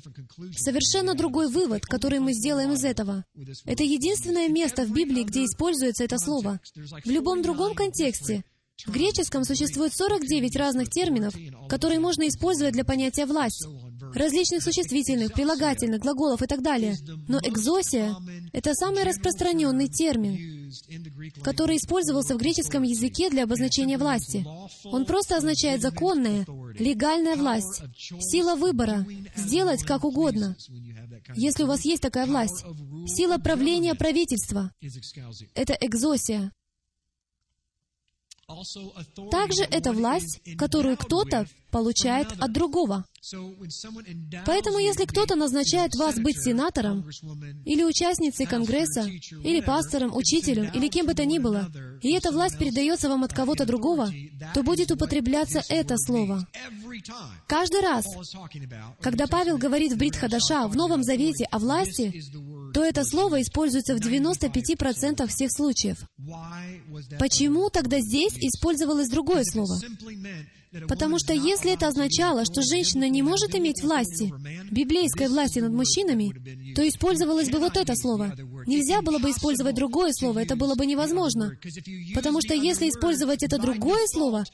совершенно 0.56 1.14
другой 1.14 1.48
вывод, 1.48 1.84
который 1.86 2.20
мы 2.20 2.32
сделаем 2.32 2.72
из 2.72 2.84
этого. 2.84 3.24
Это 3.64 3.82
единственное 3.82 4.48
место 4.48 4.84
в 4.84 4.92
Библии, 4.92 5.24
где 5.24 5.44
используется 5.44 6.04
это 6.04 6.18
слово. 6.18 6.60
В 6.74 7.10
любом 7.10 7.42
другом 7.42 7.74
контексте 7.74 8.44
в 8.86 8.92
греческом 8.92 9.44
существует 9.44 9.94
49 9.94 10.56
разных 10.56 10.90
терминов, 10.90 11.34
которые 11.68 12.00
можно 12.00 12.28
использовать 12.28 12.72
для 12.72 12.84
понятия 12.84 13.26
«власть», 13.26 13.66
различных 14.14 14.62
существительных, 14.62 15.32
прилагательных, 15.32 16.00
глаголов 16.00 16.42
и 16.42 16.46
так 16.46 16.62
далее. 16.62 16.96
Но 17.28 17.38
экзосия— 17.42 18.14
это 18.52 18.74
самый 18.74 19.04
распространенный 19.04 19.88
термин, 19.88 20.70
который 21.42 21.76
использовался 21.76 22.34
в 22.34 22.38
греческом 22.38 22.82
языке 22.82 23.30
для 23.30 23.44
обозначения 23.44 23.98
власти. 23.98 24.44
Он 24.84 25.04
просто 25.04 25.36
означает 25.36 25.82
законная, 25.82 26.46
легальная 26.78 27.36
власть, 27.36 27.82
сила 28.20 28.56
выбора, 28.56 29.06
сделать 29.36 29.82
как 29.82 30.04
угодно. 30.04 30.56
Если 31.34 31.64
у 31.64 31.66
вас 31.66 31.84
есть 31.84 32.02
такая 32.02 32.26
власть, 32.26 32.64
сила 33.06 33.38
правления 33.38 33.94
правительства— 33.94 34.72
это 35.54 35.76
экзосия. 35.80 36.52
Также 39.30 39.62
это 39.62 39.92
власть, 39.92 40.40
которую 40.58 40.96
кто-то 40.96 41.46
получает 41.70 42.28
от 42.40 42.52
другого. 42.52 43.04
Поэтому, 44.46 44.78
если 44.78 45.04
кто-то 45.04 45.36
назначает 45.36 45.94
вас 45.94 46.16
быть 46.16 46.42
сенатором, 46.42 47.08
или 47.64 47.84
участницей 47.84 48.46
Конгресса, 48.46 49.06
или 49.44 49.60
пастором, 49.60 50.16
учителем, 50.16 50.70
или 50.72 50.88
кем 50.88 51.06
бы 51.06 51.14
то 51.14 51.24
ни 51.24 51.38
было, 51.38 51.70
и 52.02 52.12
эта 52.12 52.32
власть 52.32 52.58
передается 52.58 53.08
вам 53.08 53.24
от 53.24 53.32
кого-то 53.32 53.66
другого, 53.66 54.10
то 54.54 54.62
будет 54.62 54.90
употребляться 54.90 55.62
это 55.68 55.96
слово. 55.98 56.46
Каждый 57.46 57.82
раз, 57.82 58.04
когда 59.00 59.26
Павел 59.26 59.58
говорит 59.58 59.92
в 59.92 59.98
Бритхадаша, 59.98 60.66
в 60.66 60.76
Новом 60.76 61.02
Завете 61.02 61.44
о 61.50 61.58
власти, 61.58 62.22
то 62.72 62.84
это 62.84 63.04
слово 63.04 63.42
используется 63.42 63.94
в 63.94 64.00
95% 64.00 65.26
всех 65.26 65.50
случаев. 65.52 65.98
Почему 67.18 67.70
тогда 67.70 68.00
здесь 68.00 68.34
использовалось 68.38 69.08
другое 69.08 69.44
слово? 69.44 69.78
Потому 70.88 71.18
что 71.18 71.32
если 71.32 71.72
это 71.72 71.88
означало, 71.88 72.44
что 72.44 72.62
женщина 72.62 73.08
не 73.08 73.22
может 73.22 73.54
иметь 73.56 73.82
власти, 73.82 74.32
библейской 74.70 75.28
власти 75.28 75.58
над 75.58 75.72
мужчинами, 75.72 76.32
то 76.74 76.86
использовалось 76.86 77.50
бы 77.50 77.58
вот 77.58 77.76
это 77.76 77.96
слово. 77.96 78.32
Нельзя 78.66 79.02
было 79.02 79.18
бы 79.18 79.30
использовать 79.30 79.74
другое 79.74 80.12
слово, 80.12 80.40
это 80.40 80.54
было 80.54 80.76
бы 80.76 80.86
невозможно. 80.86 81.56
Потому 82.14 82.40
что 82.40 82.54
если 82.54 82.88
использовать 82.88 83.42
это 83.42 83.58
другое 83.58 84.06
слово, 84.06 84.44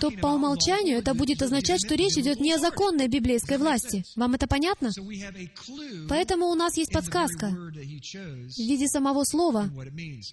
то 0.00 0.10
по 0.10 0.28
умолчанию 0.28 0.98
это 0.98 1.14
будет 1.14 1.42
означать, 1.42 1.84
что 1.84 1.96
речь 1.96 2.16
идет 2.16 2.38
не 2.38 2.52
о 2.52 2.58
законной 2.58 3.08
библейской 3.08 3.58
власти. 3.58 4.04
Вам 4.14 4.34
это 4.34 4.46
понятно? 4.46 4.90
Поэтому 6.08 6.46
у 6.46 6.54
нас 6.54 6.76
есть 6.76 6.92
подсказка 6.92 7.48
в 7.48 7.72
виде 8.56 8.86
самого 8.86 9.24
слова, 9.24 9.68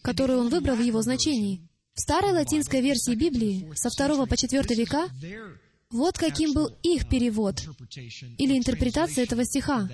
которое 0.04 0.38
он 0.38 0.50
выбрал 0.50 0.76
в 0.76 0.82
его 0.82 1.02
значении. 1.02 1.68
В 1.96 2.02
старой 2.02 2.34
латинской 2.34 2.82
версии 2.82 3.16
Библии 3.16 3.72
со 3.76 3.90
второго 3.90 4.26
по 4.26 4.36
четвертый 4.36 4.76
века 4.76 5.08
вот 5.90 6.18
каким 6.18 6.54
был 6.54 6.68
их 6.84 7.08
перевод 7.08 7.62
или 8.38 8.58
интерпретация 8.58 9.24
этого 9.24 9.46
стиха. 9.46 9.88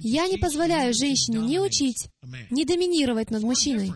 «Я 0.00 0.28
не 0.28 0.38
позволяю 0.38 0.94
женщине 0.94 1.38
ни 1.38 1.58
учить, 1.58 2.08
ни 2.50 2.64
доминировать 2.64 3.32
над 3.32 3.42
мужчиной». 3.42 3.92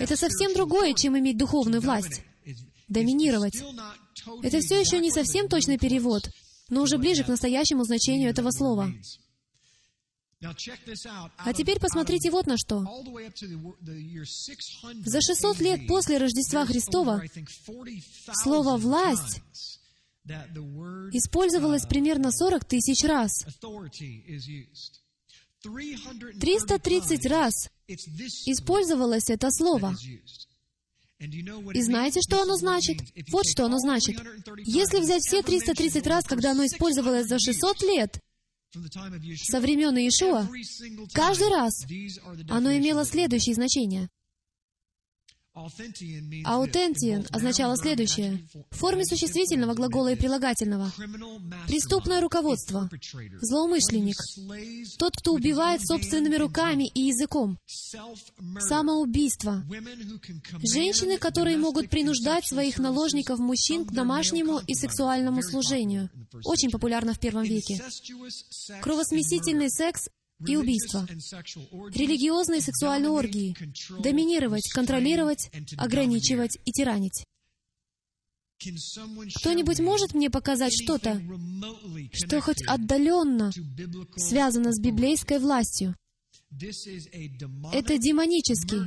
Это 0.00 0.16
совсем 0.16 0.54
другое, 0.54 0.92
чем 0.94 1.16
иметь 1.16 1.38
духовную 1.38 1.80
власть. 1.80 2.22
Доминировать. 2.88 3.62
Это 4.42 4.58
все 4.58 4.80
еще 4.80 4.98
не 4.98 5.12
совсем 5.12 5.48
точный 5.48 5.78
перевод, 5.78 6.28
но 6.68 6.82
уже 6.82 6.98
ближе 6.98 7.22
к 7.22 7.28
настоящему 7.28 7.84
значению 7.84 8.30
этого 8.30 8.50
слова. 8.50 8.92
А 10.40 11.52
теперь 11.52 11.80
посмотрите 11.80 12.30
вот 12.30 12.46
на 12.46 12.56
что. 12.56 12.84
За 15.04 15.20
600 15.20 15.60
лет 15.60 15.86
после 15.88 16.18
Рождества 16.18 16.64
Христова 16.64 17.22
слово 18.42 18.76
«власть» 18.76 19.42
использовалось 21.12 21.86
примерно 21.86 22.30
40 22.30 22.64
тысяч 22.64 23.04
раз. 23.04 23.44
330 26.40 27.26
раз 27.26 27.68
использовалось 28.46 29.28
это 29.30 29.50
слово. 29.50 29.96
И 31.18 31.82
знаете, 31.82 32.20
что 32.20 32.40
оно 32.42 32.56
значит? 32.56 32.98
Вот 33.32 33.44
что 33.44 33.64
оно 33.64 33.78
значит. 33.78 34.20
Если 34.64 35.00
взять 35.00 35.22
все 35.22 35.42
330 35.42 36.06
раз, 36.06 36.24
когда 36.24 36.52
оно 36.52 36.64
использовалось 36.64 37.26
за 37.26 37.40
600 37.40 37.82
лет, 37.82 38.20
со 38.70 39.60
времен 39.60 39.96
Иешуа, 39.96 40.46
каждый 41.14 41.48
раз 41.48 41.86
оно 42.50 42.76
имело 42.76 43.04
следующее 43.04 43.54
значение. 43.54 44.08
Аутентиен 46.44 47.26
означало 47.30 47.76
следующее. 47.76 48.46
В 48.70 48.76
форме 48.76 49.04
существительного 49.04 49.74
глагола 49.74 50.12
и 50.12 50.16
прилагательного. 50.16 50.92
Преступное 51.66 52.20
руководство. 52.20 52.88
Злоумышленник. 53.40 54.16
Тот, 54.98 55.16
кто 55.16 55.34
убивает 55.34 55.84
собственными 55.84 56.36
руками 56.36 56.88
и 56.88 57.02
языком. 57.02 57.58
Самоубийство. 58.60 59.64
Женщины, 60.62 61.18
которые 61.18 61.56
могут 61.56 61.90
принуждать 61.90 62.46
своих 62.46 62.78
наложников 62.78 63.38
мужчин 63.38 63.84
к 63.84 63.92
домашнему 63.92 64.60
и 64.66 64.74
сексуальному 64.74 65.42
служению. 65.42 66.10
Очень 66.44 66.70
популярно 66.70 67.14
в 67.14 67.18
первом 67.18 67.44
веке. 67.44 67.82
Кровосмесительный 68.82 69.70
секс 69.70 70.08
и 70.46 70.56
убийства, 70.56 71.06
религиозные 71.08 72.60
сексуальные 72.60 73.10
оргии, 73.10 73.56
доминировать, 74.00 74.70
контролировать, 74.72 75.50
ограничивать 75.76 76.58
и 76.64 76.70
тиранить. 76.70 77.24
Кто-нибудь 79.36 79.80
может 79.80 80.14
мне 80.14 80.30
показать 80.30 80.72
что-то, 80.74 81.20
что 82.12 82.40
хоть 82.40 82.66
отдаленно 82.66 83.52
связано 84.16 84.72
с 84.72 84.80
библейской 84.80 85.38
властью? 85.38 85.94
Это 86.50 87.98
демонический, 87.98 88.80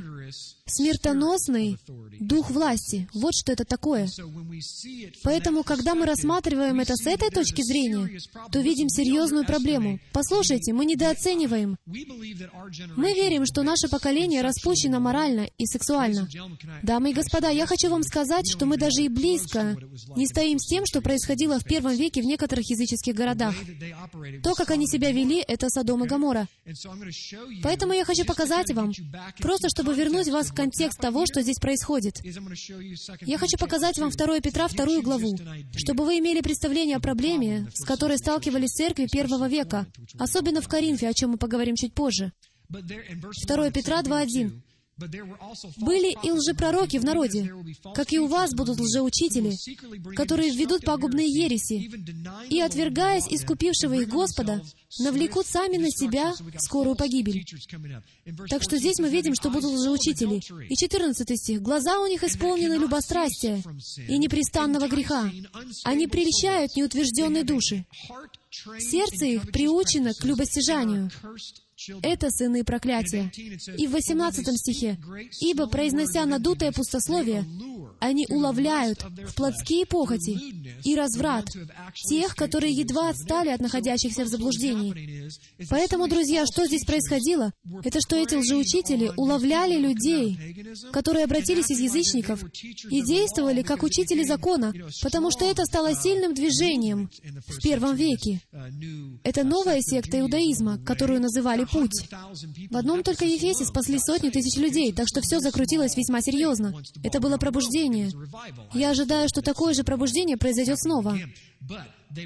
смертоносный 0.66 1.78
дух 2.18 2.50
власти. 2.50 3.08
Вот 3.14 3.34
что 3.34 3.52
это 3.52 3.64
такое. 3.64 4.08
Поэтому, 5.22 5.62
когда 5.62 5.94
мы 5.94 6.06
рассматриваем 6.06 6.80
это 6.80 6.96
с 6.96 7.06
этой 7.06 7.30
точки 7.30 7.62
зрения, 7.62 8.18
то 8.50 8.60
видим 8.60 8.88
серьезную 8.88 9.46
проблему. 9.46 10.00
Послушайте, 10.12 10.72
мы 10.72 10.84
недооцениваем. 10.84 11.76
Мы 11.86 13.14
верим, 13.14 13.46
что 13.46 13.62
наше 13.62 13.88
поколение 13.88 14.42
распущено 14.42 14.98
морально 14.98 15.48
и 15.56 15.66
сексуально. 15.66 16.28
Дамы 16.82 17.10
и 17.10 17.14
господа, 17.14 17.50
я 17.50 17.66
хочу 17.66 17.88
вам 17.88 18.02
сказать, 18.02 18.50
что 18.50 18.66
мы 18.66 18.76
даже 18.76 19.02
и 19.02 19.08
близко 19.08 19.76
не 20.16 20.26
стоим 20.26 20.58
с 20.58 20.66
тем, 20.66 20.84
что 20.84 21.00
происходило 21.00 21.60
в 21.60 21.64
первом 21.64 21.94
веке 21.94 22.22
в 22.22 22.26
некоторых 22.26 22.68
языческих 22.68 23.14
городах. 23.14 23.54
То, 24.42 24.54
как 24.54 24.70
они 24.70 24.88
себя 24.88 25.12
вели, 25.12 25.44
это 25.46 25.68
Содом 25.70 26.04
и 26.04 26.08
Гамора. 26.08 26.48
Поэтому 27.62 27.92
я 27.92 28.04
хочу 28.04 28.24
показать 28.24 28.72
вам, 28.72 28.92
просто 29.38 29.68
чтобы 29.68 29.94
вернуть 29.94 30.28
вас 30.28 30.50
в 30.50 30.54
контекст 30.54 31.00
того, 31.00 31.26
что 31.26 31.42
здесь 31.42 31.58
происходит. 31.58 32.20
Я 33.22 33.38
хочу 33.38 33.56
показать 33.58 33.98
вам 33.98 34.10
2 34.10 34.40
Петра, 34.40 34.68
вторую 34.68 35.02
главу, 35.02 35.36
чтобы 35.76 36.04
вы 36.04 36.18
имели 36.18 36.40
представление 36.40 36.96
о 36.96 37.00
проблеме, 37.00 37.68
с 37.74 37.84
которой 37.84 38.18
сталкивались 38.18 38.70
церкви 38.70 39.08
первого 39.10 39.48
века, 39.48 39.86
особенно 40.18 40.60
в 40.60 40.68
Коринфе, 40.68 41.08
о 41.08 41.14
чем 41.14 41.30
мы 41.30 41.38
поговорим 41.38 41.76
чуть 41.76 41.94
позже. 41.94 42.32
2 42.68 43.70
Петра 43.70 44.02
2.1. 44.02 44.52
Были 44.98 46.16
и 46.22 46.30
лжепророки 46.30 46.98
в 46.98 47.04
народе, 47.04 47.52
как 47.94 48.12
и 48.12 48.18
у 48.18 48.26
вас 48.26 48.54
будут 48.54 48.78
лжеучители, 48.78 49.52
которые 50.14 50.50
введут 50.50 50.84
пагубные 50.84 51.28
ереси, 51.28 51.90
и, 52.50 52.60
отвергаясь 52.60 53.26
искупившего 53.26 53.94
их 53.94 54.08
Господа, 54.08 54.62
навлекут 55.00 55.46
сами 55.46 55.78
на 55.78 55.90
себя 55.90 56.34
скорую 56.58 56.94
погибель. 56.94 57.44
Так 58.48 58.62
что 58.62 58.76
здесь 58.76 58.98
мы 58.98 59.08
видим, 59.08 59.34
что 59.34 59.50
будут 59.50 59.72
лжеучители. 59.72 60.40
И 60.68 60.76
14 60.76 61.38
стих. 61.38 61.62
«Глаза 61.62 61.98
у 61.98 62.06
них 62.06 62.22
исполнены 62.22 62.74
любострастия 62.74 63.62
и 64.08 64.18
непрестанного 64.18 64.88
греха. 64.88 65.30
Они 65.84 66.06
прельщают 66.06 66.76
неутвержденные 66.76 67.44
души. 67.44 67.84
Сердце 68.78 69.24
их 69.26 69.50
приучено 69.50 70.12
к 70.12 70.24
любостяжанию. 70.24 71.10
Это 72.02 72.30
сыны 72.30 72.64
проклятия. 72.64 73.30
И 73.76 73.86
в 73.86 73.92
18 73.92 74.46
стихе, 74.56 74.98
«Ибо, 75.40 75.66
произнося 75.66 76.24
надутое 76.26 76.72
пустословие, 76.72 77.44
они 78.00 78.26
уловляют 78.28 79.04
в 79.28 79.34
плотские 79.34 79.86
похоти 79.86 80.36
и 80.84 80.96
разврат 80.96 81.46
тех, 82.08 82.34
которые 82.34 82.72
едва 82.72 83.10
отстали 83.10 83.50
от 83.50 83.60
находящихся 83.60 84.24
в 84.24 84.28
заблуждении. 84.28 85.30
Поэтому, 85.70 86.08
друзья, 86.08 86.44
что 86.46 86.66
здесь 86.66 86.84
происходило? 86.84 87.52
Это 87.84 88.00
что 88.00 88.16
эти 88.16 88.34
лжеучители 88.34 89.12
уловляли 89.16 89.78
людей, 89.78 90.36
которые 90.92 91.24
обратились 91.24 91.70
из 91.70 91.80
язычников 91.80 92.44
и 92.90 93.02
действовали 93.02 93.62
как 93.62 93.82
учители 93.82 94.24
закона, 94.24 94.72
потому 95.02 95.30
что 95.30 95.44
это 95.44 95.64
стало 95.64 95.94
сильным 95.94 96.34
движением 96.34 97.08
в 97.46 97.62
первом 97.62 97.94
веке. 97.94 98.40
Это 99.22 99.44
новая 99.44 99.80
секта 99.80 100.20
иудаизма, 100.20 100.78
которую 100.78 101.20
называли 101.20 101.64
«Путь». 101.72 102.08
В 102.70 102.76
одном 102.76 103.02
только 103.02 103.24
Ефесе 103.24 103.64
спасли 103.64 103.98
сотни 103.98 104.30
тысяч 104.30 104.56
людей, 104.56 104.92
так 104.92 105.08
что 105.08 105.20
все 105.22 105.40
закрутилось 105.40 105.96
весьма 105.96 106.20
серьезно. 106.20 106.74
Это 107.02 107.18
было 107.20 107.38
пробуждение. 107.38 108.10
Я 108.74 108.90
ожидаю, 108.90 109.28
что 109.28 109.42
такое 109.42 109.74
же 109.74 109.82
пробуждение 109.82 110.36
произойдет 110.36 110.78
снова. 110.78 111.18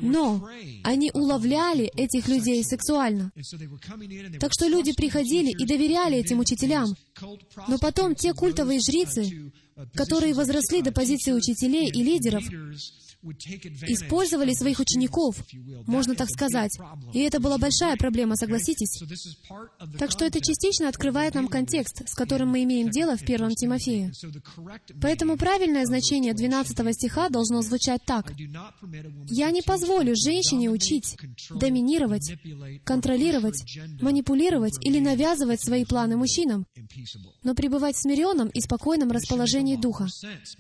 Но 0.01 0.49
они 0.83 1.11
уловляли 1.15 1.85
этих 1.85 2.29
людей 2.29 2.65
сексуально. 2.65 3.31
Так 4.41 4.53
что 4.53 4.67
люди 4.67 4.93
приходили 4.93 5.51
и 5.51 5.67
доверяли 5.67 6.19
этим 6.19 6.41
учителям. 6.41 6.97
Но 7.69 7.79
потом 7.79 8.15
те 8.15 8.33
культовые 8.35 8.81
жрицы, 8.81 9.53
которые 9.95 10.35
возросли 10.35 10.83
до 10.83 10.93
позиции 10.93 11.33
учителей 11.33 11.89
и 11.89 12.03
лидеров, 12.03 12.45
использовали 13.33 14.53
своих 14.55 14.81
учеников, 14.81 15.37
можно 15.87 16.15
так 16.15 16.29
сказать. 16.31 16.77
И 17.13 17.21
это 17.21 17.41
была 17.41 17.59
большая 17.59 17.97
проблема, 17.97 18.37
согласитесь? 18.37 19.03
Так 19.99 20.11
что 20.11 20.25
это 20.25 20.41
частично 20.41 20.89
открывает 20.89 21.35
нам 21.35 21.49
контекст, 21.49 22.09
с 22.09 22.15
которым 22.15 22.51
мы 22.51 22.63
имеем 22.65 22.91
дело 22.91 23.17
в 23.17 23.25
первом 23.25 23.55
Тимофею. 23.55 24.13
Поэтому 25.01 25.37
правильное 25.37 25.85
значение 25.85 26.35
12 26.35 26.95
стиха 26.95 27.29
должно 27.29 27.63
звучать 27.63 28.03
так. 28.05 28.33
«Я 29.29 29.51
не 29.51 29.63
позволю 29.63 30.15
женщине 30.17 30.71
учить, 30.71 31.17
доминировать, 31.51 32.33
контролировать, 32.85 33.65
манипулировать 34.01 34.75
или 34.85 35.01
навязывать 35.01 35.61
свои 35.61 35.85
планы 35.85 36.17
мужчинам, 36.17 36.67
но 37.43 37.55
пребывать 37.55 37.97
в 37.97 38.01
смиренном 38.01 38.49
и 38.49 38.61
спокойном 38.61 39.11
расположении 39.11 39.77
духа». 39.77 40.07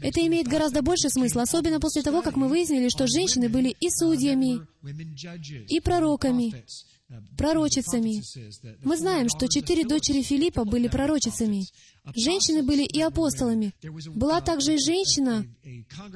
Это 0.01 0.27
имеет 0.27 0.49
гораздо 0.49 0.83
больше 0.83 1.09
смысла, 1.09 1.43
особенно 1.43 1.81
после 1.81 2.03
того, 2.03 2.23
как 2.23 2.37
мы 2.37 2.49
выяснили, 2.57 2.89
что 2.89 3.07
женщины 3.07 3.49
были 3.49 3.69
и 3.69 3.91
судьями, 3.91 4.67
и 5.69 5.81
пророками, 5.81 6.65
пророчицами. 7.37 8.23
Мы 8.83 8.97
знаем, 8.97 9.29
что 9.29 9.47
четыре 9.47 9.85
дочери 9.85 10.23
Филиппа 10.23 10.65
были 10.65 10.89
пророчицами. 10.89 11.67
Женщины 12.15 12.63
были 12.63 12.85
и 12.85 13.01
апостолами. 13.03 13.75
Была 14.15 14.41
также 14.41 14.75
и 14.75 14.79
женщина, 14.79 15.45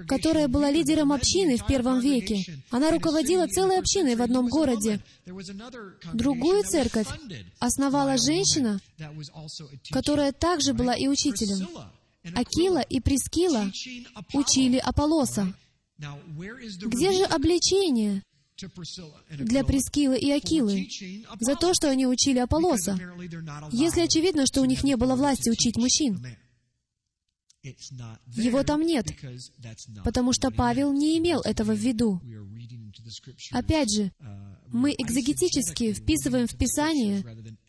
которая 0.08 0.48
была 0.48 0.70
лидером 0.70 1.12
общины 1.12 1.58
в 1.58 1.66
первом 1.66 2.00
веке. 2.00 2.42
Она 2.70 2.90
руководила 2.90 3.46
целой 3.46 3.78
общиной 3.78 4.16
в 4.16 4.22
одном 4.22 4.48
городе. 4.48 5.00
Другую 6.14 6.64
церковь 6.64 7.08
основала 7.58 8.16
женщина, 8.16 8.80
которая 9.90 10.32
также 10.32 10.72
была 10.72 10.94
и 10.94 11.06
учителем. 11.06 11.68
Акила 12.34 12.80
и 12.80 13.00
Прескила 13.00 13.70
учили 14.32 14.78
Аполлоса. 14.78 15.52
Где 16.86 17.12
же 17.12 17.24
обличение 17.24 18.22
для 19.38 19.64
Прескилы 19.64 20.18
и 20.18 20.30
Акилы 20.30 20.88
за 21.40 21.56
то, 21.56 21.72
что 21.74 21.90
они 21.90 22.06
учили 22.06 22.38
Аполлоса, 22.38 22.98
если 23.72 24.02
очевидно, 24.02 24.46
что 24.46 24.60
у 24.60 24.64
них 24.64 24.84
не 24.84 24.96
было 24.96 25.14
власти 25.16 25.50
учить 25.50 25.76
мужчин? 25.76 26.24
Его 27.62 28.62
там 28.62 28.82
нет, 28.82 29.06
потому 30.04 30.32
что 30.32 30.50
Павел 30.50 30.92
не 30.92 31.18
имел 31.18 31.40
этого 31.40 31.72
в 31.72 31.78
виду. 31.78 32.20
Опять 33.50 33.94
же, 33.94 34.12
мы 34.72 34.94
экзегетически 34.96 35.92
вписываем 35.92 36.46
в 36.46 36.56
Писание, 36.56 37.24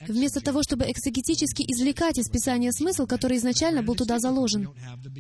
вместо 0.08 0.41
того, 0.41 0.64
чтобы 0.64 0.86
экзегетически 0.86 1.64
извлекать 1.64 2.18
из 2.18 2.30
Писания 2.30 2.72
смысл, 2.72 3.06
который 3.06 3.38
изначально 3.38 3.84
был 3.84 3.95
туда 3.95 4.20
заложен. 4.20 4.70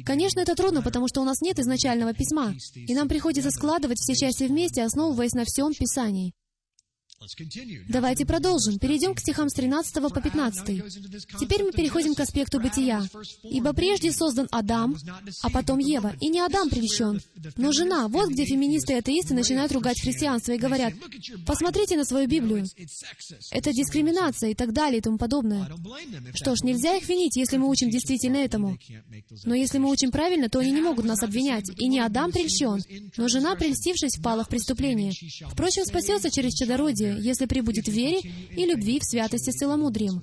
Конечно, 0.05 0.39
это 0.39 0.55
трудно, 0.55 0.81
потому 0.81 1.07
что 1.07 1.21
у 1.21 1.25
нас 1.25 1.41
нет 1.41 1.59
изначального 1.59 2.13
письма, 2.13 2.53
и 2.75 2.93
нам 2.93 3.07
приходится 3.07 3.51
складывать 3.51 3.99
все 3.99 4.15
части 4.15 4.43
вместе, 4.43 4.83
основываясь 4.83 5.33
на 5.33 5.45
всем 5.45 5.73
Писании. 5.73 6.33
Давайте 7.87 8.25
продолжим. 8.25 8.79
Перейдем 8.79 9.13
к 9.13 9.19
стихам 9.19 9.47
с 9.49 9.53
13 9.53 9.93
по 9.93 10.21
15. 10.21 10.83
Теперь 11.39 11.63
мы 11.63 11.71
переходим 11.71 12.15
к 12.15 12.19
аспекту 12.19 12.59
бытия. 12.59 13.03
«Ибо 13.43 13.73
прежде 13.73 14.11
создан 14.11 14.47
Адам, 14.51 14.97
а 15.43 15.49
потом 15.51 15.77
Ева. 15.77 16.15
И 16.19 16.29
не 16.29 16.39
Адам 16.39 16.69
прельщен, 16.69 17.21
но 17.57 17.71
жена». 17.71 18.07
Вот 18.07 18.29
где 18.29 18.45
феминисты 18.45 18.93
и 18.93 18.95
атеисты 18.95 19.35
начинают 19.35 19.71
ругать 19.71 20.01
христианство 20.01 20.53
и 20.53 20.57
говорят, 20.57 20.93
«Посмотрите 21.45 21.95
на 21.95 22.05
свою 22.05 22.27
Библию. 22.27 22.65
Это 23.51 23.71
дискриминация 23.71 24.51
и 24.51 24.55
так 24.55 24.73
далее 24.73 24.97
и 24.97 25.01
тому 25.01 25.17
подобное». 25.17 25.69
Что 26.33 26.55
ж, 26.55 26.63
нельзя 26.63 26.95
их 26.95 27.07
винить, 27.07 27.35
если 27.35 27.57
мы 27.57 27.69
учим 27.69 27.91
действительно 27.91 28.37
этому. 28.37 28.77
Но 29.43 29.53
если 29.53 29.77
мы 29.77 29.91
учим 29.91 30.11
правильно, 30.11 30.49
то 30.49 30.59
они 30.59 30.71
не 30.71 30.81
могут 30.81 31.05
нас 31.05 31.21
обвинять. 31.21 31.69
И 31.77 31.87
не 31.87 31.99
Адам 31.99 32.31
прельщен, 32.31 32.81
но 33.17 33.27
жена, 33.27 33.55
прельстившись, 33.55 34.17
впала 34.17 34.43
в 34.43 34.49
преступление. 34.49 35.11
Впрочем, 35.51 35.85
спасется 35.85 36.31
через 36.31 36.53
чадородие, 36.53 37.10
если 37.19 37.45
прибудет 37.45 37.85
в 37.87 37.91
вере 37.91 38.19
и 38.19 38.65
любви 38.65 38.99
в 38.99 39.03
святости 39.03 39.51
с 39.51 39.57
целомудрием. 39.57 40.21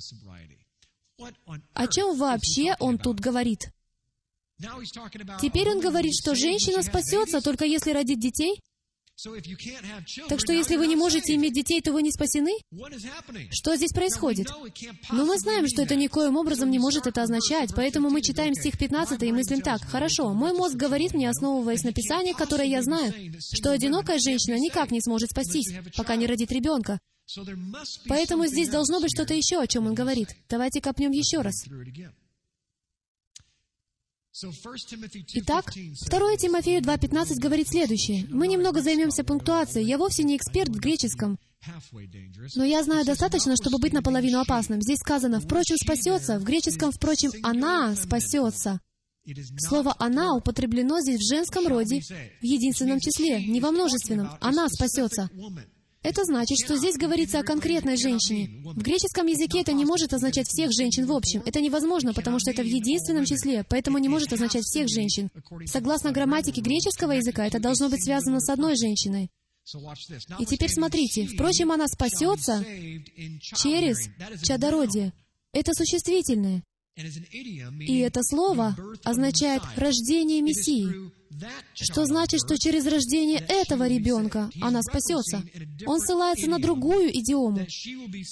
О 1.74 1.86
чем 1.88 2.16
вообще 2.16 2.76
он 2.78 2.98
тут 2.98 3.20
говорит? 3.20 3.70
Теперь 5.40 5.70
он 5.70 5.80
говорит, 5.80 6.14
что 6.20 6.34
женщина 6.34 6.82
спасется 6.82 7.40
только 7.40 7.64
если 7.64 7.92
родит 7.92 8.18
детей? 8.18 8.60
Так 10.28 10.38
что 10.38 10.52
если 10.52 10.76
вы 10.76 10.86
не 10.86 10.94
можете 10.94 11.34
иметь 11.34 11.52
детей, 11.52 11.80
то 11.80 11.92
вы 11.92 12.02
не 12.02 12.12
спасены? 12.12 12.52
Что 13.50 13.74
здесь 13.74 13.92
происходит? 13.92 14.48
Но 15.10 15.24
мы 15.24 15.38
знаем, 15.38 15.66
что 15.66 15.82
это 15.82 15.96
никоим 15.96 16.36
образом 16.36 16.70
не 16.70 16.78
может 16.78 17.06
это 17.06 17.22
означать, 17.22 17.70
поэтому 17.74 18.10
мы 18.10 18.22
читаем 18.22 18.54
стих 18.54 18.78
15 18.78 19.20
и 19.22 19.32
мыслим 19.32 19.60
так. 19.60 19.82
Хорошо, 19.82 20.32
мой 20.32 20.52
мозг 20.52 20.76
говорит 20.76 21.14
мне, 21.14 21.28
основываясь 21.28 21.82
на 21.82 21.92
Писании, 21.92 22.32
которое 22.32 22.68
я 22.68 22.82
знаю, 22.82 23.12
что 23.40 23.72
одинокая 23.72 24.18
женщина 24.18 24.58
никак 24.58 24.92
не 24.92 25.00
сможет 25.00 25.30
спастись, 25.30 25.74
пока 25.96 26.14
не 26.14 26.26
родит 26.26 26.52
ребенка. 26.52 27.00
Поэтому 28.06 28.46
здесь 28.46 28.68
должно 28.68 29.00
быть 29.00 29.10
что-то 29.14 29.34
еще, 29.34 29.60
о 29.60 29.66
чем 29.66 29.86
он 29.86 29.94
говорит. 29.94 30.28
Давайте 30.48 30.80
копнем 30.80 31.10
еще 31.10 31.40
раз. 31.40 31.64
Итак, 35.34 35.72
2 35.74 36.36
Тимофею 36.36 36.80
2.15 36.82 37.40
говорит 37.40 37.68
следующее. 37.68 38.26
Мы 38.30 38.46
немного 38.46 38.82
займемся 38.82 39.24
пунктуацией. 39.24 39.86
Я 39.86 39.98
вовсе 39.98 40.22
не 40.22 40.36
эксперт 40.36 40.68
в 40.68 40.78
греческом, 40.78 41.38
но 42.54 42.64
я 42.64 42.82
знаю 42.84 43.04
достаточно, 43.04 43.56
чтобы 43.56 43.78
быть 43.78 43.92
наполовину 43.92 44.38
опасным. 44.38 44.80
Здесь 44.80 44.98
сказано 44.98 45.40
«впрочем 45.40 45.76
спасется», 45.76 46.38
в 46.38 46.44
греческом 46.44 46.92
«впрочем 46.92 47.32
она 47.42 47.96
спасется». 47.96 48.80
Слово 49.58 49.94
«она» 49.98 50.34
употреблено 50.34 51.00
здесь 51.00 51.20
в 51.20 51.28
женском 51.28 51.66
роде, 51.66 52.00
в 52.00 52.44
единственном 52.44 53.00
числе, 53.00 53.44
не 53.44 53.60
во 53.60 53.70
множественном. 53.72 54.30
«Она 54.40 54.68
спасется». 54.68 55.28
Это 56.02 56.24
значит, 56.24 56.58
что 56.64 56.76
здесь 56.76 56.96
говорится 56.96 57.40
о 57.40 57.42
конкретной 57.42 57.96
женщине. 57.96 58.62
В 58.64 58.82
греческом 58.82 59.26
языке 59.26 59.60
это 59.60 59.72
не 59.72 59.84
может 59.84 60.12
означать 60.14 60.46
всех 60.46 60.70
женщин 60.72 61.06
в 61.06 61.12
общем. 61.12 61.42
Это 61.44 61.60
невозможно, 61.60 62.14
потому 62.14 62.38
что 62.38 62.50
это 62.50 62.62
в 62.62 62.66
единственном 62.66 63.24
числе, 63.24 63.64
поэтому 63.68 63.98
не 63.98 64.08
может 64.08 64.32
означать 64.32 64.64
всех 64.64 64.88
женщин. 64.88 65.30
Согласно 65.66 66.12
грамматике 66.12 66.60
греческого 66.60 67.12
языка, 67.12 67.46
это 67.46 67.58
должно 67.58 67.88
быть 67.88 68.04
связано 68.04 68.40
с 68.40 68.48
одной 68.48 68.76
женщиной. 68.76 69.30
И 70.38 70.46
теперь 70.46 70.70
смотрите. 70.70 71.26
Впрочем, 71.26 71.72
она 71.72 71.86
спасется 71.88 72.64
через 73.42 73.98
чадородие. 74.42 75.12
Это 75.52 75.74
существительное. 75.74 76.62
И 77.80 77.98
это 77.98 78.22
слово 78.22 78.76
означает 79.04 79.62
«рождение 79.76 80.40
Мессии», 80.42 81.12
что 81.74 82.04
значит, 82.04 82.40
что 82.44 82.58
через 82.58 82.86
рождение 82.86 83.44
этого 83.48 83.86
ребенка 83.88 84.50
она 84.60 84.82
спасется. 84.82 85.42
Он 85.86 86.00
ссылается 86.00 86.48
на 86.48 86.58
другую 86.58 87.10
идиому, 87.10 87.66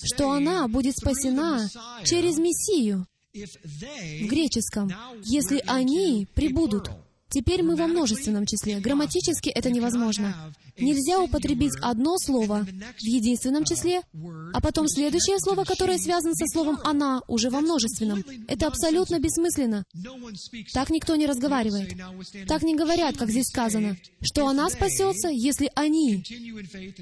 что 0.05 0.31
она 0.33 0.67
будет 0.69 0.97
спасена 0.97 1.69
через 2.05 2.39
Мессию. 2.39 3.07
в 3.35 4.27
греческом. 4.29 4.91
Если 5.25 5.63
они 5.67 6.27
прибудут, 6.35 6.91
Теперь 7.29 7.63
мы 7.63 7.75
во 7.75 7.87
множественном 7.87 8.47
числе. 8.47 8.79
Грамматически 8.79 9.49
это 9.49 9.71
невозможно. 9.71 10.53
Нельзя 10.79 11.21
употребить 11.21 11.73
одно 11.83 12.19
слово 12.19 12.65
в 12.65 13.03
единственном 13.03 13.65
числе, 13.65 14.03
а 14.53 14.61
потом 14.61 14.87
следующее 14.89 15.39
слово, 15.41 15.65
которое 15.65 15.99
связано 15.99 16.35
со 16.35 16.47
словом 16.47 16.79
«она», 16.85 17.23
уже 17.27 17.51
во 17.51 17.61
множественном. 17.61 18.23
Это 18.47 18.69
абсолютно 18.69 19.19
бессмысленно. 19.19 19.85
Так 20.73 20.91
никто 20.91 21.17
не 21.17 21.27
разговаривает. 21.27 21.95
Так 22.47 22.63
не 22.63 22.77
говорят, 22.77 23.17
как 23.17 23.31
здесь 23.31 23.47
сказано, 23.47 23.97
что 24.23 24.47
она 24.47 24.69
спасется, 24.71 25.29
если 25.29 25.71
они 25.75 26.23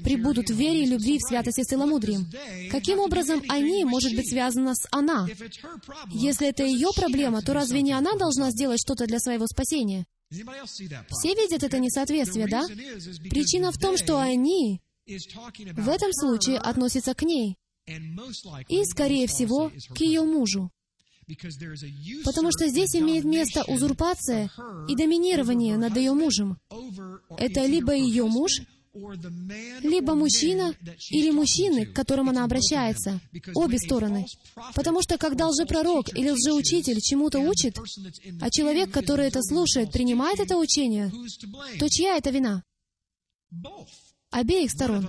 прибудут 0.03 0.49
в 0.49 0.55
вере 0.55 0.83
и 0.83 0.87
любви, 0.87 1.19
в 1.19 1.27
святости 1.27 1.61
с 1.61 1.67
целомудрием. 1.67 2.27
Каким 2.71 2.99
образом 2.99 3.43
«они» 3.47 3.85
может 3.85 4.15
быть 4.15 4.29
связано 4.29 4.73
с 4.73 4.87
«она»? 4.91 5.27
Если 6.11 6.47
это 6.47 6.63
ее 6.63 6.89
проблема, 6.95 7.41
то 7.41 7.53
разве 7.53 7.81
не 7.81 7.93
она 7.93 8.13
должна 8.13 8.51
сделать 8.51 8.81
что-то 8.81 9.05
для 9.05 9.19
своего 9.19 9.45
спасения? 9.47 10.05
Все 10.29 11.29
видят 11.35 11.63
это 11.63 11.79
несоответствие, 11.79 12.47
да? 12.47 12.65
Причина 13.29 13.71
в 13.71 13.77
том, 13.77 13.97
что 13.97 14.19
они 14.19 14.81
в 15.05 15.89
этом 15.89 16.11
случае 16.13 16.57
относятся 16.57 17.13
к 17.13 17.21
ней 17.21 17.57
и, 18.67 18.83
скорее 18.85 19.27
всего, 19.27 19.71
к 19.93 20.01
ее 20.01 20.23
мужу. 20.23 20.71
Потому 22.23 22.51
что 22.51 22.67
здесь 22.67 22.95
имеет 22.95 23.23
место 23.23 23.63
узурпация 23.67 24.51
и 24.87 24.95
доминирование 24.95 25.77
над 25.77 25.95
ее 25.97 26.13
мужем. 26.13 26.59
Это 27.37 27.65
либо 27.65 27.93
ее 27.93 28.25
муж, 28.25 28.61
либо 29.81 30.15
мужчина 30.15 30.73
или 31.09 31.31
мужчины, 31.31 31.85
к 31.85 31.93
которым 31.93 32.29
она 32.29 32.43
обращается, 32.43 33.19
обе 33.53 33.77
стороны. 33.77 34.25
Потому 34.73 35.01
что 35.01 35.17
когда 35.17 35.47
лжепророк 35.47 36.09
или 36.15 36.29
лжеучитель 36.29 37.01
чему-то 37.01 37.39
учит, 37.39 37.77
а 38.41 38.49
человек, 38.49 38.91
который 38.91 39.27
это 39.27 39.41
слушает, 39.41 39.91
принимает 39.91 40.39
это 40.39 40.57
учение, 40.57 41.11
то 41.79 41.89
чья 41.89 42.17
это 42.17 42.29
вина? 42.29 42.63
Обеих 44.31 44.71
сторон. 44.71 45.07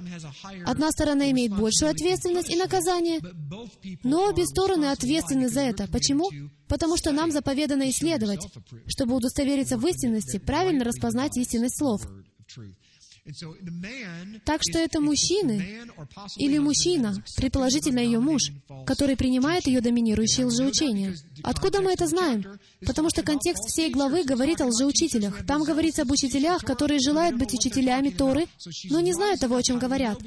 Одна 0.64 0.90
сторона 0.92 1.30
имеет 1.32 1.50
большую 1.50 1.90
ответственность 1.90 2.48
и 2.50 2.56
наказание, 2.56 3.20
но 4.04 4.28
обе 4.28 4.46
стороны 4.46 4.86
ответственны 4.86 5.48
за 5.48 5.62
это. 5.62 5.88
Почему? 5.88 6.30
Потому 6.68 6.96
что 6.96 7.12
нам 7.12 7.32
заповедано 7.32 7.90
исследовать, 7.90 8.46
чтобы 8.86 9.16
удостовериться 9.16 9.78
в 9.78 9.86
истинности, 9.86 10.38
правильно 10.38 10.84
распознать 10.84 11.36
истинность 11.36 11.78
слов. 11.78 12.02
Так 14.44 14.60
что 14.62 14.78
это 14.78 15.00
мужчины 15.00 15.80
или 16.36 16.58
мужчина, 16.58 17.22
предположительно 17.36 17.98
ее 17.98 18.20
муж, 18.20 18.52
который 18.86 19.16
принимает 19.16 19.66
ее 19.66 19.80
доминирующее 19.80 20.46
лжеучение. 20.46 21.16
Откуда 21.42 21.80
мы 21.80 21.92
это 21.92 22.06
знаем? 22.06 22.44
Потому 22.86 23.10
что 23.10 23.22
контекст 23.22 23.64
всей 23.66 23.90
главы 23.90 24.22
говорит 24.22 24.60
о 24.60 24.66
лжеучителях. 24.66 25.44
Там 25.44 25.64
говорится 25.64 26.02
об 26.02 26.10
учителях, 26.12 26.62
которые 26.62 27.00
желают 27.00 27.36
быть 27.36 27.52
учителями 27.52 28.10
Торы, 28.10 28.46
но 28.90 29.00
не 29.00 29.12
знают 29.12 29.40
того, 29.40 29.56
о 29.56 29.62
чем 29.62 29.78
говорят. 29.78 30.18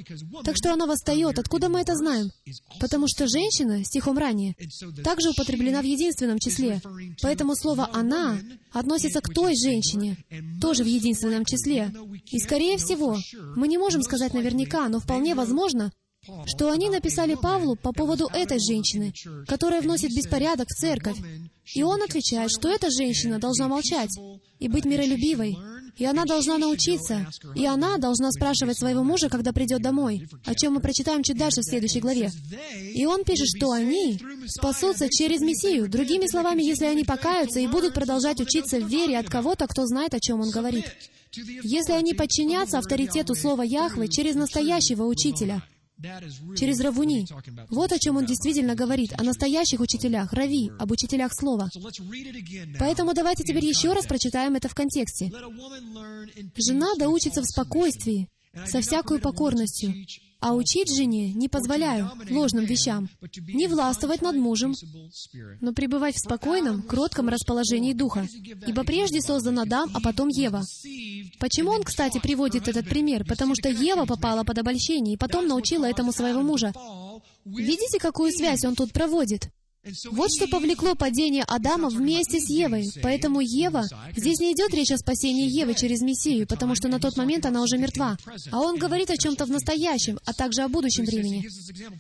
Так 0.44 0.58
что 0.58 0.74
она 0.74 0.86
восстает. 0.86 1.40
Откуда 1.40 1.70
мы 1.70 1.80
это 1.80 1.96
знаем? 1.96 2.32
Потому 2.80 3.08
что 3.08 3.28
женщина, 3.28 3.84
стихом 3.86 4.18
ранее, 4.18 4.56
также 5.04 5.30
употреблена 5.30 5.82
в 5.82 5.86
единственном 5.86 6.40
числе. 6.40 6.82
Поэтому 7.22 7.56
слово 7.56 7.90
«она» 7.94 8.40
относится 8.72 9.22
к 9.22 9.34
той 9.34 9.56
женщине, 9.56 10.18
тоже 10.62 10.84
в 10.84 10.88
единственном 10.88 11.46
числе. 11.46 11.92
И, 12.26 12.40
скорее 12.40 12.78
всего, 12.78 12.89
мы 12.96 13.68
не 13.68 13.78
можем 13.78 14.02
сказать 14.02 14.34
наверняка, 14.34 14.88
но 14.90 15.00
вполне 15.00 15.36
возможно, 15.36 15.92
что 16.46 16.70
они 16.72 16.90
написали 16.90 17.36
Павлу 17.36 17.76
по 17.76 17.94
поводу 17.94 18.28
этой 18.34 18.60
женщины, 18.60 19.14
которая 19.48 19.82
вносит 19.82 20.16
беспорядок 20.16 20.68
в 20.68 20.76
церковь. 20.76 21.18
И 21.74 21.84
он 21.84 22.02
отвечает, 22.02 22.52
что 22.52 22.70
эта 22.70 22.90
женщина 22.90 23.40
должна 23.40 23.68
молчать 23.68 24.12
и 24.60 24.68
быть 24.68 24.86
миролюбивой, 24.86 25.58
и 25.98 26.06
она 26.06 26.26
должна 26.26 26.58
научиться, 26.58 27.28
и 27.56 27.66
она 27.66 27.98
должна 27.98 28.32
спрашивать 28.32 28.78
своего 28.78 29.04
мужа, 29.04 29.30
когда 29.30 29.52
придет 29.52 29.82
домой, 29.82 30.28
о 30.46 30.56
чем 30.56 30.74
мы 30.74 30.80
прочитаем 30.80 31.24
чуть 31.24 31.38
дальше 31.38 31.62
в 31.62 31.66
следующей 31.66 32.00
главе. 32.00 32.32
И 32.96 33.06
он 33.06 33.24
пишет, 33.24 33.48
что 33.56 33.72
они 33.72 34.20
спасутся 34.48 35.10
через 35.10 35.42
Мессию. 35.42 35.90
Другими 35.90 36.28
словами, 36.28 36.64
если 36.64 36.86
они 36.86 37.04
покаются 37.04 37.60
и 37.60 37.68
будут 37.68 37.94
продолжать 37.94 38.40
учиться 38.40 38.80
в 38.80 38.88
вере 38.88 39.18
от 39.18 39.30
кого-то, 39.30 39.68
кто 39.68 39.86
знает, 39.86 40.14
о 40.14 40.20
чем 40.20 40.40
он 40.42 40.52
говорит. 40.52 40.86
Если 41.34 41.94
они 41.94 42.14
подчинятся 42.14 42.80
авторитету 42.80 43.36
слова 43.36 43.62
Яхвы 43.62 44.08
через 44.08 44.36
настоящего 44.36 45.04
учителя— 45.04 45.64
через 46.58 46.80
Равуни. 46.80 47.28
Вот 47.70 47.92
о 47.92 48.00
чем 48.00 48.18
он 48.18 48.26
действительно 48.26 48.76
говорит, 48.76 49.14
о 49.18 49.24
настоящих 49.24 49.82
учителях, 49.82 50.32
Рави, 50.32 50.72
об 50.80 50.92
учителях 50.92 51.34
слова. 51.34 51.70
Поэтому 52.80 53.14
давайте 53.14 53.44
теперь 53.44 53.66
еще 53.66 53.94
раз 53.94 54.06
прочитаем 54.06 54.56
это 54.56 54.70
в 54.70 54.76
контексте. 54.76 55.32
Жена 56.56 56.96
доучится 56.98 57.42
в 57.42 57.46
спокойствии, 57.46 58.30
со 58.66 58.82
всякой 58.82 59.20
покорностью, 59.20 59.94
а 60.40 60.54
учить 60.54 60.94
жене 60.96 61.34
не 61.34 61.50
позволяю 61.50 62.12
ложным 62.30 62.66
вещам, 62.66 63.10
не 63.54 63.68
властвовать 63.68 64.22
над 64.22 64.36
мужем, 64.36 64.74
но 65.62 65.74
пребывать 65.74 66.16
в 66.16 66.20
спокойном, 66.20 66.82
кротком 66.82 67.30
расположении 67.30 67.94
духа. 67.94 68.28
Ибо 68.66 68.84
прежде 68.84 69.22
создан 69.22 69.60
Адам, 69.60 69.90
а 69.94 70.00
потом 70.00 70.30
Ева. 70.30 70.64
Почему 71.40 71.72
он, 71.72 71.84
кстати, 71.84 72.20
приводит 72.20 72.68
этот 72.68 72.88
пример? 72.88 73.26
Потому 73.26 73.56
что 73.56 73.70
Ева 73.70 74.06
попала 74.06 74.44
под 74.44 74.58
обольщение 74.58 75.16
и 75.16 75.18
потом 75.18 75.48
научила 75.48 75.86
этому 75.86 76.12
своего 76.12 76.42
мужа. 76.42 76.74
Видите, 77.46 78.00
какую 78.00 78.32
связь 78.32 78.64
он 78.64 78.76
тут 78.76 78.94
проводит? 78.94 79.50
Вот 80.12 80.30
что 80.32 80.48
повлекло 80.48 80.94
падение 80.94 81.44
Адама 81.44 81.90
вместе 81.90 82.40
с 82.40 82.50
Евой. 82.50 82.90
Поэтому 83.02 83.40
Ева... 83.40 83.86
Здесь 84.16 84.40
не 84.40 84.52
идет 84.52 84.74
речь 84.74 84.92
о 84.92 84.98
спасении 84.98 85.50
Евы 85.50 85.74
через 85.74 86.02
Мессию, 86.02 86.48
потому 86.48 86.76
что 86.76 86.90
на 86.90 87.00
тот 87.00 87.16
момент 87.16 87.46
она 87.46 87.62
уже 87.62 87.78
мертва. 87.78 88.18
А 88.52 88.60
он 88.60 88.78
говорит 88.78 89.10
о 89.10 89.18
чем-то 89.18 89.46
в 89.46 89.50
настоящем, 89.50 90.20
а 90.26 90.34
также 90.34 90.64
о 90.64 90.68
будущем 90.68 91.06
времени. 91.06 91.48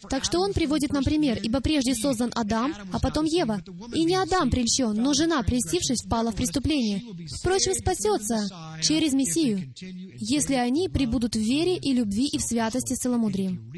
Так 0.09 0.25
что 0.25 0.39
он 0.39 0.53
приводит 0.53 0.91
нам 0.91 1.03
пример, 1.03 1.39
ибо 1.41 1.61
прежде 1.61 1.95
создан 1.95 2.31
Адам, 2.35 2.75
а 2.91 2.99
потом 2.99 3.25
Ева. 3.25 3.61
И 3.93 4.03
не 4.03 4.15
Адам 4.15 4.49
прельщен, 4.49 4.93
но 4.93 5.13
жена, 5.13 5.41
прельстившись, 5.43 6.03
впала 6.03 6.31
в 6.31 6.35
преступление. 6.35 7.01
Впрочем, 7.39 7.73
спасется 7.73 8.49
через 8.81 9.13
Мессию, 9.13 9.73
если 10.17 10.55
они 10.55 10.89
прибудут 10.89 11.35
в 11.35 11.39
вере 11.39 11.77
и 11.77 11.93
любви 11.93 12.27
и 12.27 12.37
в 12.37 12.41
святости 12.41 12.93
с 12.93 12.99
целомудрием. 12.99 13.71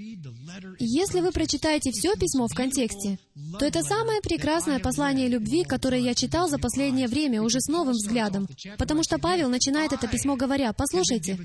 Если 0.80 1.20
вы 1.20 1.32
прочитаете 1.32 1.92
все 1.92 2.16
письмо 2.16 2.48
в 2.48 2.56
контексте, 2.56 3.18
то 3.60 3.66
это 3.66 3.82
самое 3.82 4.22
прекрасное 4.22 4.80
послание 4.80 5.28
любви, 5.28 5.64
которое 5.64 6.02
я 6.02 6.14
читал 6.14 6.50
за 6.50 6.58
последнее 6.58 7.08
время 7.08 7.42
уже 7.42 7.62
с 7.62 7.68
новым 7.68 7.94
взглядом, 7.94 8.48
потому 8.78 9.04
что 9.04 9.20
Павел 9.20 9.50
начинает 9.50 9.94
это 9.94 10.08
письмо 10.08 10.36
говоря, 10.36 10.74
«Послушайте, 10.74 11.38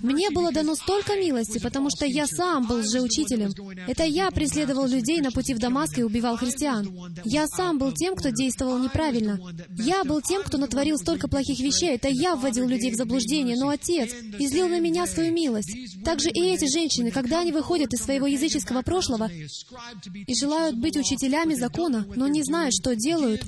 мне 0.00 0.30
было 0.30 0.52
дано 0.52 0.74
столько 0.74 1.16
милости, 1.16 1.58
потому 1.58 1.90
что 1.90 2.06
я 2.06 2.26
сам 2.26 2.66
был 2.66 2.78
лжеучителем. 2.78 3.52
Это 3.86 4.04
я 4.04 4.30
преследовал 4.30 4.86
людей 4.86 5.20
на 5.20 5.30
пути 5.30 5.54
в 5.54 5.58
Дамаск 5.58 5.98
и 5.98 6.02
убивал 6.02 6.36
христиан. 6.36 6.88
Я 7.24 7.46
сам 7.46 7.78
был 7.78 7.92
тем, 7.92 8.14
кто 8.14 8.30
действовал 8.30 8.78
неправильно. 8.78 9.38
Я 9.78 10.04
был 10.04 10.20
тем, 10.20 10.42
кто 10.42 10.58
натворил 10.58 10.96
столько 10.96 11.28
плохих 11.28 11.60
вещей. 11.60 11.94
Это 11.94 12.08
я 12.08 12.36
вводил 12.36 12.66
людей 12.66 12.90
в 12.90 12.96
заблуждение, 12.96 13.56
но 13.56 13.68
Отец 13.68 14.12
излил 14.38 14.68
на 14.68 14.80
меня 14.80 15.06
свою 15.06 15.32
милость. 15.32 15.76
Также 16.04 16.30
и 16.30 16.40
эти 16.40 16.70
женщины, 16.72 17.10
когда 17.10 17.40
они 17.40 17.52
выходят 17.52 17.92
из 17.92 18.00
своего 18.00 18.26
языческого 18.38 18.82
прошлого 18.82 19.30
и 19.30 20.34
желают 20.34 20.76
быть 20.76 20.96
учителями 20.96 21.54
закона, 21.54 22.06
но 22.14 22.28
не 22.28 22.42
знают, 22.42 22.74
что 22.74 22.94
делают, 22.94 23.42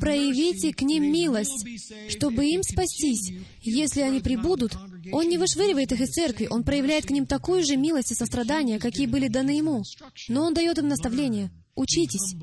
проявите 0.00 0.72
к 0.72 0.82
ним 0.82 1.10
милость, 1.10 1.66
чтобы 2.10 2.46
им 2.46 2.62
спастись. 2.62 3.32
Если 3.62 4.00
они 4.00 4.20
прибудут, 4.20 4.76
он 5.12 5.28
не 5.28 5.38
вышвыривает 5.38 5.92
их 5.92 6.00
из 6.00 6.10
церкви, 6.10 6.48
он 6.50 6.64
проявляет 6.64 7.06
к 7.06 7.10
ним 7.10 7.26
такую 7.26 7.64
же 7.64 7.76
милость 7.76 8.12
и 8.12 8.14
сострадание, 8.14 8.78
какие 8.78 9.06
были 9.06 9.28
даны 9.28 9.50
ему. 9.50 9.82
Но 10.28 10.44
он 10.44 10.54
дает 10.54 10.78
им 10.78 10.88
наставление. 10.88 11.50
Учитесь. 11.76 12.36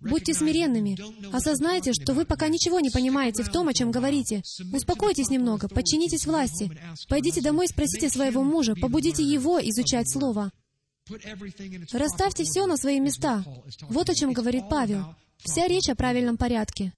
Будьте 0.00 0.32
смиренными. 0.32 0.96
Осознайте, 1.32 1.92
что 1.92 2.14
вы 2.14 2.24
пока 2.24 2.48
ничего 2.48 2.80
не 2.80 2.90
понимаете 2.90 3.42
в 3.42 3.50
том, 3.50 3.68
о 3.68 3.74
чем 3.74 3.90
говорите. 3.90 4.42
Успокойтесь 4.72 5.28
немного, 5.28 5.68
подчинитесь 5.68 6.26
власти. 6.26 6.70
Пойдите 7.08 7.42
домой 7.42 7.66
и 7.66 7.68
спросите 7.68 8.08
своего 8.08 8.42
мужа, 8.42 8.74
побудите 8.74 9.22
его 9.22 9.60
изучать 9.60 10.10
Слово. 10.10 10.50
Расставьте 11.92 12.44
все 12.44 12.66
на 12.66 12.76
свои 12.76 13.00
места. 13.00 13.44
Вот 13.82 14.10
о 14.10 14.14
чем 14.14 14.32
говорит 14.32 14.64
Павел. 14.68 15.14
Вся 15.38 15.66
речь 15.68 15.88
о 15.88 15.94
правильном 15.94 16.36
порядке. 16.36 16.92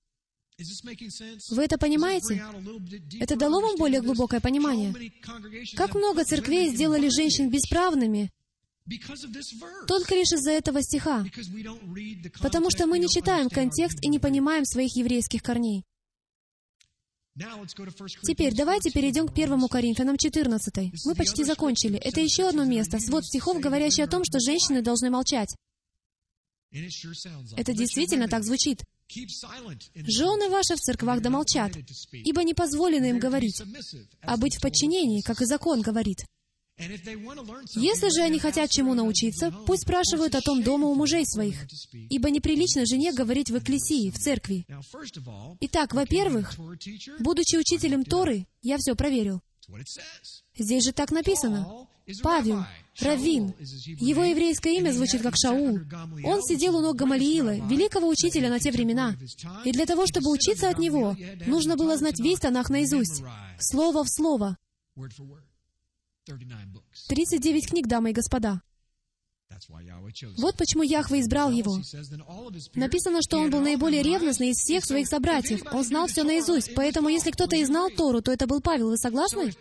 Вы 1.50 1.64
это 1.64 1.78
понимаете? 1.78 2.42
Это 3.18 3.36
дало 3.36 3.60
вам 3.60 3.76
более 3.76 4.02
глубокое 4.02 4.40
понимание? 4.40 4.94
Как 5.76 5.94
много 5.94 6.24
церквей 6.24 6.68
сделали 6.68 7.08
женщин 7.08 7.50
бесправными 7.50 8.30
только 9.86 10.14
лишь 10.14 10.32
из-за 10.32 10.50
этого 10.50 10.82
стиха, 10.82 11.24
потому 12.40 12.70
что 12.70 12.86
мы 12.86 12.98
не 12.98 13.08
читаем 13.08 13.48
контекст 13.48 14.02
и 14.02 14.08
не 14.08 14.18
понимаем 14.18 14.64
своих 14.64 14.96
еврейских 14.96 15.42
корней. 15.42 15.84
Теперь 18.22 18.54
давайте 18.54 18.90
перейдем 18.90 19.28
к 19.28 19.32
1 19.32 19.68
Коринфянам 19.68 20.16
14. 20.16 20.92
Мы 21.04 21.14
почти 21.14 21.44
закончили. 21.44 21.96
Это 21.98 22.20
еще 22.20 22.48
одно 22.48 22.64
место, 22.64 22.98
свод 22.98 23.24
стихов, 23.24 23.60
говорящий 23.60 24.02
о 24.02 24.08
том, 24.08 24.24
что 24.24 24.40
женщины 24.40 24.82
должны 24.82 25.10
молчать. 25.10 25.54
Это 26.72 27.72
действительно 27.72 28.28
так 28.28 28.44
звучит. 28.44 28.84
Жены 29.94 30.48
ваши 30.50 30.76
в 30.76 30.80
церквах 30.80 31.20
да 31.20 31.30
молчат, 31.30 31.72
ибо 32.12 32.44
не 32.44 32.54
позволено 32.54 33.06
им 33.06 33.18
говорить, 33.18 33.60
а 34.22 34.36
быть 34.36 34.56
в 34.56 34.60
подчинении, 34.60 35.20
как 35.22 35.42
и 35.42 35.46
закон 35.46 35.82
говорит. 35.82 36.24
Если 37.74 38.08
же 38.14 38.22
они 38.22 38.38
хотят 38.38 38.70
чему 38.70 38.94
научиться, 38.94 39.52
пусть 39.66 39.82
спрашивают 39.82 40.34
о 40.34 40.40
том 40.40 40.62
дома 40.62 40.88
у 40.88 40.94
мужей 40.94 41.26
своих, 41.26 41.66
ибо 41.92 42.30
неприлично 42.30 42.86
жене 42.86 43.12
говорить 43.12 43.50
в 43.50 43.58
экклесии, 43.58 44.10
в 44.10 44.18
церкви. 44.18 44.66
Итак, 45.60 45.94
во-первых, 45.94 46.54
будучи 47.18 47.56
учителем 47.56 48.04
Торы, 48.04 48.46
я 48.62 48.78
все 48.78 48.94
проверил. 48.94 49.40
Здесь 50.56 50.84
же 50.84 50.92
так 50.92 51.10
написано. 51.10 51.86
Павел, 52.22 52.64
Равин. 53.00 53.54
Его 54.00 54.24
еврейское 54.24 54.76
имя 54.76 54.92
звучит 54.92 55.22
как 55.22 55.34
Шаул. 55.36 55.78
Он 56.24 56.42
сидел 56.42 56.76
у 56.76 56.80
ног 56.80 56.96
Гамалиила, 56.96 57.54
великого 57.68 58.08
учителя 58.08 58.48
на 58.48 58.58
те 58.58 58.72
времена. 58.72 59.16
И 59.64 59.72
для 59.72 59.86
того, 59.86 60.06
чтобы 60.06 60.30
учиться 60.30 60.68
от 60.68 60.78
него, 60.78 61.16
нужно 61.46 61.76
было 61.76 61.96
знать 61.96 62.18
весь 62.18 62.40
Танах 62.40 62.70
наизусть, 62.70 63.22
слово 63.58 64.02
в 64.04 64.08
слово. 64.08 64.56
39 67.08 67.68
книг, 67.68 67.86
дамы 67.86 68.10
и 68.10 68.12
господа. 68.12 68.62
Вот 70.38 70.56
почему 70.56 70.82
Яхве 70.82 71.20
избрал 71.20 71.50
его. 71.50 71.78
Написано, 72.74 73.20
что 73.20 73.38
он 73.38 73.50
был 73.50 73.60
наиболее 73.60 74.02
ревностный 74.02 74.50
из 74.50 74.58
всех 74.58 74.84
своих 74.84 75.08
собратьев. 75.08 75.62
Он 75.72 75.84
знал 75.84 76.06
все 76.06 76.22
наизусть. 76.22 76.74
Поэтому, 76.74 77.08
если 77.08 77.30
кто-то 77.30 77.56
и 77.56 77.64
знал 77.64 77.90
Тору, 77.90 78.22
то 78.22 78.32
это 78.32 78.46
был 78.46 78.60
Павел. 78.60 78.90
Вы 78.90 78.96
согласны? 78.96 79.52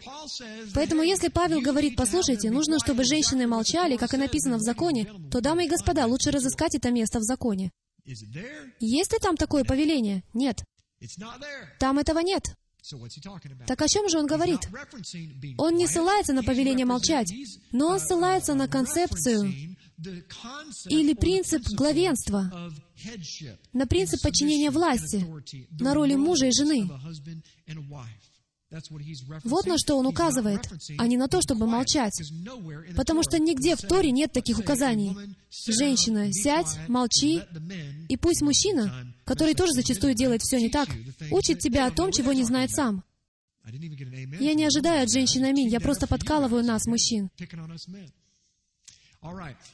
Поэтому, 0.73 1.01
если 1.01 1.29
Павел 1.29 1.61
говорит, 1.61 1.95
послушайте, 1.95 2.51
нужно, 2.51 2.79
чтобы 2.79 3.03
женщины 3.03 3.47
молчали, 3.47 3.97
как 3.97 4.13
и 4.13 4.17
написано 4.17 4.57
в 4.57 4.61
законе, 4.61 5.11
то, 5.31 5.41
дамы 5.41 5.65
и 5.65 5.69
господа, 5.69 6.05
лучше 6.05 6.31
разыскать 6.31 6.75
это 6.75 6.91
место 6.91 7.19
в 7.19 7.23
законе. 7.23 7.71
Есть 8.05 9.11
ли 9.11 9.19
там 9.19 9.37
такое 9.37 9.63
повеление? 9.63 10.23
Нет. 10.33 10.63
Там 11.79 11.99
этого 11.99 12.19
нет. 12.19 12.55
Так 13.67 13.81
о 13.81 13.87
чем 13.87 14.09
же 14.09 14.19
он 14.19 14.25
говорит? 14.25 14.61
Он 15.57 15.75
не 15.75 15.87
ссылается 15.87 16.33
на 16.33 16.43
повеление 16.43 16.85
молчать, 16.85 17.31
но 17.71 17.87
он 17.87 17.99
ссылается 17.99 18.53
на 18.53 18.67
концепцию 18.67 19.75
или 20.87 21.13
принцип 21.13 21.63
главенства, 21.69 22.71
на 23.73 23.85
принцип 23.85 24.21
подчинения 24.21 24.71
власти, 24.71 25.25
на 25.79 25.93
роли 25.93 26.15
мужа 26.15 26.47
и 26.47 26.51
жены. 26.51 26.89
Вот 29.43 29.65
на 29.65 29.77
что 29.79 29.97
он 29.97 30.05
указывает, 30.05 30.61
а 30.99 31.07
не 31.07 31.17
на 31.17 31.27
то, 31.27 31.41
чтобы 31.41 31.65
молчать. 31.65 32.21
Потому 32.95 33.23
что 33.23 33.39
нигде 33.39 33.75
в 33.75 33.81
Торе 33.81 34.11
нет 34.11 34.31
таких 34.31 34.59
указаний. 34.59 35.15
Женщина, 35.49 36.31
сядь, 36.31 36.77
молчи, 36.87 37.41
и 38.09 38.17
пусть 38.17 38.41
мужчина, 38.41 39.13
который 39.25 39.55
тоже 39.55 39.73
зачастую 39.73 40.13
делает 40.13 40.41
все 40.43 40.59
не 40.59 40.69
так, 40.69 40.87
учит 41.31 41.59
тебя 41.59 41.87
о 41.87 41.91
том, 41.91 42.11
чего 42.11 42.31
не 42.31 42.43
знает 42.43 42.69
сам. 42.71 43.03
Я 43.71 44.53
не 44.53 44.65
ожидаю 44.65 45.03
от 45.03 45.11
женщин 45.11 45.43
аминь, 45.45 45.69
я 45.69 45.79
просто 45.79 46.07
подкалываю 46.07 46.63
нас, 46.63 46.85
мужчин. 46.85 47.29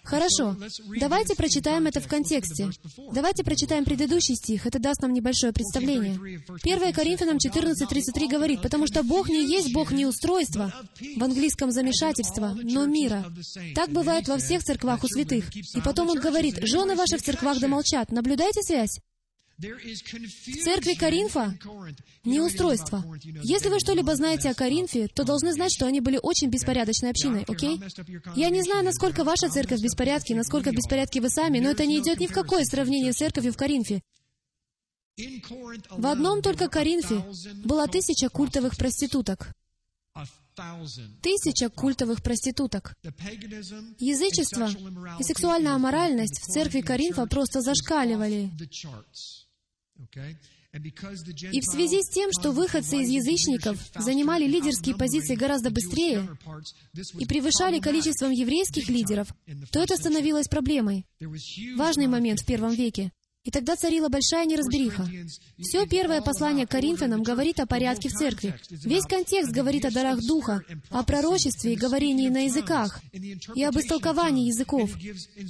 Хорошо. 0.04 0.56
Давайте 1.00 1.36
прочитаем 1.36 1.86
это 1.86 2.02
в 2.02 2.08
контексте. 2.08 2.70
Давайте 3.14 3.43
прочитаем 3.43 3.86
предыдущий 3.86 4.36
стих. 4.36 4.66
Это 4.66 4.80
даст 4.80 5.02
нам 5.04 5.14
небольшое 5.14 5.54
представление. 5.54 6.16
1 6.64 6.93
Коринфянам 6.93 7.38
14.33 7.38 8.28
говорит, 8.28 8.62
«Потому 8.64 8.88
что 8.88 9.04
Бог 9.04 9.30
не 9.30 9.46
есть 9.46 9.72
Бог 9.72 9.91
не 9.91 10.06
устройства, 10.06 10.74
в 11.00 11.24
английском 11.24 11.72
замешательства, 11.72 12.58
но 12.64 12.86
мира. 12.86 13.24
Так 13.76 13.91
бывает 13.91 14.28
во 14.28 14.38
всех 14.38 14.64
церквах 14.64 15.04
у 15.04 15.08
святых». 15.08 15.56
И 15.56 15.82
потом 15.82 16.10
он 16.10 16.20
говорит, 16.20 16.60
«Жены 16.66 16.96
ваши 16.96 17.18
в 17.18 17.22
церквах 17.22 17.60
да 17.60 17.68
молчат». 17.68 18.12
Наблюдайте 18.12 18.64
связь? 18.64 19.00
В 19.58 20.64
церкви 20.64 20.95
Коринфа 20.95 21.58
не 22.26 22.41
устройство. 22.41 23.03
Если 23.43 23.70
вы 23.70 23.80
что-либо 23.80 24.16
знаете 24.16 24.49
о 24.49 24.53
Коринфе, 24.53 25.08
то 25.08 25.24
должны 25.24 25.53
знать, 25.53 25.72
что 25.74 25.86
они 25.86 26.01
были 26.01 26.20
очень 26.22 26.49
беспорядочной 26.49 27.12
общиной, 27.12 27.45
окей? 27.47 27.80
Я 28.36 28.49
не 28.49 28.62
знаю, 28.64 28.84
насколько 28.84 29.24
ваша 29.24 29.49
церковь 29.49 29.80
в 29.80 29.84
беспорядке, 29.84 30.36
насколько 30.36 30.72
в 30.72 30.76
беспорядке 30.76 31.22
вы 31.22 31.30
сами, 31.30 31.60
но 31.60 31.70
это 31.70 31.86
не 31.86 31.99
идет 31.99 32.20
ни 32.20 32.28
в 32.28 32.34
какое 32.34 32.66
сравнение 32.66 33.14
с 33.14 33.18
церковью 33.18 33.53
в 33.53 33.58
Коринфе. 33.58 34.01
В 35.18 36.06
одном 36.06 36.41
только 36.41 36.68
Коринфе 36.68 37.24
было 37.64 37.88
тысяча 37.88 38.28
культовых 38.28 38.76
проституток. 38.76 39.53
Тысяча 41.22 41.70
культовых 41.70 42.22
проституток. 42.22 42.93
Язычество 43.99 44.70
и 45.20 45.24
сексуальная 45.24 45.74
аморальность 45.74 46.41
в 46.41 46.51
церкви 46.51 46.82
Коринфа 46.82 47.26
просто 47.26 47.62
зашкаливали. 47.62 48.51
И 51.52 51.62
в 51.62 51.64
связи 51.64 52.02
с 52.02 52.10
тем, 52.10 52.32
что 52.38 52.52
выходцы 52.52 52.98
из 52.98 53.10
язычников 53.10 53.78
занимали 53.96 54.46
лидерские 54.46 54.96
позиции 54.96 55.36
гораздо 55.36 55.72
быстрее 55.72 56.28
и 57.18 57.26
превышали 57.26 57.80
количеством 57.80 58.32
еврейских 58.32 58.89
лидеров, 58.89 59.30
то 59.72 59.82
это 59.82 59.96
становилось 59.96 60.48
проблемой. 60.48 61.06
Важный 61.78 62.08
момент 62.08 62.41
в 62.41 62.46
первом 62.46 62.74
веке. 62.74 63.12
И 63.46 63.52
тогда 63.52 63.76
царила 63.76 64.10
большая 64.10 64.46
неразбериха. 64.46 65.08
Все 65.60 65.86
первое 65.86 66.22
послание 66.22 66.66
к 66.66 66.72
Коринфянам 66.72 67.22
говорит 67.22 67.60
о 67.60 67.68
порядке 67.68 68.10
в 68.10 68.14
церкви. 68.14 68.56
Весь 68.70 69.06
контекст 69.06 69.52
говорит 69.52 69.86
о 69.86 69.91
дарах 69.91 70.20
Духа, 70.20 70.62
о 70.89 71.04
пророчестве 71.04 71.74
и 71.74 71.78
говорении 71.78 72.30
на 72.30 72.46
языках, 72.46 73.00
и 73.14 73.64
об 73.64 73.78
истолковании 73.78 74.48
языков, 74.48 74.89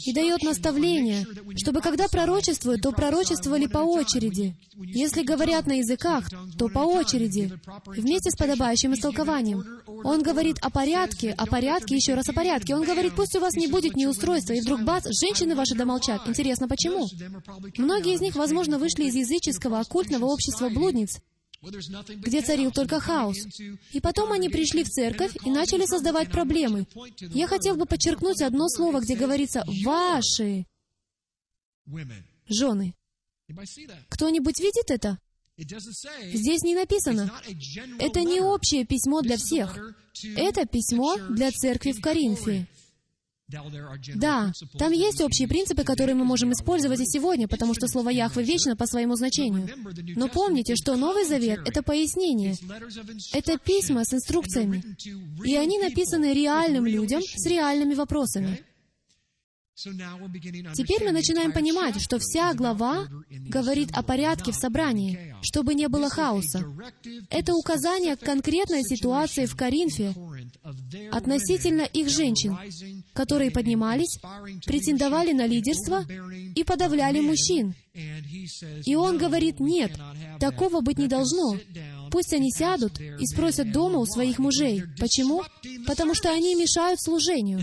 и 0.05 0.13
дает 0.13 0.43
наставление, 0.43 1.25
чтобы 1.55 1.79
когда 1.79 2.09
пророчествуют, 2.09 2.81
то 2.81 2.91
пророчествовали 2.91 3.65
по 3.67 3.79
очереди. 3.79 4.55
Если 4.75 5.23
говорят 5.23 5.65
на 5.65 5.77
языках, 5.77 6.25
то 6.57 6.67
по 6.67 6.79
очереди, 6.79 7.53
вместе 7.87 8.29
с 8.29 8.35
подобающим 8.35 8.93
истолкованием. 8.93 9.63
Он 10.03 10.21
говорит 10.21 10.57
о 10.61 10.69
порядке, 10.69 11.31
о 11.31 11.45
порядке, 11.45 11.95
еще 11.95 12.13
раз 12.13 12.27
о 12.27 12.33
порядке. 12.33 12.75
Он 12.75 12.83
говорит, 12.83 13.13
пусть 13.15 13.35
у 13.37 13.39
вас 13.39 13.53
не 13.55 13.67
будет 13.67 13.95
неустройства, 13.95 14.51
и 14.51 14.59
вдруг 14.59 14.81
бац, 14.83 15.05
женщины 15.05 15.55
ваши 15.55 15.75
домолчат. 15.75 16.27
Интересно, 16.27 16.67
почему? 16.67 17.07
Многие 17.85 18.15
из 18.15 18.21
них, 18.21 18.35
возможно, 18.35 18.79
вышли 18.79 19.03
из 19.03 19.13
языческого 19.13 19.79
оккультного 19.79 20.25
общества 20.25 20.69
блудниц, 20.69 21.19
где 21.61 22.41
царил 22.41 22.71
только 22.71 22.99
хаос. 22.99 23.37
И 23.91 24.01
потом 24.01 24.31
они 24.31 24.49
пришли 24.49 24.83
в 24.83 24.89
церковь 24.89 25.35
и 25.45 25.51
начали 25.51 25.85
создавать 25.85 26.31
проблемы. 26.31 26.87
Я 27.19 27.45
хотел 27.47 27.75
бы 27.75 27.85
подчеркнуть 27.85 28.41
одно 28.41 28.67
слово, 28.69 29.01
где 29.01 29.15
говорится 29.15 29.63
«ваши» 29.83 30.65
жены. 32.47 32.95
Кто-нибудь 34.09 34.59
видит 34.59 34.89
это? 34.89 35.19
Здесь 35.55 36.63
не 36.63 36.73
написано. 36.73 37.31
Это 37.99 38.23
не 38.23 38.41
общее 38.41 38.83
письмо 38.85 39.21
для 39.21 39.37
всех. 39.37 39.77
Это 40.35 40.65
письмо 40.65 41.17
для 41.29 41.51
церкви 41.51 41.91
в 41.91 42.01
Коринфе. 42.01 42.67
Да, 43.47 44.51
там 44.79 44.91
есть 44.91 45.21
общие 45.21 45.47
принципы, 45.47 45.83
которые 45.83 46.15
мы 46.15 46.25
можем 46.25 46.51
использовать 46.51 46.99
и 46.99 47.05
сегодня, 47.05 47.47
потому 47.47 47.75
что 47.75 47.87
слово 47.87 48.09
Яхве 48.09 48.43
вечно 48.43 48.75
по 48.75 48.87
своему 48.87 49.15
значению. 49.15 49.69
Но 50.15 50.27
помните, 50.29 50.75
что 50.75 50.95
Новый 50.95 51.25
Завет— 51.25 51.59
это 51.65 51.83
пояснение. 51.83 52.55
Это 53.33 53.59
письма 53.59 54.03
с 54.03 54.13
инструкциями. 54.13 54.83
И 55.45 55.55
они 55.55 55.77
написаны 55.77 56.33
реальным 56.33 56.85
людям 56.85 57.21
с 57.21 57.45
реальными 57.45 57.93
вопросами. 57.93 58.63
Теперь 59.75 61.03
мы 61.03 61.11
начинаем 61.11 61.51
понимать, 61.51 62.01
что 62.01 62.17
вся 62.17 62.53
глава 62.53 63.07
говорит 63.29 63.89
о 63.91 64.03
порядке 64.03 64.53
в 64.53 64.55
собрании, 64.55 65.35
чтобы 65.41 65.73
не 65.73 65.89
было 65.89 66.09
хаоса. 66.09 66.63
Это 67.29 67.53
указание 67.53 68.15
к 68.15 68.21
конкретной 68.21 68.83
ситуации 68.83 69.45
в 69.45 69.55
Коринфе 69.57 70.13
относительно 71.11 71.81
их 71.81 72.09
женщин, 72.09 72.57
которые 73.13 73.51
поднимались, 73.51 74.19
претендовали 74.65 75.31
на 75.31 75.45
лидерство 75.45 76.05
и 76.55 76.63
подавляли 76.63 77.19
мужчин. 77.19 77.75
И 78.85 78.95
он 78.95 79.17
говорит, 79.17 79.59
нет, 79.59 79.91
такого 80.39 80.81
быть 80.81 80.97
не 80.97 81.07
должно. 81.07 81.57
Пусть 82.11 82.33
они 82.33 82.51
сядут 82.51 82.99
и 82.99 83.25
спросят 83.25 83.71
дома 83.71 83.99
у 83.99 84.05
своих 84.05 84.39
мужей. 84.39 84.83
Почему? 84.99 85.43
Потому 85.87 86.13
что 86.13 86.31
они 86.31 86.55
мешают 86.55 87.01
служению. 87.01 87.59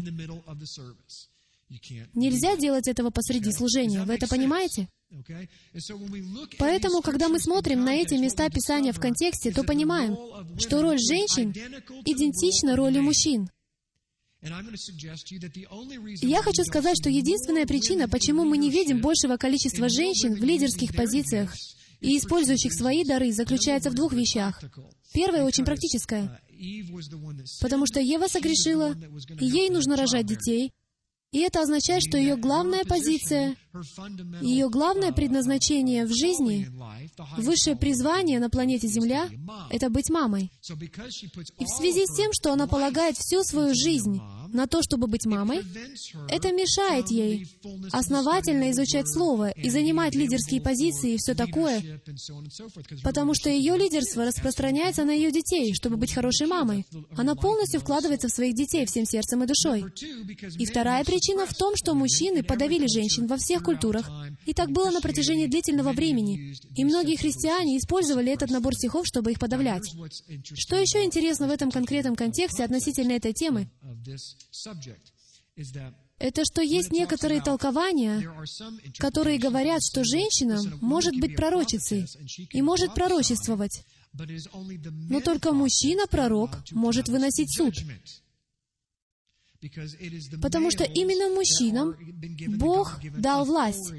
Нельзя 2.15 2.57
делать 2.57 2.87
этого 2.87 3.11
посреди 3.11 3.51
служения. 3.53 4.05
Вы 4.05 4.15
это 4.15 4.29
понимаете? 4.29 4.89
Поэтому, 6.59 7.03
когда 7.03 7.29
мы 7.29 7.39
смотрим 7.39 7.85
на 7.85 7.95
эти 7.95 8.15
места 8.15 8.49
Писания 8.49 8.93
в 8.93 9.01
контексте, 9.01 9.53
то 9.53 9.65
понимаем, 9.65 10.17
что 10.59 10.83
роль 10.83 10.99
женщин 10.99 11.51
идентична 12.05 12.77
роли 12.77 13.01
мужчин. 13.01 13.49
Я 14.43 14.57
хочу 16.43 16.65
сказать, 16.65 16.97
что 16.97 17.09
единственная 17.09 17.67
причина, 17.67 18.09
почему 18.09 18.45
мы 18.45 18.59
не 18.59 18.71
видим 18.71 19.01
большего 19.01 19.37
количества 19.37 19.89
женщин 19.89 20.35
в 20.35 20.43
лидерских 20.43 20.97
позициях 20.97 21.55
и 22.01 22.19
использующих 22.19 22.73
свои 22.73 23.05
дары, 23.05 23.33
заключается 23.33 23.91
в 23.91 23.95
двух 23.95 24.13
вещах. 24.13 24.61
Первое 25.15 25.45
очень 25.45 25.65
практическое. 25.65 26.41
Потому 27.61 27.87
что 27.87 28.01
Ева 28.01 28.27
согрешила, 28.27 28.97
и 29.41 29.47
ей 29.47 29.71
нужно 29.71 29.97
рожать 29.97 30.27
детей, 30.27 30.73
и 31.33 31.39
это 31.39 31.63
означает, 31.63 32.03
что 32.07 32.19
ее 32.19 32.37
главная 32.37 32.85
позиция 32.85 33.57
Ее 34.43 34.69
главное 34.69 35.13
предназначение 35.13 36.05
в 36.05 36.13
жизни, 36.15 36.69
высшее 37.39 37.75
призвание 37.75 38.39
на 38.39 38.51
планете 38.51 38.87
Земля— 38.87 39.29
это 39.71 39.89
быть 39.89 40.11
мамой. 40.11 40.53
И 41.59 41.65
в 41.65 41.69
связи 41.69 42.05
с 42.07 42.15
тем, 42.17 42.33
что 42.35 42.53
она 42.53 42.67
полагает 42.67 43.17
всю 43.17 43.43
свою 43.45 43.75
жизнь 43.75 44.21
на 44.53 44.67
то, 44.67 44.83
чтобы 44.83 45.07
быть 45.07 45.27
мамой, 45.27 45.63
это 46.29 46.53
мешает 46.53 47.11
ей 47.11 47.49
основательно 47.91 48.71
изучать 48.71 49.09
Слово 49.13 49.51
и 49.51 49.69
занимать 49.69 50.15
лидерские 50.15 50.61
позиции 50.61 51.15
и 51.15 51.17
все 51.19 51.35
такое, 51.35 52.01
потому 53.03 53.35
что 53.35 53.51
ее 53.51 53.77
лидерство 53.77 54.25
распространяется 54.25 55.05
на 55.05 55.11
ее 55.11 55.31
детей, 55.31 55.75
чтобы 55.75 55.97
быть 55.97 56.13
хорошей 56.13 56.47
мамой. 56.47 56.87
Она 57.17 57.35
полностью 57.35 57.81
вкладывается 57.81 58.29
в 58.29 58.33
своих 58.33 58.55
детей 58.55 58.87
всем 58.87 59.05
сердцем 59.05 59.43
и 59.43 59.47
душой. 59.47 59.85
И 60.59 60.67
вторая 60.67 61.05
причина 61.05 61.47
в 61.47 61.55
том, 61.55 61.77
что 61.77 61.95
мужчины 61.95 62.43
подавили 62.43 62.87
женщин 62.87 63.27
во 63.27 63.37
всех 63.37 63.63
культурах, 63.63 64.11
и 64.47 64.55
так 64.55 64.71
было 64.71 64.91
на 64.91 65.01
протяжении 65.01 65.47
длительного 65.47 65.93
времени. 65.93 66.55
И 66.77 66.85
многие 66.85 67.17
христиане 67.17 67.79
использовали 67.79 68.33
этот 68.33 68.51
набор 68.51 68.75
стихов, 68.75 69.07
чтобы 69.07 69.33
их 69.33 69.39
подавлять. 69.39 69.91
Что 70.55 70.77
еще 70.77 71.05
интересно 71.05 71.49
в 71.49 71.51
этом 71.51 71.71
конкретном 71.71 72.17
контексте 72.17 72.65
относительно 72.65 73.13
этой 73.13 73.33
темы? 73.33 73.69
Это 76.19 76.45
что 76.45 76.63
есть 76.63 76.93
некоторые 76.93 77.43
толкования, 77.43 78.33
которые 78.99 79.39
говорят, 79.39 79.83
что 79.83 80.05
женщина 80.05 80.61
может 80.81 81.19
быть 81.19 81.37
пророчицей 81.37 82.07
и 82.51 82.63
может 82.63 82.95
пророчествовать, 82.95 83.85
но 84.13 85.21
только 85.21 85.53
мужчина-пророк 85.53 86.59
может 86.71 87.09
выносить 87.09 87.53
суд. 87.55 87.75
Потому 90.41 90.71
что 90.71 90.85
именно 90.85 91.35
мужчинам 91.35 91.97
Бог 92.59 93.01
дал 93.19 93.45
власть. 93.45 93.93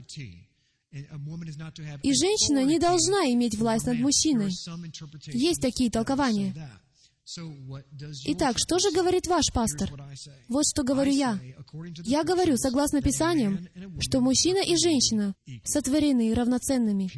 И 0.92 2.14
женщина 2.14 2.64
не 2.64 2.80
должна 2.80 3.32
иметь 3.32 3.58
власть 3.58 3.86
над 3.86 4.00
мужчиной. 4.00 4.52
Есть 5.34 5.62
такие 5.62 5.90
толкования. 5.90 6.54
Итак, 8.26 8.58
что 8.58 8.80
же 8.80 8.92
говорит 8.92 9.28
ваш 9.28 9.46
пастор? 9.54 9.92
Вот 10.50 10.64
что 10.66 10.84
говорю 10.84 11.12
я. 11.12 11.40
Я 12.04 12.24
говорю, 12.24 12.58
согласно 12.58 13.02
Писаниям, 13.02 13.68
что 14.00 14.20
мужчина 14.20 14.60
и 14.60 14.76
женщина 14.76 15.34
сотворены 15.64 16.34
равноценными. 16.34 17.10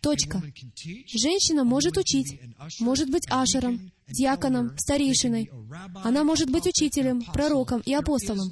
Точка. 0.00 0.42
Женщина 1.14 1.64
может 1.64 1.96
учить, 1.96 2.38
может 2.78 3.10
быть 3.10 3.26
ашером, 3.30 3.90
диаконом, 4.06 4.76
старейшиной. 4.76 5.50
Она 6.02 6.24
может 6.24 6.50
быть 6.50 6.66
учителем, 6.66 7.22
пророком 7.32 7.80
и 7.80 7.94
апостолом. 7.94 8.50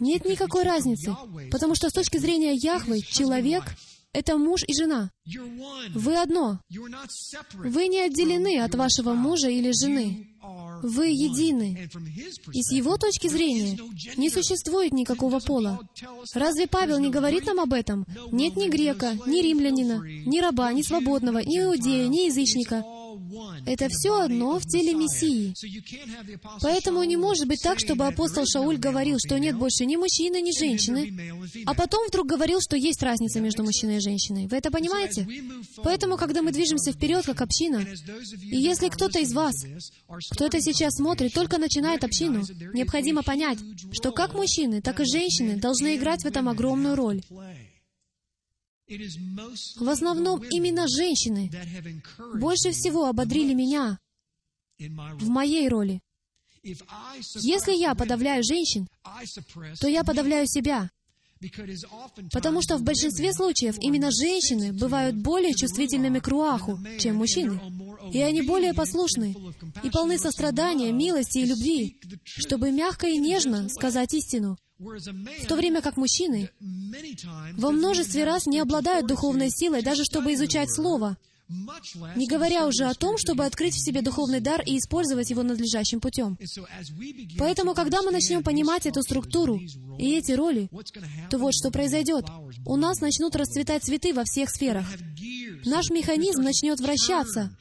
Нет 0.00 0.24
никакой 0.24 0.64
разницы, 0.64 1.14
потому 1.50 1.74
что 1.74 1.90
с 1.90 1.92
точки 1.92 2.16
зрения 2.16 2.54
Яхвы 2.54 3.00
человек 3.02 3.64
это 4.16 4.38
муж 4.38 4.62
и 4.66 4.72
жена. 4.72 5.10
Вы 5.94 6.16
одно. 6.16 6.58
Вы 7.52 7.88
не 7.88 8.00
отделены 8.00 8.60
от 8.60 8.74
вашего 8.74 9.12
мужа 9.12 9.50
или 9.50 9.72
жены. 9.72 10.28
Вы 10.82 11.08
едины. 11.08 11.88
И 12.52 12.62
с 12.62 12.72
его 12.72 12.96
точки 12.96 13.28
зрения 13.28 13.78
не 14.16 14.30
существует 14.30 14.92
никакого 14.92 15.38
пола. 15.40 15.80
Разве 16.32 16.66
Павел 16.66 16.98
не 16.98 17.10
говорит 17.10 17.44
нам 17.44 17.60
об 17.60 17.74
этом? 17.74 18.06
Нет 18.32 18.56
ни 18.56 18.68
грека, 18.68 19.12
ни 19.26 19.42
римлянина, 19.42 20.00
ни 20.02 20.40
раба, 20.40 20.72
ни 20.72 20.80
свободного, 20.80 21.38
ни 21.38 21.58
иудея, 21.60 22.08
ни 22.08 22.26
язычника. 22.26 22.84
Это 23.66 23.88
все 23.88 24.20
одно 24.20 24.58
в 24.58 24.66
теле 24.66 24.94
Мессии. 24.94 25.54
Поэтому 26.62 27.02
не 27.04 27.16
может 27.16 27.46
быть 27.46 27.60
так, 27.62 27.78
чтобы 27.78 28.06
апостол 28.06 28.44
Шауль 28.46 28.78
говорил, 28.78 29.18
что 29.18 29.38
нет 29.38 29.56
больше 29.56 29.84
ни 29.84 29.96
мужчины, 29.96 30.40
ни 30.40 30.56
женщины, 30.56 31.12
а 31.64 31.74
потом 31.74 32.06
вдруг 32.08 32.26
говорил, 32.26 32.60
что 32.60 32.76
есть 32.76 33.02
разница 33.02 33.40
между 33.40 33.64
мужчиной 33.64 33.98
и 33.98 34.00
женщиной. 34.00 34.46
Вы 34.46 34.56
это 34.56 34.70
понимаете? 34.70 35.26
Поэтому, 35.82 36.16
когда 36.16 36.42
мы 36.42 36.52
движемся 36.52 36.92
вперед, 36.92 37.24
как 37.26 37.40
община, 37.40 37.84
и 38.42 38.56
если 38.56 38.88
кто-то 38.88 39.18
из 39.20 39.32
вас, 39.32 39.54
кто 40.30 40.46
это 40.46 40.60
сейчас 40.60 40.96
смотрит, 40.96 41.32
только 41.32 41.58
начинает 41.58 42.04
общину, 42.04 42.44
необходимо 42.72 43.22
понять, 43.22 43.58
что 43.92 44.12
как 44.12 44.34
мужчины, 44.34 44.80
так 44.80 45.00
и 45.00 45.04
женщины 45.04 45.56
должны 45.56 45.96
играть 45.96 46.22
в 46.22 46.26
этом 46.26 46.48
огромную 46.48 46.94
роль. 46.94 47.22
В 48.88 49.88
основном 49.88 50.42
именно 50.44 50.86
женщины 50.86 51.50
больше 52.34 52.70
всего 52.70 53.06
ободрили 53.06 53.52
меня 53.52 53.98
в 54.78 55.28
моей 55.28 55.68
роли. 55.68 56.00
Если 56.62 57.72
я 57.72 57.94
подавляю 57.94 58.42
женщин, 58.44 58.88
то 59.80 59.88
я 59.88 60.04
подавляю 60.04 60.46
себя. 60.46 60.90
Потому 62.32 62.62
что 62.62 62.78
в 62.78 62.82
большинстве 62.82 63.32
случаев 63.32 63.76
именно 63.80 64.10
женщины 64.10 64.72
бывают 64.72 65.16
более 65.16 65.52
чувствительными 65.52 66.18
к 66.18 66.28
руаху, 66.28 66.78
чем 66.98 67.16
мужчины. 67.16 67.60
И 68.12 68.20
они 68.20 68.42
более 68.42 68.72
послушны 68.72 69.36
и 69.82 69.90
полны 69.90 70.18
сострадания, 70.18 70.92
милости 70.92 71.38
и 71.38 71.44
любви, 71.44 72.00
чтобы 72.24 72.70
мягко 72.70 73.06
и 73.06 73.18
нежно 73.18 73.68
сказать 73.68 74.14
истину. 74.14 74.56
В 74.78 75.46
то 75.48 75.56
время 75.56 75.80
как 75.80 75.96
мужчины 75.96 76.50
во 77.56 77.70
множестве 77.70 78.24
раз 78.24 78.46
не 78.46 78.60
обладают 78.60 79.06
духовной 79.06 79.50
силой, 79.50 79.82
даже 79.82 80.04
чтобы 80.04 80.34
изучать 80.34 80.70
Слово, 80.70 81.16
не 81.48 82.26
говоря 82.26 82.66
уже 82.66 82.84
о 82.86 82.94
том, 82.94 83.16
чтобы 83.18 83.44
открыть 83.44 83.74
в 83.74 83.84
себе 83.84 84.02
духовный 84.02 84.40
дар 84.40 84.62
и 84.66 84.78
использовать 84.78 85.30
его 85.30 85.42
надлежащим 85.42 86.00
путем. 86.00 86.36
Поэтому, 87.38 87.74
когда 87.74 88.02
мы 88.02 88.10
начнем 88.10 88.42
понимать 88.42 88.86
эту 88.86 89.02
структуру 89.02 89.60
и 89.98 90.12
эти 90.12 90.32
роли, 90.32 90.68
то 91.30 91.38
вот 91.38 91.54
что 91.54 91.70
произойдет. 91.70 92.24
У 92.64 92.76
нас 92.76 93.00
начнут 93.00 93.36
расцветать 93.36 93.84
цветы 93.84 94.12
во 94.12 94.24
всех 94.24 94.50
сферах. 94.50 94.86
Наш 95.64 95.90
механизм 95.90 96.42
начнет 96.42 96.80
вращаться, 96.80 97.56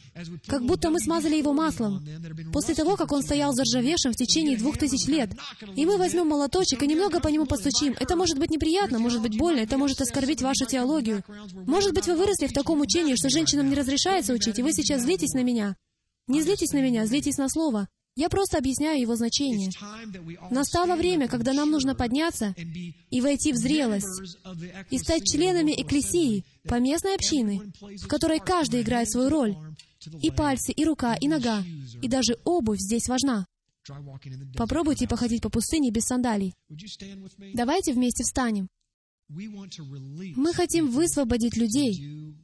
как 0.47 0.65
будто 0.65 0.89
мы 0.89 0.99
смазали 0.99 1.35
его 1.35 1.53
маслом, 1.53 2.03
после 2.51 2.73
того, 2.73 2.95
как 2.95 3.11
он 3.11 3.21
стоял 3.21 3.53
заржавевшим 3.53 4.13
в 4.13 4.15
течение 4.15 4.57
двух 4.57 4.77
тысяч 4.77 5.07
лет. 5.07 5.29
И 5.75 5.85
мы 5.85 5.97
возьмем 5.97 6.27
молоточек 6.27 6.81
и 6.81 6.87
немного 6.87 7.19
по 7.19 7.27
нему 7.27 7.45
постучим. 7.45 7.95
Это 7.99 8.15
может 8.15 8.39
быть 8.39 8.49
неприятно, 8.49 8.99
может 8.99 9.21
быть 9.21 9.37
больно, 9.37 9.59
это 9.59 9.77
может 9.77 10.01
оскорбить 10.01 10.41
вашу 10.41 10.65
теологию. 10.65 11.23
Может 11.67 11.93
быть, 11.93 12.07
вы 12.07 12.15
выросли 12.15 12.47
в 12.47 12.53
таком 12.53 12.81
учении, 12.81 13.15
что 13.15 13.29
женщинам 13.29 13.69
не 13.69 13.74
разрешается 13.75 14.33
учить, 14.33 14.59
и 14.59 14.63
вы 14.63 14.73
сейчас 14.73 15.01
злитесь 15.03 15.33
на 15.33 15.43
меня. 15.43 15.75
Не 16.27 16.41
злитесь 16.41 16.71
на 16.71 16.81
меня, 16.81 17.05
злитесь 17.05 17.37
на 17.37 17.49
Слово. 17.49 17.87
Я 18.15 18.29
просто 18.29 18.57
объясняю 18.57 18.99
его 19.01 19.15
значение. 19.17 19.69
Настало 20.49 20.95
время, 20.95 21.27
когда 21.27 21.51
нам 21.53 21.69
нужно 21.69 21.95
подняться 21.95 22.55
и 23.09 23.21
войти 23.21 23.51
в 23.51 23.57
зрелость, 23.57 24.37
и 24.89 24.97
стать 24.97 25.25
членами 25.25 25.73
экклесии, 25.73 26.45
поместной 26.63 27.15
общины, 27.15 27.73
в 28.01 28.07
которой 28.07 28.39
каждый 28.39 28.81
играет 28.81 29.11
свою 29.11 29.29
роль. 29.29 29.55
И 30.21 30.31
пальцы, 30.31 30.71
и 30.71 30.85
рука, 30.85 31.15
и 31.15 31.27
нога, 31.27 31.63
и 32.01 32.07
даже 32.07 32.37
обувь 32.45 32.79
здесь 32.79 33.07
важна. 33.09 33.45
Попробуйте 34.55 35.07
походить 35.07 35.41
по 35.41 35.49
пустыне 35.49 35.91
без 35.91 36.05
сандалий. 36.05 36.53
Давайте 37.53 37.93
вместе 37.93 38.23
встанем. 38.23 38.69
Мы 39.27 40.53
хотим 40.53 40.89
высвободить 40.89 41.57
людей, 41.57 42.35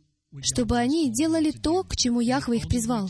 чтобы 0.42 0.78
они 0.78 1.12
делали 1.12 1.52
то, 1.52 1.84
к 1.84 1.96
чему 1.96 2.22
Яхва 2.22 2.54
их 2.54 2.68
призвал. 2.68 3.10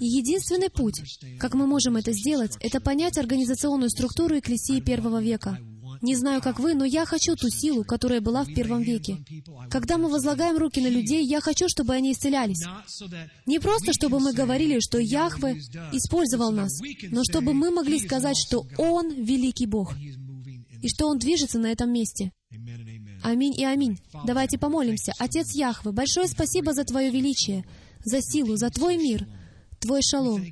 И 0.00 0.06
единственный 0.06 0.70
путь, 0.70 1.02
как 1.38 1.54
мы 1.54 1.66
можем 1.66 1.96
это 1.96 2.12
сделать, 2.12 2.56
это 2.60 2.80
понять 2.80 3.18
организационную 3.18 3.90
структуру 3.90 4.38
Экклесии 4.38 4.80
первого 4.80 5.22
века. 5.22 5.58
Не 6.00 6.14
знаю, 6.14 6.40
как 6.40 6.60
вы, 6.60 6.74
но 6.74 6.84
я 6.84 7.04
хочу 7.04 7.34
ту 7.34 7.48
силу, 7.50 7.84
которая 7.84 8.20
была 8.20 8.44
в 8.44 8.54
первом 8.54 8.82
веке. 8.82 9.18
Когда 9.70 9.98
мы 9.98 10.08
возлагаем 10.08 10.56
руки 10.56 10.80
на 10.80 10.88
людей, 10.88 11.24
я 11.24 11.40
хочу, 11.40 11.68
чтобы 11.68 11.94
они 11.94 12.12
исцелялись. 12.12 12.64
Не 13.46 13.58
просто, 13.58 13.92
чтобы 13.92 14.20
мы 14.20 14.32
говорили, 14.32 14.78
что 14.80 14.98
Яхве 14.98 15.58
использовал 15.92 16.52
нас, 16.52 16.78
но 17.10 17.24
чтобы 17.24 17.52
мы 17.52 17.70
могли 17.70 17.98
сказать, 17.98 18.36
что 18.36 18.64
Он— 18.76 19.10
великий 19.24 19.66
Бог, 19.66 19.94
и 20.80 20.88
что 20.88 21.08
Он 21.08 21.18
движется 21.18 21.58
на 21.58 21.72
этом 21.72 21.92
месте. 21.92 22.30
Аминь 23.22 23.54
и 23.58 23.64
аминь. 23.64 23.98
Давайте 24.24 24.58
помолимся. 24.58 25.12
Отец 25.18 25.54
Яхвы, 25.54 25.92
большое 25.92 26.28
спасибо 26.28 26.72
за 26.72 26.84
Твое 26.84 27.10
величие, 27.10 27.64
за 28.04 28.20
силу, 28.20 28.56
за 28.56 28.70
Твой 28.70 28.96
мир, 28.96 29.26
Твой 29.80 30.02
шалом. 30.02 30.44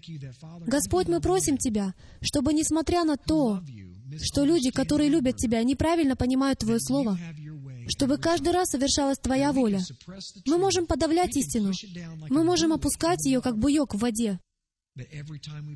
Господь, 0.67 1.09
мы 1.09 1.21
просим 1.21 1.57
Тебя, 1.57 1.95
чтобы, 2.21 2.53
несмотря 2.53 3.05
на 3.05 3.17
то, 3.17 3.61
что 4.23 4.45
люди, 4.45 4.71
которые 4.71 5.09
любят 5.09 5.37
Тебя, 5.37 5.63
неправильно 5.63 6.17
понимают 6.17 6.61
Твое 6.61 6.81
Слово, 6.81 7.19
чтобы 7.89 8.19
каждый 8.19 8.53
раз 8.53 8.71
совершалась 8.71 9.19
Твоя 9.19 9.53
воля. 9.53 9.81
Мы 10.47 10.59
можем 10.59 10.87
подавлять 10.87 11.37
истину. 11.37 11.73
Мы 12.29 12.45
можем 12.45 12.73
опускать 12.73 13.25
ее, 13.25 13.41
как 13.41 13.59
буек 13.59 13.95
в 13.95 13.99
воде. 13.99 14.39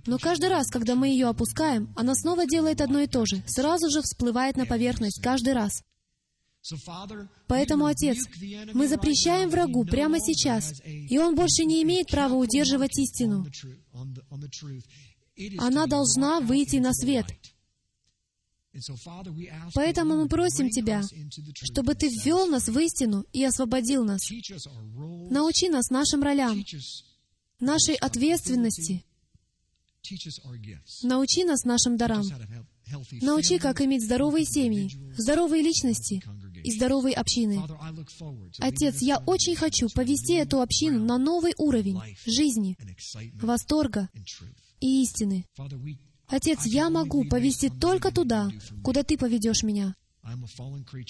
Но 0.07 0.18
каждый 0.18 0.49
раз, 0.49 0.68
когда 0.70 0.95
мы 0.95 1.09
ее 1.09 1.26
опускаем, 1.26 1.93
она 1.95 2.14
снова 2.14 2.47
делает 2.47 2.80
одно 2.80 3.01
и 3.01 3.07
то 3.07 3.26
же, 3.26 3.43
сразу 3.47 3.91
же 3.91 4.01
всплывает 4.01 4.57
на 4.57 4.64
поверхность, 4.64 5.20
каждый 5.22 5.53
раз. 5.53 5.82
Поэтому, 7.46 7.86
Отец, 7.86 8.18
мы 8.74 8.86
запрещаем 8.86 9.48
врагу 9.48 9.84
прямо 9.84 10.18
сейчас, 10.20 10.72
и 10.84 11.18
он 11.18 11.34
больше 11.34 11.64
не 11.64 11.82
имеет 11.82 12.08
права 12.08 12.34
удерживать 12.34 12.98
истину. 12.98 13.46
Она 15.58 15.86
должна 15.86 16.40
выйти 16.40 16.76
на 16.76 16.92
свет. 16.92 17.26
Поэтому 19.74 20.16
мы 20.16 20.28
просим 20.28 20.68
Тебя, 20.70 21.02
чтобы 21.54 21.94
Ты 21.94 22.08
ввел 22.08 22.46
нас 22.46 22.68
в 22.68 22.78
истину 22.78 23.24
и 23.32 23.42
освободил 23.44 24.04
нас. 24.04 24.20
Научи 25.30 25.68
нас 25.68 25.90
нашим 25.90 26.22
ролям, 26.22 26.62
нашей 27.58 27.94
ответственности. 27.96 29.04
Научи 31.02 31.44
нас 31.44 31.64
нашим 31.64 31.96
дарам. 31.96 32.24
Научи, 33.22 33.58
как 33.58 33.80
иметь 33.80 34.04
здоровые 34.04 34.44
семьи, 34.44 34.90
здоровые 35.16 35.62
личности 35.62 36.22
и 36.62 36.70
здоровые 36.72 37.14
общины. 37.14 37.62
Отец, 38.58 39.02
я 39.02 39.18
очень 39.18 39.56
хочу 39.56 39.88
повести 39.94 40.34
эту 40.34 40.61
общину 40.61 41.04
на 41.04 41.18
новый 41.18 41.54
уровень 41.58 42.00
жизни, 42.26 42.76
восторга 43.40 44.08
и 44.80 45.02
истины. 45.02 45.46
Отец, 46.26 46.64
я 46.66 46.90
могу 46.90 47.24
повести 47.24 47.68
только 47.68 48.12
туда, 48.12 48.50
куда 48.84 49.02
Ты 49.02 49.18
поведешь 49.18 49.62
меня. 49.62 49.94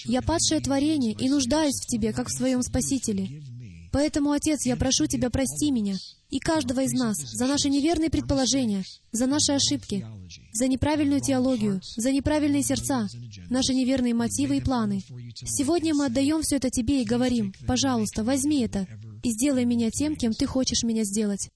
Я 0.05 0.21
падшее 0.21 0.61
творение 0.61 1.13
и 1.13 1.29
нуждаюсь 1.29 1.75
в 1.75 1.85
Тебе, 1.85 2.13
как 2.13 2.27
в 2.27 2.35
своем 2.35 2.61
Спасителе. 2.61 3.43
Поэтому, 3.91 4.31
Отец, 4.31 4.65
я 4.65 4.75
прошу 4.75 5.07
Тебя, 5.07 5.29
прости 5.29 5.71
меня 5.71 5.95
и 6.29 6.39
каждого 6.39 6.79
из 6.79 6.93
нас 6.93 7.17
за 7.17 7.45
наши 7.45 7.69
неверные 7.69 8.09
предположения, 8.09 8.83
за 9.11 9.27
наши 9.27 9.51
ошибки, 9.51 10.05
за 10.53 10.67
неправильную 10.67 11.19
теологию, 11.19 11.81
за 11.97 12.11
неправильные 12.11 12.63
сердца, 12.63 13.07
наши 13.49 13.73
неверные 13.73 14.13
мотивы 14.13 14.57
и 14.57 14.61
планы. 14.61 15.01
Сегодня 15.45 15.93
мы 15.93 16.05
отдаем 16.05 16.41
все 16.41 16.55
это 16.55 16.69
Тебе 16.69 17.01
и 17.01 17.05
говорим, 17.05 17.53
пожалуйста, 17.67 18.23
возьми 18.23 18.61
это 18.61 18.87
и 19.23 19.31
сделай 19.31 19.65
меня 19.65 19.89
тем, 19.91 20.15
кем 20.15 20.33
Ты 20.33 20.45
хочешь 20.45 20.83
меня 20.83 21.03
сделать. 21.03 21.49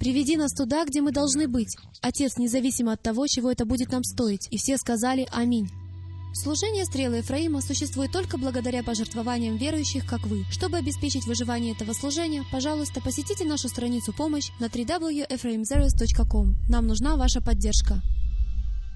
Приведи 0.00 0.36
нас 0.36 0.52
туда, 0.52 0.84
где 0.84 1.00
мы 1.00 1.12
должны 1.12 1.46
быть, 1.46 1.76
Отец, 2.00 2.38
независимо 2.38 2.92
от 2.92 3.02
того, 3.02 3.26
чего 3.28 3.52
это 3.52 3.66
будет 3.66 3.92
нам 3.92 4.02
стоить. 4.02 4.48
И 4.50 4.56
все 4.56 4.78
сказали 4.78 5.28
«Аминь». 5.30 5.68
Служение 6.40 6.84
стрелы 6.84 7.16
Ефраима 7.16 7.60
существует 7.60 8.12
только 8.12 8.38
благодаря 8.38 8.84
пожертвованиям 8.84 9.56
верующих, 9.56 10.06
как 10.06 10.24
вы. 10.28 10.44
Чтобы 10.52 10.76
обеспечить 10.76 11.26
выживание 11.26 11.72
этого 11.72 11.92
служения, 11.94 12.44
пожалуйста, 12.52 13.00
посетите 13.00 13.44
нашу 13.44 13.68
страницу 13.68 14.12
«Помощь» 14.12 14.50
на 14.60 14.66
www.ephraimzeros.com. 14.66 16.54
Нам 16.68 16.86
нужна 16.86 17.16
ваша 17.16 17.40
поддержка. 17.40 18.00